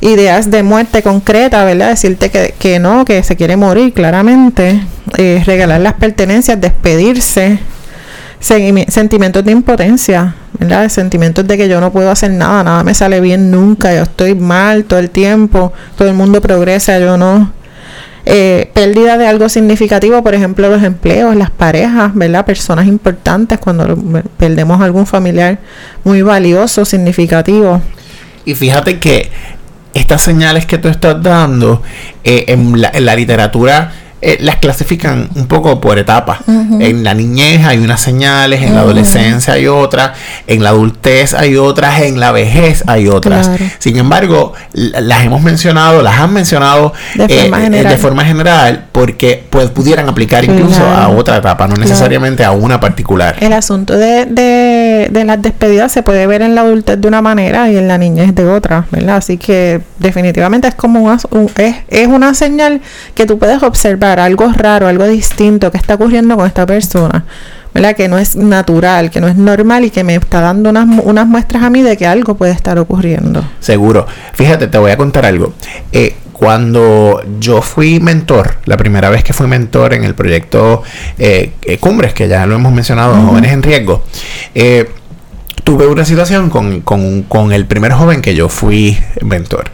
Ideas 0.00 0.50
de 0.50 0.62
muerte 0.62 1.02
concreta, 1.02 1.64
¿verdad? 1.64 1.90
Decirte 1.90 2.30
que, 2.30 2.54
que 2.58 2.78
no, 2.78 3.04
que 3.04 3.22
se 3.22 3.36
quiere 3.36 3.56
morir 3.56 3.92
claramente, 3.92 4.82
regalar 5.44 5.80
las 5.80 5.94
pertenencias, 5.94 6.60
despedirse, 6.60 7.58
sentimientos 8.40 9.44
de 9.44 9.52
impotencia, 9.52 10.34
¿verdad? 10.58 10.88
Sentimientos 10.88 11.46
de 11.46 11.56
que 11.56 11.68
yo 11.68 11.80
no 11.80 11.92
puedo 11.92 12.10
hacer 12.10 12.30
nada, 12.30 12.62
nada 12.62 12.84
me 12.84 12.94
sale 12.94 13.20
bien 13.20 13.50
nunca, 13.50 13.94
yo 13.94 14.02
estoy 14.02 14.34
mal 14.34 14.84
todo 14.84 14.98
el 14.98 15.10
tiempo, 15.10 15.72
todo 15.96 16.08
el 16.08 16.14
mundo 16.14 16.40
progresa, 16.40 16.98
yo 16.98 17.16
no. 17.16 17.52
Eh, 18.28 18.70
pérdida 18.74 19.18
de 19.18 19.28
algo 19.28 19.48
significativo, 19.48 20.20
por 20.22 20.34
ejemplo, 20.34 20.68
los 20.68 20.82
empleos, 20.82 21.36
las 21.36 21.50
parejas, 21.50 22.12
¿verdad? 22.14 22.44
Personas 22.44 22.86
importantes 22.88 23.58
cuando 23.58 23.96
perdemos 24.36 24.80
algún 24.80 25.06
familiar 25.06 25.58
muy 26.02 26.22
valioso, 26.22 26.84
significativo. 26.84 27.80
Y 28.44 28.54
fíjate 28.54 28.98
que 28.98 29.30
estas 29.94 30.22
señales 30.22 30.66
que 30.66 30.78
tú 30.78 30.88
estás 30.88 31.22
dando 31.22 31.82
eh, 32.24 32.46
en, 32.48 32.80
la, 32.80 32.90
en 32.92 33.04
la 33.06 33.14
literatura 33.14 33.92
eh, 34.22 34.38
las 34.40 34.56
clasifican 34.56 35.28
un 35.34 35.46
poco 35.46 35.78
por 35.78 35.98
etapas. 35.98 36.38
En 36.48 37.04
la 37.04 37.12
niñez 37.12 37.66
hay 37.66 37.78
unas 37.78 38.00
señales, 38.00 38.62
en 38.62 38.74
la 38.74 38.80
adolescencia 38.80 39.52
hay 39.52 39.66
otras, 39.66 40.12
en 40.46 40.62
la 40.64 40.70
adultez 40.70 41.34
hay 41.34 41.56
otras, 41.56 42.00
en 42.00 42.18
la 42.18 42.32
vejez 42.32 42.82
hay 42.86 43.08
otras. 43.08 43.50
Sin 43.78 43.98
embargo, 43.98 44.54
las 44.72 45.22
hemos 45.22 45.42
mencionado, 45.42 46.02
las 46.02 46.18
han 46.18 46.32
mencionado 46.32 46.94
de, 47.14 47.24
eh, 47.24 47.98
forma, 47.98 48.24
general. 48.24 48.86
porque 48.92 49.44
pues, 49.50 49.68
pudieran 49.68 50.08
aplicar 50.08 50.44
incluso 50.44 50.82
a 50.82 51.08
otra 51.08 51.36
etapa, 51.36 51.68
no 51.68 51.76
necesariamente 51.76 52.42
a 52.42 52.52
una 52.52 52.80
particular. 52.80 53.36
El 53.40 53.52
asunto 53.52 53.94
de, 53.94 54.24
de, 54.24 55.08
de, 55.10 55.24
las 55.26 55.42
despedidas 55.42 55.92
se 55.92 56.02
puede 56.02 56.26
ver 56.26 56.40
en 56.40 56.54
la 56.54 56.62
adultez 56.62 56.98
de 56.98 57.06
una 57.06 57.20
manera 57.20 57.70
y 57.70 57.76
en 57.76 57.86
la 57.86 57.98
niñez 57.98 58.34
de 58.34 58.46
otra, 58.46 58.86
¿verdad? 58.90 59.16
Así 59.16 59.36
que 59.36 59.82
definitivamente 59.98 60.68
es 60.68 60.74
como 60.74 61.02
una, 61.02 61.18
es, 61.58 61.76
es 61.88 62.06
una 62.06 62.32
señal 62.32 62.80
que 63.14 63.26
tú 63.26 63.38
puedes 63.38 63.62
observar 63.62 64.05
algo 64.12 64.52
raro, 64.52 64.88
algo 64.88 65.06
distinto 65.06 65.70
que 65.70 65.78
está 65.78 65.94
ocurriendo 65.94 66.36
con 66.36 66.46
esta 66.46 66.66
persona, 66.66 67.24
¿verdad? 67.74 67.94
Que 67.94 68.08
no 68.08 68.18
es 68.18 68.36
natural, 68.36 69.10
que 69.10 69.20
no 69.20 69.28
es 69.28 69.36
normal 69.36 69.84
y 69.84 69.90
que 69.90 70.04
me 70.04 70.14
está 70.14 70.40
dando 70.40 70.70
unas, 70.70 70.86
unas 71.02 71.26
muestras 71.26 71.62
a 71.62 71.70
mí 71.70 71.82
de 71.82 71.96
que 71.96 72.06
algo 72.06 72.36
puede 72.36 72.52
estar 72.52 72.78
ocurriendo. 72.78 73.44
Seguro. 73.60 74.06
Fíjate, 74.32 74.68
te 74.68 74.78
voy 74.78 74.90
a 74.90 74.96
contar 74.96 75.26
algo. 75.26 75.54
Eh, 75.92 76.14
cuando 76.32 77.22
yo 77.40 77.62
fui 77.62 77.98
mentor, 78.00 78.58
la 78.66 78.76
primera 78.76 79.08
vez 79.08 79.24
que 79.24 79.32
fui 79.32 79.46
mentor 79.46 79.94
en 79.94 80.04
el 80.04 80.14
proyecto 80.14 80.82
eh, 81.18 81.52
eh, 81.62 81.78
Cumbres, 81.78 82.12
que 82.12 82.28
ya 82.28 82.46
lo 82.46 82.56
hemos 82.56 82.72
mencionado, 82.72 83.14
Jóvenes 83.14 83.52
en 83.52 83.62
Riesgo, 83.62 84.04
tuve 85.64 85.86
una 85.88 86.04
situación 86.04 86.48
con, 86.48 86.80
con, 86.82 87.22
con 87.22 87.52
el 87.52 87.66
primer 87.66 87.92
joven 87.92 88.22
que 88.22 88.34
yo 88.34 88.48
fui 88.48 88.96
mentor. 89.22 89.70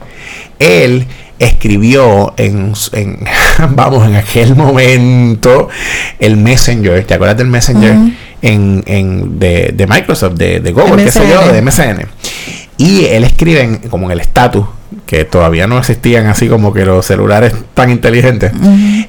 Él 0.58 1.06
escribió 1.44 2.34
en, 2.36 2.72
vamos, 3.70 4.06
en 4.06 4.16
aquel 4.16 4.56
momento 4.56 5.68
el 6.18 6.36
Messenger, 6.36 7.04
¿te 7.04 7.14
acuerdas 7.14 7.36
del 7.36 7.48
Messenger? 7.48 7.96
en, 8.42 8.82
en, 8.86 9.38
de, 9.38 9.72
de 9.74 9.86
Microsoft, 9.86 10.34
de, 10.34 10.60
de 10.60 10.72
Google, 10.72 11.04
qué 11.04 11.12
sé 11.12 11.28
yo, 11.28 11.52
de 11.52 11.62
MSN. 11.62 12.06
Y 12.76 13.04
él 13.06 13.24
escribe 13.24 13.80
como 13.88 14.06
en 14.06 14.12
el 14.12 14.20
estatus, 14.20 14.66
que 15.06 15.24
todavía 15.24 15.66
no 15.66 15.78
existían 15.78 16.26
así 16.26 16.48
como 16.48 16.72
que 16.72 16.84
los 16.84 17.06
celulares 17.06 17.54
tan 17.74 17.90
inteligentes. 17.90 18.52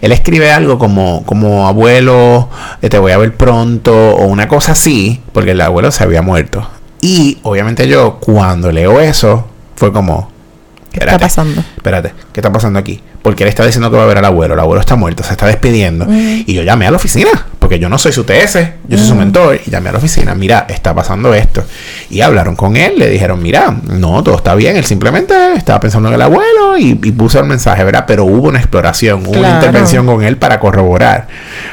Él 0.01 0.11
escribe 0.11 0.51
algo 0.51 0.77
como, 0.77 1.23
como 1.25 1.67
abuelo, 1.67 2.49
eh, 2.81 2.89
te 2.89 2.99
voy 2.99 3.11
a 3.11 3.17
ver 3.17 3.35
pronto, 3.35 3.93
o 4.15 4.25
una 4.27 4.47
cosa 4.47 4.73
así, 4.73 5.21
porque 5.33 5.51
el 5.51 5.61
abuelo 5.61 5.91
se 5.91 6.03
había 6.03 6.21
muerto. 6.21 6.69
Y 7.01 7.39
obviamente 7.43 7.87
yo, 7.87 8.19
cuando 8.19 8.71
leo 8.71 9.01
eso, 9.01 9.47
fue 9.75 9.91
como, 9.91 10.31
¿Qué 10.93 10.99
está 10.99 11.17
pasando? 11.17 11.59
Espérate, 11.75 12.13
¿qué 12.31 12.39
está 12.39 12.51
pasando 12.51 12.77
aquí? 12.77 13.01
Porque 13.23 13.43
él 13.43 13.49
está 13.49 13.65
diciendo 13.65 13.89
que 13.89 13.97
va 13.97 14.03
a 14.03 14.05
ver 14.05 14.19
al 14.19 14.25
abuelo. 14.25 14.53
El 14.53 14.59
abuelo 14.59 14.81
está 14.81 14.95
muerto, 14.95 15.23
se 15.23 15.31
está 15.31 15.47
despidiendo. 15.47 16.05
Mm. 16.05 16.43
Y 16.45 16.53
yo 16.53 16.61
llamé 16.61 16.87
a 16.87 16.91
la 16.91 16.97
oficina, 16.97 17.29
porque 17.57 17.79
yo 17.79 17.87
no 17.87 17.97
soy 17.97 18.11
su 18.11 18.25
TS, 18.25 18.55
yo 18.87 18.97
soy 18.97 19.07
su 19.07 19.15
mm. 19.15 19.17
mentor. 19.17 19.59
Y 19.65 19.71
llamé 19.71 19.89
a 19.89 19.93
la 19.93 19.97
oficina, 19.97 20.35
mira, 20.35 20.65
está 20.69 20.93
pasando 20.93 21.33
esto. 21.33 21.63
Y 22.09 22.19
hablaron 22.19 22.55
con 22.55 22.75
él, 22.75 22.95
le 22.97 23.09
dijeron, 23.09 23.41
mira, 23.41 23.73
no, 23.87 24.21
todo 24.23 24.35
está 24.35 24.53
bien. 24.55 24.75
Él 24.75 24.83
simplemente 24.83 25.33
estaba 25.55 25.79
pensando 25.79 26.09
en 26.09 26.15
el 26.15 26.21
abuelo 26.21 26.77
y, 26.77 26.95
puso 27.13 27.39
el 27.39 27.45
mensaje, 27.45 27.83
¿verdad? 27.83 28.03
Pero 28.05 28.25
hubo 28.25 28.49
una 28.49 28.59
exploración, 28.59 29.25
hubo 29.25 29.39
una 29.39 29.55
intervención 29.55 30.05
con 30.05 30.23
él 30.23 30.37
para 30.37 30.59
corroborar, 30.59 31.27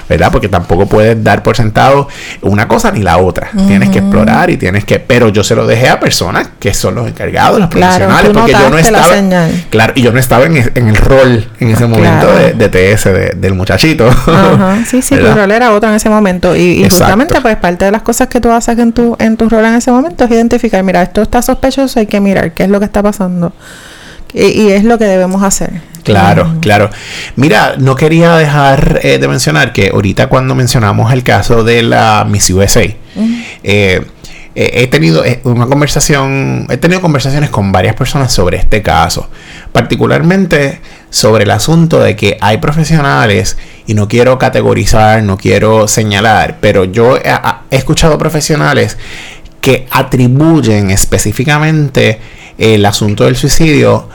¿verdad? 0.08 0.30
Porque 0.30 0.48
tampoco 0.48 0.86
puedes 0.86 1.22
dar 1.22 1.42
por 1.42 1.56
sentado 1.56 2.08
una 2.42 2.68
cosa 2.68 2.92
ni 2.92 3.02
la 3.02 3.18
otra. 3.18 3.50
Tienes 3.66 3.88
que 3.90 3.98
explorar 3.98 4.50
y 4.50 4.56
tienes 4.56 4.84
que. 4.84 5.00
Pero 5.00 5.28
yo 5.28 5.42
se 5.42 5.56
lo 5.56 5.66
dejé 5.66 5.88
a 5.88 5.98
personas 5.98 6.48
que 6.60 6.74
son 6.74 6.94
los 6.94 7.08
encargados, 7.08 7.58
los 7.58 7.68
profesionales, 7.68 8.30
porque 8.32 8.52
yo 8.52 8.70
no 8.70 8.78
estaba. 8.78 9.48
Claro, 9.70 9.92
y 9.96 10.02
yo 10.02 10.12
no 10.12 10.20
estaba 10.20 10.44
en, 10.44 10.56
el 10.56 10.96
rol 10.96 11.39
en 11.58 11.70
ese 11.70 11.86
momento 11.86 12.26
de, 12.32 12.68
TS 12.68 13.36
del 13.36 13.54
muchachito. 13.54 14.08
Ajá, 14.08 14.84
sí, 14.86 15.02
sí, 15.02 15.16
tu 15.16 15.26
rol 15.34 15.50
era 15.50 15.72
otro 15.72 15.88
en 15.88 15.96
ese 15.96 16.08
momento. 16.08 16.56
Y, 16.56 16.84
justamente, 16.84 17.40
pues, 17.40 17.56
parte 17.56 17.84
de 17.84 17.90
las 17.90 18.02
cosas 18.02 18.28
que 18.28 18.40
tú 18.40 18.50
haces 18.50 18.78
en 18.78 18.92
tu, 18.92 19.16
en 19.18 19.36
tu 19.36 19.48
rol 19.48 19.64
en 19.64 19.74
ese 19.74 19.90
momento 19.90 20.24
es 20.24 20.30
identificar, 20.30 20.82
mira, 20.82 21.02
esto 21.02 21.22
está 21.22 21.42
sospechoso, 21.42 22.00
hay 22.00 22.06
que 22.06 22.20
mirar 22.20 22.52
qué 22.52 22.64
es 22.64 22.70
lo 22.70 22.78
que 22.78 22.86
está 22.86 23.02
pasando. 23.02 23.52
Y, 24.32 24.68
es 24.68 24.84
lo 24.84 24.96
que 24.96 25.06
debemos 25.06 25.42
hacer. 25.42 25.82
Claro, 26.04 26.54
claro. 26.60 26.90
Mira, 27.36 27.74
no 27.78 27.96
quería 27.96 28.36
dejar 28.36 29.00
eh, 29.02 29.18
de 29.18 29.28
mencionar 29.28 29.72
que 29.72 29.90
ahorita 29.92 30.28
cuando 30.28 30.54
mencionamos 30.54 31.12
el 31.12 31.22
caso 31.24 31.64
de 31.64 31.82
la 31.82 32.24
Miss 32.28 32.48
USA, 32.50 32.84
eh, 33.64 34.04
he 34.54 34.86
tenido 34.88 35.24
eh, 35.24 35.40
una 35.44 35.66
conversación, 35.66 36.66
he 36.70 36.76
tenido 36.76 37.00
conversaciones 37.00 37.50
con 37.50 37.70
varias 37.72 37.94
personas 37.94 38.32
sobre 38.32 38.56
este 38.56 38.82
caso, 38.82 39.28
particularmente 39.72 40.80
sobre 41.10 41.44
el 41.44 41.50
asunto 41.50 42.00
de 42.00 42.16
que 42.16 42.36
hay 42.40 42.58
profesionales, 42.58 43.56
y 43.86 43.94
no 43.94 44.08
quiero 44.08 44.38
categorizar, 44.38 45.22
no 45.22 45.36
quiero 45.36 45.88
señalar, 45.88 46.58
pero 46.60 46.84
yo 46.84 47.16
he, 47.16 47.32
escuchado 47.70 48.18
profesionales 48.18 48.98
que 49.60 49.86
atribuyen 49.90 50.90
específicamente 50.90 52.20
el 52.58 52.84
asunto 52.86 53.24
del 53.24 53.36
suicidio 53.36 54.08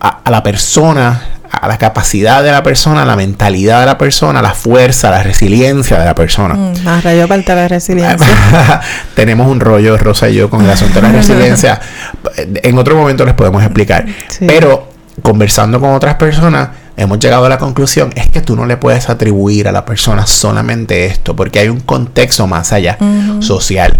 a 0.00 0.30
la 0.30 0.42
persona 0.42 1.34
a 1.54 1.68
la 1.68 1.78
capacidad 1.78 2.42
de 2.42 2.50
la 2.50 2.62
persona, 2.62 3.02
a 3.02 3.04
la 3.04 3.16
mentalidad 3.16 3.80
de 3.80 3.86
la 3.86 3.98
persona, 3.98 4.40
a 4.40 4.42
la 4.42 4.54
fuerza, 4.54 5.08
a 5.08 5.12
la 5.12 5.22
resiliencia 5.22 5.98
de 5.98 6.04
la 6.04 6.14
persona. 6.14 6.54
Mm, 6.54 6.84
más 6.84 7.04
rayo 7.04 7.26
falta 7.26 7.54
la 7.54 7.68
resiliencia. 7.68 8.80
Tenemos 9.14 9.46
un 9.46 9.60
rollo, 9.60 9.96
Rosa 9.96 10.28
y 10.28 10.34
yo, 10.34 10.50
con 10.50 10.64
el 10.64 10.70
asunto 10.70 11.00
de 11.00 11.02
la 11.02 11.12
resiliencia. 11.12 11.80
en 12.36 12.78
otro 12.78 12.96
momento 12.96 13.24
les 13.24 13.34
podemos 13.34 13.62
explicar. 13.62 14.06
Pero 14.40 14.88
conversando 15.22 15.80
con 15.80 15.90
otras 15.94 16.16
personas, 16.16 16.70
hemos 16.96 17.18
llegado 17.18 17.46
a 17.46 17.48
la 17.48 17.58
conclusión, 17.58 18.10
es 18.14 18.28
que 18.28 18.40
tú 18.40 18.56
no 18.56 18.66
le 18.66 18.76
puedes 18.76 19.08
atribuir 19.08 19.68
a 19.68 19.72
la 19.72 19.84
persona 19.84 20.26
solamente 20.26 21.06
esto, 21.06 21.36
porque 21.36 21.60
hay 21.60 21.68
un 21.68 21.80
contexto 21.80 22.46
más 22.46 22.72
allá, 22.72 22.98
social 23.40 23.98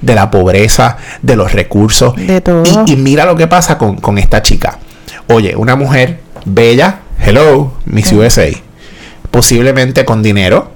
de 0.00 0.14
la 0.14 0.30
pobreza, 0.30 0.96
de 1.22 1.36
los 1.36 1.52
recursos. 1.52 2.14
De 2.16 2.40
todo. 2.40 2.62
Y, 2.86 2.96
mira 2.96 3.26
lo 3.26 3.36
que 3.36 3.46
pasa 3.46 3.76
con, 3.76 3.96
con 3.96 4.18
esta 4.18 4.42
chica. 4.42 4.78
Oye, 5.28 5.54
una 5.54 5.76
mujer 5.76 6.20
bella, 6.44 7.00
hello, 7.18 7.74
Miss 7.86 8.12
USA, 8.12 8.48
posiblemente 9.30 10.04
con 10.04 10.22
dinero, 10.22 10.72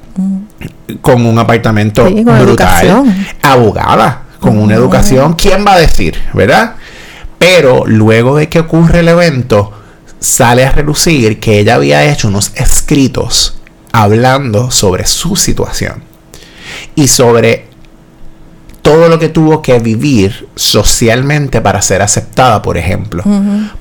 con 1.00 1.24
un 1.26 1.38
apartamento 1.38 2.04
brutal, 2.10 3.04
abogada, 3.42 4.22
con 4.40 4.58
una 4.58 4.74
educación, 4.74 5.34
¿quién 5.34 5.64
va 5.66 5.74
a 5.74 5.78
decir? 5.78 6.18
¿Verdad? 6.32 6.76
Pero 7.38 7.84
luego 7.86 8.36
de 8.36 8.48
que 8.48 8.60
ocurre 8.60 9.00
el 9.00 9.08
evento, 9.08 9.72
sale 10.20 10.64
a 10.64 10.72
relucir 10.72 11.40
que 11.40 11.58
ella 11.58 11.74
había 11.74 12.04
hecho 12.10 12.28
unos 12.28 12.52
escritos 12.54 13.58
hablando 13.92 14.70
sobre 14.70 15.06
su 15.06 15.36
situación 15.36 16.02
y 16.94 17.08
sobre 17.08 17.68
todo 18.84 19.08
lo 19.08 19.18
que 19.18 19.30
tuvo 19.30 19.62
que 19.62 19.78
vivir 19.78 20.46
socialmente 20.56 21.62
para 21.62 21.80
ser 21.80 22.02
aceptada, 22.02 22.60
por 22.60 22.76
ejemplo, 22.76 23.24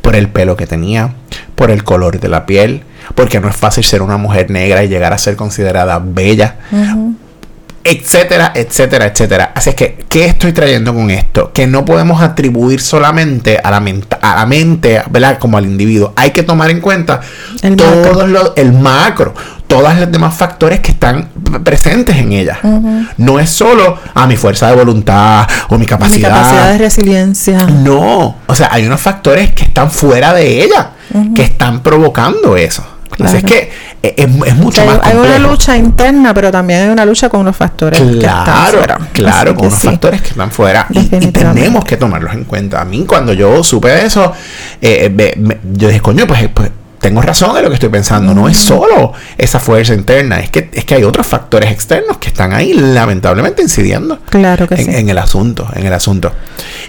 por 0.01 0.15
el 0.15 0.29
pelo 0.29 0.55
que 0.55 0.65
tenía, 0.65 1.13
por 1.55 1.71
el 1.71 1.83
color 1.83 2.21
de 2.21 2.29
la 2.29 2.45
piel, 2.45 2.83
porque 3.13 3.41
no 3.41 3.49
es 3.49 3.55
fácil 3.55 3.83
ser 3.83 4.01
una 4.01 4.15
mujer 4.15 4.49
negra 4.49 4.81
y 4.81 4.87
llegar 4.87 5.11
a 5.11 5.17
ser 5.17 5.35
considerada 5.35 5.99
bella, 6.01 6.55
etcétera, 7.83 8.53
etcétera, 8.55 9.07
etcétera. 9.07 9.51
Así 9.53 9.71
es 9.71 9.75
que, 9.75 10.05
¿qué 10.07 10.23
estoy 10.23 10.53
trayendo 10.53 10.93
con 10.93 11.11
esto? 11.11 11.51
Que 11.51 11.67
no 11.67 11.83
podemos 11.83 12.21
atribuir 12.21 12.79
solamente 12.79 13.59
a 13.61 13.71
la, 13.71 13.83
a 14.21 14.35
la 14.37 14.45
mente, 14.45 15.03
¿verdad? 15.09 15.37
Como 15.37 15.57
al 15.57 15.65
individuo. 15.65 16.13
Hay 16.15 16.31
que 16.31 16.43
tomar 16.43 16.69
en 16.71 16.79
cuenta 16.79 17.19
el 17.61 17.75
todo 17.75 18.25
macro. 18.25 18.53
el 18.55 18.71
macro 18.71 19.33
todos 19.74 19.97
los 19.97 20.11
demás 20.11 20.36
factores 20.36 20.82
que 20.82 20.91
están 20.91 21.30
presentes 21.63 22.15
en 22.17 22.32
ella. 22.32 22.59
No 23.17 23.39
es 23.39 23.49
solo 23.49 23.97
a 24.13 24.28
mi 24.28 24.38
fuerza 24.38 24.69
de 24.69 24.76
voluntad 24.76 25.47
o 25.69 25.78
mi 25.78 25.86
capacidad. 25.86 26.30
Mi 26.30 26.36
capacidad 26.36 26.71
de 26.74 26.78
resiliencia. 26.78 27.65
No, 27.65 28.36
o 28.45 28.55
sea, 28.55 28.69
hay 28.71 28.86
unos 28.86 29.01
factores 29.01 29.51
que 29.53 29.63
están 29.63 29.89
fuera 29.89 30.34
de 30.34 30.63
ella, 30.63 30.91
que 31.34 31.43
están 31.43 31.82
provocando 31.82 32.55
eso. 32.55 32.86
Así 33.24 33.38
es 33.38 33.43
que 33.43 33.71
es, 34.01 34.13
es 34.17 34.55
mucho 34.55 34.84
más 34.86 34.99
Hay 35.03 35.15
una 35.15 35.38
lucha 35.38 35.78
interna, 35.78 36.34
pero 36.34 36.51
también 36.51 36.82
hay 36.82 36.89
una 36.89 37.05
lucha 37.05 37.30
con 37.30 37.45
los 37.45 37.55
factores 37.55 37.99
claro, 37.99 38.19
que 38.19 38.26
están 38.26 38.71
fuera. 38.71 38.99
Claro, 39.13 39.55
con 39.55 39.69
los 39.69 39.80
factores 39.80 40.21
que 40.21 40.30
están 40.30 40.51
fuera. 40.51 40.88
Y, 40.89 41.07
tenemos 41.32 41.86
que 41.86 41.97
tomarlos 41.97 42.34
en 42.34 42.43
cuenta. 42.43 42.82
A 42.82 42.86
mí, 42.86 43.05
cuando 43.05 43.34
yo 43.34 43.63
supe 43.63 43.89
de 43.89 44.05
eso, 44.05 44.34
eh, 44.82 45.36
yo 45.74 45.88
dije, 45.88 46.01
coño, 46.01 46.26
pues, 46.28 46.49
pues 46.53 46.71
tengo 47.03 47.21
razón 47.21 47.57
en 47.57 47.63
lo 47.63 47.69
que 47.69 47.75
estoy 47.75 47.89
pensando. 47.89 48.33
No 48.33 48.47
es 48.47 48.57
solo 48.57 49.11
esa 49.37 49.59
fuerza 49.59 49.93
interna, 49.93 50.39
es 50.39 50.49
que, 50.49 50.69
es 50.71 50.85
que 50.85 50.95
hay 50.95 51.03
otros 51.03 51.27
factores 51.27 51.69
externos 51.69 52.17
que 52.17 52.29
están 52.29 52.53
ahí 52.53 52.73
lamentablemente 52.73 53.61
incidiendo 53.61 54.19
claro 54.29 54.67
que 54.67 54.75
en, 54.75 54.85
sí. 54.85 54.95
en 54.95 55.09
el 55.09 55.17
asunto, 55.17 55.67
en 55.75 55.85
el 55.85 55.93
asunto. 55.93 56.31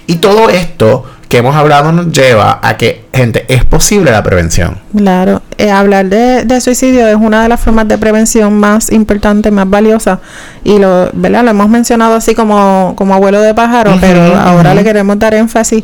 Y 0.06 0.16
todo 0.16 0.50
esto 0.50 1.04
que 1.28 1.38
hemos 1.38 1.56
hablado 1.56 1.90
nos 1.90 2.12
lleva 2.12 2.60
a 2.62 2.76
que, 2.76 3.06
gente, 3.12 3.44
es 3.48 3.64
posible 3.64 4.12
la 4.12 4.22
prevención. 4.22 4.78
Claro, 4.96 5.42
eh, 5.58 5.68
hablar 5.68 6.06
de, 6.06 6.60
suicidio 6.60 7.08
es 7.08 7.16
una 7.16 7.42
de 7.42 7.48
las 7.48 7.60
formas 7.60 7.88
de 7.88 7.98
prevención 7.98 8.54
más 8.54 8.92
importantes, 8.92 9.50
más 9.50 9.68
valiosas. 9.68 10.20
Y 10.62 10.78
lo, 10.78 11.10
¿verdad? 11.12 11.42
lo 11.42 11.50
hemos 11.50 11.68
mencionado 11.68 12.14
así 12.14 12.36
como, 12.36 12.94
como 12.96 13.14
abuelo 13.14 13.40
de 13.40 13.52
pájaro, 13.52 13.96
pero 14.00 14.22
ahora 14.36 14.74
le 14.76 14.84
queremos 14.84 15.18
dar 15.18 15.34
énfasis. 15.34 15.82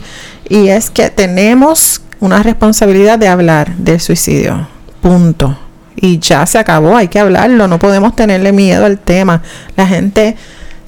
Y 0.48 0.68
es 0.68 0.88
que 0.88 1.10
tenemos 1.10 2.00
una 2.20 2.42
responsabilidad 2.42 3.18
de 3.18 3.28
hablar 3.28 3.74
del 3.76 4.00
suicidio. 4.00 4.68
Punto. 5.00 5.58
Y 5.96 6.18
ya 6.18 6.46
se 6.46 6.58
acabó, 6.58 6.96
hay 6.96 7.08
que 7.08 7.18
hablarlo, 7.18 7.66
no 7.66 7.78
podemos 7.78 8.14
tenerle 8.14 8.52
miedo 8.52 8.84
al 8.86 8.98
tema. 8.98 9.42
La 9.76 9.86
gente 9.86 10.36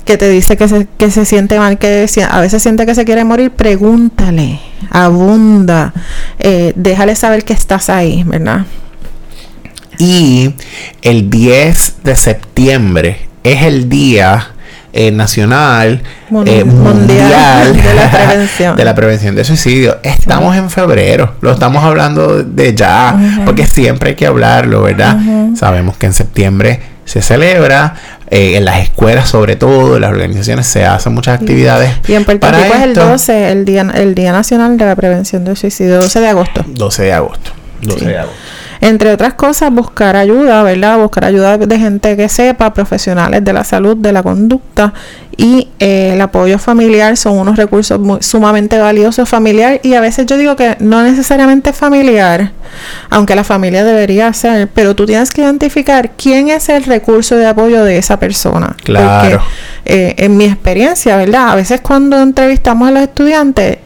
que 0.05 0.17
te 0.17 0.29
dice 0.29 0.57
que 0.57 0.69
se, 0.69 0.87
que 0.97 1.11
se 1.11 1.25
siente 1.25 1.59
mal, 1.59 1.79
que 1.79 2.09
a 2.29 2.41
veces 2.41 2.63
siente 2.63 2.87
que 2.87 2.95
se 2.95 3.05
quiere 3.05 3.25
morir, 3.25 3.51
pregúntale, 3.51 4.61
abunda, 4.91 5.93
eh, 6.39 6.73
déjale 6.77 7.15
saber 7.15 7.45
que 7.45 7.53
estás 7.53 7.89
ahí, 7.89 8.25
¿verdad? 8.25 8.67
Y 9.99 10.55
el 11.03 11.31
10 11.31 11.97
de 12.05 12.17
septiembre 12.17 13.29
es 13.45 13.63
el 13.63 13.89
día 13.89 14.49
eh, 14.93 15.11
nacional, 15.11 16.03
eh, 16.47 16.65
mundial, 16.65 17.75
de, 17.75 17.95
la 17.95 18.11
prevención. 18.27 18.77
de 18.77 18.85
la 18.85 18.95
prevención 18.95 19.35
de 19.35 19.45
suicidio. 19.45 19.99
Estamos 20.03 20.57
en 20.57 20.69
febrero, 20.71 21.35
lo 21.41 21.53
estamos 21.53 21.83
hablando 21.83 22.43
de 22.43 22.75
ya, 22.75 23.17
porque 23.45 23.67
siempre 23.67 24.11
hay 24.11 24.17
que 24.17 24.27
hablarlo, 24.27 24.83
¿verdad? 24.83 25.19
Sabemos 25.57 25.97
que 25.97 26.07
en 26.07 26.13
septiembre 26.13 26.81
se 27.05 27.23
celebra, 27.23 27.95
eh, 28.31 28.57
en 28.57 28.65
las 28.65 28.81
escuelas 28.81 29.29
sobre 29.29 29.57
todo, 29.57 29.97
en 29.97 30.03
las 30.03 30.11
organizaciones 30.11 30.67
se 30.67 30.85
hacen 30.85 31.13
muchas 31.13 31.41
actividades. 31.41 31.91
Y 32.09 32.15
en 32.15 32.25
Puerto 32.25 32.51
Rico 32.51 32.75
es 32.75 32.83
el 32.83 32.95
12, 32.95 33.53
el 33.53 33.65
día, 33.65 33.87
el 33.95 34.15
día 34.15 34.33
Nacional 34.33 34.79
de 34.79 34.87
la 34.87 34.97
Prevención 34.97 35.45
del 35.45 35.57
Suicidio, 35.57 36.01
12 36.01 36.21
de 36.21 36.29
agosto. 36.29 36.65
12 36.67 37.03
de 37.03 37.13
agosto. 37.13 37.51
12 37.83 38.05
de 38.07 38.19
agosto. 38.19 38.41
Entre 38.83 39.13
otras 39.13 39.35
cosas, 39.35 39.73
buscar 39.73 40.17
ayuda, 40.17 40.65
¿verdad? 40.65 40.99
Buscar 40.99 41.25
ayuda 41.25 41.57
de 41.57 41.79
gente 41.79 42.17
que 42.17 42.29
sepa, 42.29 42.75
profesionales 42.75 43.45
de 43.45 43.53
la 43.53 43.63
salud, 43.63 43.97
de 43.97 44.13
la 44.13 44.25
conducta 44.25 44.93
y 45.37 45.69
eh, 45.79 46.11
el 46.15 46.21
apoyo 46.21 46.59
familiar 46.59 47.17
son 47.17 47.39
unos 47.39 47.57
recursos 47.57 48.01
sumamente 48.21 48.81
valiosos 48.81 49.29
familiar 49.29 49.79
y 49.85 49.95
a 49.95 50.01
veces 50.01 50.27
yo 50.27 50.37
digo 50.37 50.57
que 50.57 50.77
no 50.81 51.01
necesariamente 51.05 51.73
familiar, 51.73 52.51
aunque 53.09 53.37
la 53.37 53.45
familia 53.45 53.85
debería 53.85 54.33
ser, 54.33 54.69
pero 54.75 54.97
tú 54.97 55.07
tienes 55.07 55.31
que 55.31 55.43
identificar 55.43 56.11
quién 56.17 56.49
es 56.49 56.69
el 56.69 56.83
recurso 56.83 57.37
de 57.37 57.47
apoyo 57.47 57.85
de 57.85 57.99
esa 57.99 58.19
persona. 58.19 58.75
Claro. 58.83 59.39
Porque 59.39 59.45
eh, 59.85 60.15
en 60.19 60.37
mi 60.37 60.47
experiencia, 60.47 61.17
¿verdad? 61.17 61.51
A 61.51 61.55
veces 61.55 61.81
cuando 61.83 62.21
entrevistamos 62.21 62.89
a 62.89 62.91
los 62.91 63.03
estudiantes, 63.03 63.79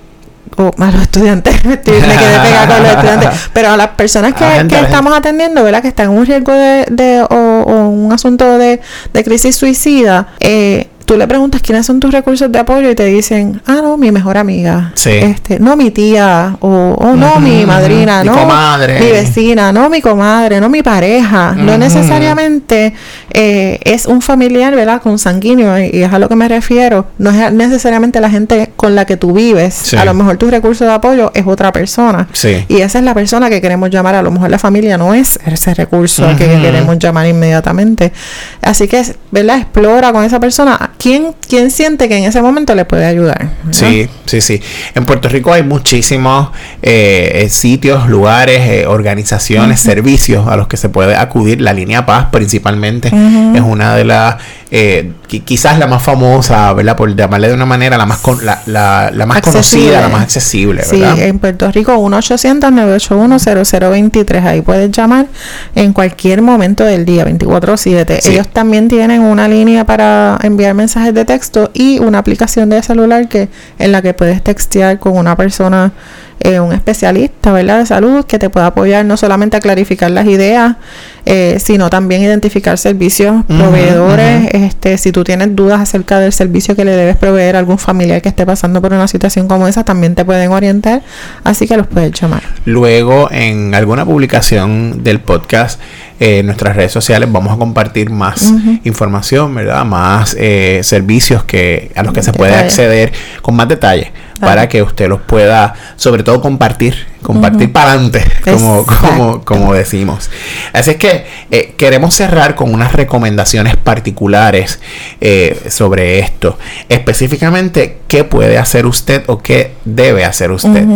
o 0.57 0.71
a 0.79 0.91
los 0.91 1.03
estudiantes, 1.03 1.65
me 1.65 1.81
quedé 1.81 2.01
pegada 2.01 2.67
con 2.67 2.83
los 2.83 2.93
estudiantes, 2.93 3.31
pero 3.53 3.71
a 3.71 3.77
las 3.77 3.89
personas 3.89 4.35
que, 4.35 4.77
estamos 4.77 5.13
atendiendo, 5.17 5.63
¿verdad? 5.63 5.83
Que 5.83 5.89
están 5.89 6.11
en 6.11 6.19
un 6.19 6.27
riesgo 6.27 6.53
de, 6.53 6.87
de 6.91 7.23
o, 7.23 7.63
o, 7.67 7.89
un 7.89 8.13
asunto 8.13 8.59
de, 8.59 8.81
de 9.13 9.25
crisis 9.25 9.57
suicida, 9.57 10.29
eh, 10.41 10.89
tú 11.07 11.17
le 11.17 11.27
preguntas 11.29 11.63
quiénes 11.63 11.87
son 11.87 12.01
tus 12.01 12.13
recursos 12.13 12.51
de 12.51 12.59
apoyo 12.59 12.91
y 12.91 12.95
te 12.95 13.05
dicen, 13.07 13.63
ah, 13.65 13.79
no, 13.83 13.97
mi 13.97 14.11
mejor 14.11 14.37
amiga. 14.37 14.93
Sí. 14.95 15.11
Este, 15.11 15.61
no 15.61 15.77
mi 15.77 15.93
tía, 15.93 16.57
o, 16.61 17.15
no 17.17 17.39
mi 17.41 17.65
madrina, 17.65 18.23
mi 18.23 18.29
no 18.29 18.37
comadre. 18.37 19.01
mi 19.01 19.07
vecina, 19.13 19.73
no 19.73 19.89
mi 19.89 20.03
comadre, 20.03 20.61
no 20.61 20.69
mi 20.69 20.83
pareja. 20.83 21.55
No 21.57 21.79
necesariamente 21.79 22.93
eh, 23.31 23.79
es 23.85 24.07
un 24.07 24.21
familiar, 24.21 24.75
¿verdad? 24.75 25.01
Consanguíneo, 25.01 25.79
y, 25.79 25.91
y 25.97 26.03
es 26.03 26.13
a 26.13 26.19
lo 26.19 26.29
que 26.29 26.35
me 26.35 26.49
refiero. 26.49 27.07
No 27.19 27.31
es 27.31 27.53
necesariamente 27.53 28.21
la 28.21 28.29
gente 28.29 28.73
con 28.75 28.97
la 28.97 29.05
que 29.05 29.17
tú 29.17 29.33
vives. 29.33 29.95
A 29.95 30.05
lo 30.05 30.13
mejor 30.13 30.37
tu 30.39 30.51
recurso 30.51 30.85
de 30.85 30.93
apoyo 30.93 31.31
es 31.35 31.47
otra 31.47 31.71
persona. 31.71 32.27
Sí. 32.33 32.65
Y 32.69 32.81
esa 32.81 32.99
es 32.99 33.05
la 33.05 33.15
persona 33.15 33.49
que 33.49 33.61
queremos 33.61 33.91
llamar. 33.91 34.17
A 34.17 34.23
lo 34.23 34.33
mejor 34.33 34.51
la 34.51 34.59
familia 34.59 34.99
no 34.99 35.15
es 35.15 35.39
ese 35.47 35.73
recurso 35.73 36.27
que 36.37 36.47
queremos 36.47 36.99
llamar 36.99 37.29
inmediatamente. 37.29 38.13
Así 38.61 38.89
que, 38.89 39.05
¿verdad? 39.31 39.59
Explora 39.59 40.13
con 40.13 40.25
esa 40.25 40.41
persona 40.41 40.91
¿quién, 40.99 41.35
quién 41.49 41.71
siente 41.71 42.09
que 42.09 42.17
en 42.17 42.25
ese 42.25 42.43
momento 42.43 42.75
le 42.75 42.85
puede 42.85 43.05
ayudar? 43.07 43.51
Sí, 43.71 44.09
sí, 44.27 44.41
sí. 44.41 44.61
En 44.95 45.05
Puerto 45.05 45.29
Rico 45.29 45.53
hay 45.53 45.63
muchísimos 45.63 46.51
eh, 46.83 47.43
eh, 47.43 47.49
sitios, 47.49 48.09
lugares, 48.09 48.61
eh, 48.69 48.87
organizaciones, 48.87 49.81
servicios 49.81 50.47
a 50.49 50.57
los 50.57 50.69
que 50.69 50.77
se 50.77 50.89
puede 50.89 51.17
acudir. 51.17 51.61
La 51.61 51.73
línea 51.73 52.07
Paz 52.07 52.29
principalmente 52.31 53.09
es 53.09 53.61
una 53.61 53.97
de 53.97 54.05
las 54.05 54.37
eh, 54.71 55.13
quizás 55.27 55.79
la 55.79 55.87
más 55.87 56.03
famosa, 56.03 56.73
¿verdad? 56.73 56.97
Por 56.97 57.15
llamarle 57.15 57.49
de 57.49 57.55
una 57.55 57.67
manera, 57.67 57.97
la 57.97 58.07
más 58.07 58.19
con, 58.19 58.45
la, 58.45 58.61
la, 58.67 59.13
la, 59.13 59.25
más 59.25 59.41
conocida, 59.41 60.01
la 60.01 60.09
más 60.09 60.23
accesible, 60.23 60.83
¿verdad? 60.91 61.15
Sí, 61.15 61.23
en 61.23 61.39
Puerto 61.39 61.71
Rico 61.71 61.97
1-800-981-0023. 61.97 64.45
Ahí 64.45 64.63
puedes 64.63 64.91
llamar 64.91 65.29
en 65.77 65.93
cualquier 65.93 66.43
momento 66.43 66.83
del 66.85 67.05
día, 67.05 67.25
24-7. 67.27 68.29
Ellos 68.29 68.49
también 68.49 68.89
tienen 68.89 69.21
una 69.21 69.47
línea 69.47 69.87
para 69.87 70.37
enviar 70.43 70.75
mensajes 70.75 71.15
de 71.15 71.25
texto 71.25 71.71
y 71.73 72.01
una 72.01 72.19
aplicación 72.19 72.69
de 72.69 72.83
celular 72.83 73.29
que 73.29 73.49
en 73.79 73.93
la 73.93 74.03
que 74.03 74.15
puedes 74.15 74.43
textear 74.43 74.99
con 74.99 75.17
una 75.17 75.37
persona 75.37 75.93
eh, 76.39 76.61
un 76.61 76.73
especialista 76.73 77.51
¿verdad? 77.51 77.79
de 77.79 77.87
salud 77.87 78.25
que 78.27 78.39
te 78.39 78.51
pueda 78.51 78.67
apoyar 78.67 79.05
no 79.07 79.17
solamente 79.17 79.57
a 79.57 79.61
clarificar 79.61 80.11
las 80.11 80.27
ideas, 80.27 80.77
eh, 81.25 81.57
sino 81.59 81.89
también 81.89 82.23
identificar 82.23 82.77
servicios, 82.77 83.43
proveedores. 83.47 84.49
Este, 84.53 84.99
si 84.99 85.13
tú 85.13 85.25
tienes 85.25 85.57
dudas 85.57 85.81
acerca 85.81 86.21
del 86.21 86.33
servicio 86.33 86.77
que 86.77 86.85
le 86.85 86.93
debes 86.93 87.17
proveer 87.17 87.57
a 87.57 87.59
algún 87.59 87.79
familiar 87.79 88.21
que 88.21 88.29
esté 88.29 88.45
pasando 88.45 88.83
por 88.83 88.93
una 88.93 89.09
situación 89.09 89.49
como 89.49 89.67
esa, 89.67 89.83
también 89.83 90.15
te 90.15 90.25
pueden 90.27 90.53
orientar, 90.53 91.03
así 91.43 91.67
que 91.67 91.77
los 91.77 91.87
puedes 91.87 92.13
llamar. 92.13 92.43
Luego, 92.67 93.29
en 93.33 93.75
alguna 93.75 94.05
publicación 94.05 95.03
del 95.03 95.21
podcast, 95.21 95.81
eh, 96.21 96.41
en 96.41 96.47
nuestras 96.47 96.77
redes 96.77 96.93
sociales 96.93 97.33
vamos 97.33 97.55
a 97.55 97.57
compartir 97.57 98.11
más 98.11 98.53
información, 98.85 99.55
¿verdad? 99.55 99.85
Más 99.87 100.37
servicios 100.83 101.45
que 101.45 101.91
a 101.97 102.03
los 102.03 102.13
que 102.13 102.23
se 102.23 102.33
puede 102.33 102.55
acceder 102.55 103.13
con 103.41 103.57
más 103.57 103.69
detalle 103.69 104.13
para 104.39 104.69
que 104.69 104.83
usted 104.83 105.09
los 105.09 105.21
pueda, 105.21 105.75
sobre 105.97 106.23
todo, 106.23 106.41
compartir, 106.41 107.07
compartir 107.23 107.73
para 107.73 107.93
adelante, 107.93 108.25
como, 108.45 108.85
como, 108.85 109.45
como, 109.45 109.75
decimos. 109.75 110.31
Así 110.73 110.91
es 110.91 110.97
que 110.97 111.27
eh, 111.51 111.75
queremos 111.77 112.15
cerrar 112.15 112.55
con 112.55 112.73
unas 112.73 112.93
recomendaciones 112.93 113.77
particulares 113.77 114.81
eh, 115.21 115.67
sobre 115.71 116.19
esto. 116.19 116.59
Específicamente, 116.89 117.99
¿qué 118.09 118.25
puede 118.25 118.59
hacer 118.59 118.87
usted 118.87 119.25
o 119.27 119.39
qué 119.39 119.75
debe 119.85 120.25
hacer 120.25 120.51
usted? 120.51 120.87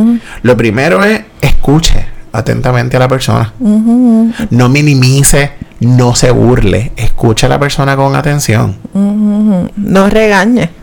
Lo 0.43 0.57
primero 0.57 1.05
es 1.05 1.23
escuche 1.41 2.07
atentamente 2.33 2.97
a 2.97 3.01
la 3.01 3.09
persona. 3.09 3.53
No 3.59 4.69
minimice, 4.69 5.53
no 5.81 6.15
se 6.15 6.31
burle. 6.31 6.93
Escuche 6.97 7.47
a 7.47 7.49
la 7.49 7.59
persona 7.59 7.97
con 7.97 8.15
atención. 8.15 8.77
No 8.95 10.09
regañe 10.11 10.80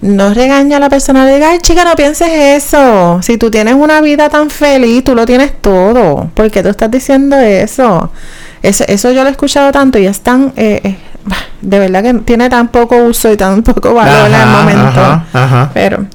no 0.00 0.32
regaña 0.32 0.76
a 0.76 0.80
la 0.80 0.88
persona, 0.88 1.24
le 1.24 1.34
diga, 1.34 1.50
ay 1.50 1.58
chica, 1.58 1.84
no 1.84 1.96
pienses 1.96 2.28
eso. 2.30 3.20
Si 3.22 3.36
tú 3.36 3.50
tienes 3.50 3.74
una 3.74 4.00
vida 4.00 4.28
tan 4.28 4.50
feliz, 4.50 5.04
tú 5.04 5.14
lo 5.14 5.26
tienes 5.26 5.52
todo. 5.60 6.30
¿Por 6.34 6.50
qué 6.50 6.62
tú 6.62 6.68
estás 6.68 6.90
diciendo 6.90 7.36
eso? 7.36 8.10
Eso, 8.62 8.84
eso 8.86 9.12
yo 9.12 9.22
lo 9.22 9.28
he 9.28 9.32
escuchado 9.32 9.72
tanto 9.72 9.98
y 9.98 10.06
es 10.06 10.20
tan, 10.20 10.52
eh, 10.56 10.80
eh, 10.84 10.96
de 11.60 11.78
verdad 11.78 12.02
que 12.02 12.14
tiene 12.14 12.48
tan 12.48 12.68
poco 12.68 12.96
uso 12.96 13.32
y 13.32 13.36
tan 13.36 13.62
poco 13.62 13.94
valor 13.94 14.28
en 14.28 14.34
el 14.34 14.46
momento. 14.46 15.22
Pero, 15.74 16.06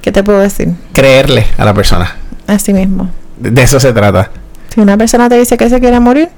¿qué 0.00 0.12
te 0.12 0.22
puedo 0.22 0.40
decir? 0.40 0.74
Creerle 0.92 1.46
a 1.56 1.64
la 1.64 1.74
persona. 1.74 2.16
Así 2.46 2.72
mismo. 2.72 3.10
De, 3.36 3.62
eso 3.62 3.78
se 3.78 3.92
trata. 3.92 4.30
Si 4.68 4.80
una 4.80 4.96
persona 4.96 5.28
te 5.28 5.36
dice 5.36 5.56
que 5.56 5.68
se 5.68 5.80
quiere 5.80 6.00
morir, 6.00 6.28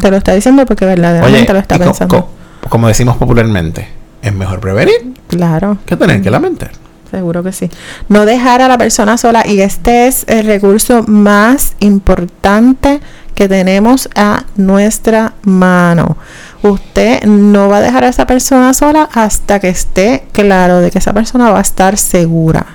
te 0.00 0.10
lo 0.10 0.16
está 0.16 0.34
diciendo 0.34 0.66
porque 0.66 0.84
verdaderamente 0.84 1.52
lo 1.52 1.58
está 1.58 1.78
pensando. 1.78 2.28
como 2.68 2.88
decimos 2.88 3.16
popularmente, 3.16 3.97
es 4.28 4.34
mejor 4.34 4.60
prevenir 4.60 5.14
claro. 5.28 5.78
que 5.86 5.96
tener 5.96 6.22
que 6.22 6.30
lamentar. 6.30 6.70
Seguro 7.10 7.42
que 7.42 7.52
sí. 7.52 7.70
No 8.08 8.26
dejar 8.26 8.60
a 8.60 8.68
la 8.68 8.76
persona 8.76 9.16
sola 9.16 9.46
y 9.46 9.60
este 9.60 10.08
es 10.08 10.24
el 10.28 10.46
recurso 10.46 11.04
más 11.06 11.74
importante 11.80 13.00
que 13.34 13.48
tenemos 13.48 14.08
a 14.14 14.44
nuestra 14.56 15.34
mano. 15.42 16.16
Usted 16.62 17.22
no 17.24 17.68
va 17.68 17.78
a 17.78 17.80
dejar 17.80 18.04
a 18.04 18.08
esa 18.08 18.26
persona 18.26 18.74
sola 18.74 19.08
hasta 19.12 19.60
que 19.60 19.68
esté 19.68 20.24
claro 20.32 20.80
de 20.80 20.90
que 20.90 20.98
esa 20.98 21.12
persona 21.12 21.50
va 21.50 21.58
a 21.58 21.62
estar 21.62 21.96
segura. 21.96 22.66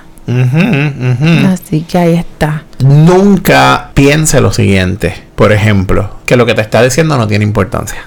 Así 1.46 1.82
que 1.82 1.98
ahí 1.98 2.14
está. 2.14 2.64
Nunca 2.80 3.90
piense 3.94 4.40
lo 4.40 4.52
siguiente. 4.52 5.14
Por 5.34 5.52
ejemplo, 5.52 6.10
que 6.26 6.36
lo 6.36 6.46
que 6.46 6.54
te 6.54 6.62
está 6.62 6.82
diciendo 6.82 7.16
no 7.18 7.26
tiene 7.26 7.44
importancia. 7.44 8.06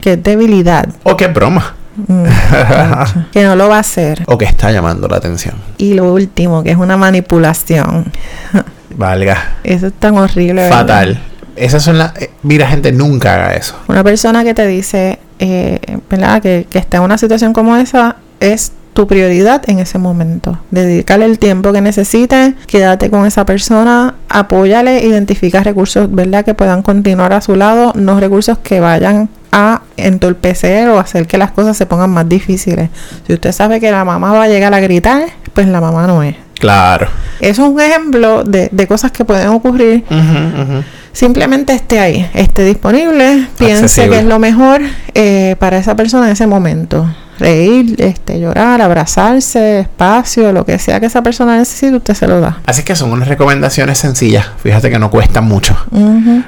Que 0.00 0.12
es 0.12 0.22
debilidad. 0.22 0.88
O 1.02 1.16
es 1.18 1.32
broma. 1.32 1.76
Mm, 1.96 2.24
que 3.32 3.44
no 3.44 3.56
lo 3.56 3.68
va 3.68 3.76
a 3.76 3.80
hacer. 3.80 4.22
O 4.26 4.38
que 4.38 4.44
está 4.44 4.70
llamando 4.70 5.08
la 5.08 5.16
atención. 5.16 5.54
Y 5.78 5.94
lo 5.94 6.12
último, 6.12 6.62
que 6.62 6.70
es 6.70 6.76
una 6.76 6.96
manipulación. 6.96 8.10
Valga. 8.96 9.56
Eso 9.64 9.88
es 9.88 9.92
tan 9.94 10.16
horrible. 10.16 10.68
Fatal. 10.68 11.20
Esas 11.56 11.82
son 11.82 11.98
las... 11.98 12.16
Eh, 12.16 12.30
mira, 12.42 12.66
gente, 12.66 12.92
nunca 12.92 13.34
haga 13.34 13.54
eso. 13.54 13.76
Una 13.88 14.02
persona 14.02 14.42
que 14.42 14.54
te 14.54 14.66
dice, 14.66 15.18
eh, 15.38 15.80
¿verdad? 16.08 16.40
Que, 16.40 16.66
que 16.68 16.78
está 16.78 16.98
en 16.98 17.02
una 17.02 17.18
situación 17.18 17.52
como 17.52 17.76
esa, 17.76 18.16
es 18.40 18.72
tu 18.92 19.06
prioridad 19.06 19.62
en 19.68 19.78
ese 19.78 19.98
momento. 19.98 20.58
Dedicarle 20.70 21.24
el 21.24 21.38
tiempo 21.38 21.72
que 21.72 21.80
necesite, 21.80 22.54
quédate 22.66 23.10
con 23.10 23.26
esa 23.26 23.46
persona, 23.46 24.14
apóyale, 24.28 25.04
identifica 25.04 25.62
recursos, 25.62 26.12
¿verdad? 26.12 26.44
Que 26.44 26.54
puedan 26.54 26.82
continuar 26.82 27.32
a 27.32 27.40
su 27.40 27.56
lado, 27.56 27.92
no 27.94 28.20
recursos 28.20 28.58
que 28.58 28.80
vayan 28.80 29.28
a 29.50 29.82
entorpecer 29.96 30.88
o 30.88 30.98
hacer 30.98 31.26
que 31.26 31.38
las 31.38 31.52
cosas 31.52 31.76
se 31.76 31.86
pongan 31.86 32.10
más 32.10 32.28
difíciles. 32.28 32.90
Si 33.26 33.32
usted 33.32 33.52
sabe 33.52 33.80
que 33.80 33.90
la 33.90 34.04
mamá 34.04 34.32
va 34.32 34.44
a 34.44 34.48
llegar 34.48 34.72
a 34.74 34.80
gritar, 34.80 35.24
pues 35.52 35.68
la 35.68 35.80
mamá 35.80 36.06
no 36.06 36.22
es. 36.22 36.36
Claro. 36.58 37.08
Eso 37.40 37.64
es 37.64 37.68
un 37.70 37.80
ejemplo 37.80 38.44
de, 38.44 38.68
de 38.70 38.86
cosas 38.86 39.10
que 39.10 39.24
pueden 39.24 39.48
ocurrir. 39.48 40.04
Simplemente 41.12 41.74
esté 41.74 41.98
ahí, 41.98 42.30
esté 42.32 42.64
disponible, 42.64 43.48
piense 43.58 44.08
que 44.08 44.20
es 44.20 44.24
lo 44.24 44.38
mejor 44.38 44.80
eh, 45.14 45.56
para 45.58 45.76
esa 45.76 45.94
persona 45.94 46.26
en 46.26 46.32
ese 46.32 46.46
momento 46.46 47.06
reír, 47.42 47.96
este, 47.98 48.40
llorar, 48.40 48.80
abrazarse, 48.80 49.80
espacio, 49.80 50.52
lo 50.52 50.64
que 50.64 50.78
sea 50.78 51.00
que 51.00 51.06
esa 51.06 51.22
persona 51.22 51.58
necesite, 51.58 51.96
usted 51.96 52.14
se 52.14 52.26
lo 52.26 52.40
da. 52.40 52.60
Así 52.64 52.84
que 52.84 52.94
son 52.94 53.10
unas 53.10 53.28
recomendaciones 53.28 53.98
sencillas. 53.98 54.46
Fíjate 54.62 54.90
que 54.90 54.98
no 54.98 55.10
cuestan 55.10 55.44
mucho. 55.44 55.76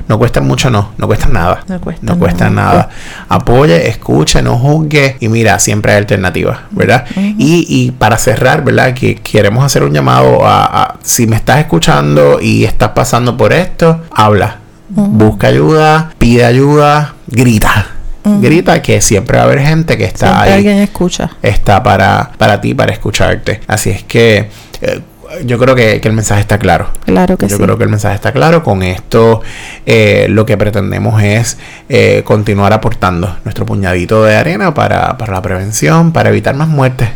No 0.09 0.19
cuestan 0.19 0.47
mucho, 0.47 0.71
no. 0.71 0.93
No 0.97 1.07
cuestan 1.07 1.33
nada. 1.33 1.65
No, 1.67 1.81
cuesta 1.81 2.15
cuestan 2.15 2.55
nada. 2.55 2.89
Apoye, 3.29 3.89
escuche, 3.89 4.41
no 4.41 4.57
juzgue. 4.57 5.17
Y 5.21 5.29
mira, 5.29 5.59
siempre 5.59 5.93
hay 5.93 5.99
alternativas, 5.99 6.61
¿verdad? 6.71 7.05
y, 7.17 7.67
y, 7.69 7.91
para 7.91 8.17
cerrar, 8.17 8.65
¿verdad? 8.65 8.95
Que 8.95 9.17
queremos 9.17 9.65
hacer 9.65 9.83
un 9.83 9.93
llamado 9.93 10.41
a, 10.45 10.97
si 11.03 11.27
me 11.27 11.37
estás 11.37 11.59
escuchando 11.59 12.41
y 12.41 12.65
estás 12.65 12.91
pasando 12.91 13.37
por 13.37 13.53
esto, 13.53 14.03
habla. 14.11 14.59
Busca 14.89 15.49
ayuda, 15.49 16.11
pide 16.19 16.45
ayuda, 16.45 17.15
grita 17.27 17.94
grita 18.41 18.83
que 18.83 19.01
siempre 19.01 19.37
va 19.37 19.45
a 19.45 19.47
haber 19.47 19.61
gente 19.61 19.97
que 19.99 20.05
está 20.05 20.43
ahí. 20.43 20.53
alguien 20.53 20.79
escucha. 20.79 21.31
Está 21.43 21.83
para, 21.83 22.33
para 22.39 22.61
ti, 22.61 22.75
para 22.75 22.93
escucharte. 22.93 23.61
Así 23.67 23.91
es 23.91 24.03
que 24.05 24.49
eh, 24.81 25.01
yo 25.45 25.59
creo 25.59 25.75
que, 25.75 26.01
el 26.03 26.13
mensaje 26.13 26.41
está 26.41 26.59
claro. 26.59 26.89
Claro 27.05 27.37
que 27.37 27.49
yo 27.49 27.59
creo 27.59 27.77
que 27.77 27.85
el 27.85 27.91
mensaje 27.91 28.15
está 28.15 28.33
claro. 28.33 28.63
Con 28.63 28.83
esto 28.83 29.43
eh, 29.87 30.27
lo 30.31 30.47
que 30.47 30.57
pretendemos 30.57 31.23
es 31.23 31.59
eh, 31.89 32.23
continuar 32.25 32.73
aportando 32.73 33.37
nuestro 33.45 33.67
puñadito 33.67 34.25
de 34.25 34.37
arena 34.37 34.75
para, 34.75 35.17
para 35.19 35.33
la 35.35 35.43
prevención, 35.43 36.13
para 36.13 36.31
evitar 36.31 36.55
más 36.55 36.69
muertes 36.69 37.09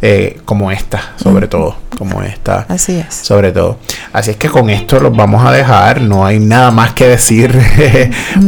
eh, 0.00 0.38
como 0.44 0.70
esta, 0.70 1.14
sobre 1.16 1.48
todo, 1.48 1.74
como 1.98 2.22
esta. 2.22 2.66
Así 2.68 2.98
es. 2.98 3.12
Sobre 3.14 3.50
todo. 3.50 3.78
Así 4.12 4.30
es 4.30 4.36
que 4.36 4.48
con 4.48 4.70
esto 4.70 5.00
los 5.00 5.16
vamos 5.16 5.44
a 5.44 5.50
dejar, 5.50 6.00
no 6.00 6.24
hay 6.24 6.38
nada 6.38 6.70
más 6.70 6.92
que 6.92 7.08
decir 7.08 7.52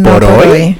por, 0.04 0.22
hoy. 0.24 0.78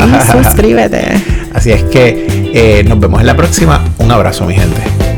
y 0.06 0.12
suscríbete. 0.44 1.20
Así 1.54 1.72
es 1.72 1.82
eh, 2.06 2.84
nos 2.86 2.98
vemos 2.98 3.20
en 3.20 3.26
la 3.26 3.36
próxima. 3.36 3.82
Un 3.98 4.10
abrazo, 4.10 4.44
mi 4.46 4.54
gente. 4.54 5.13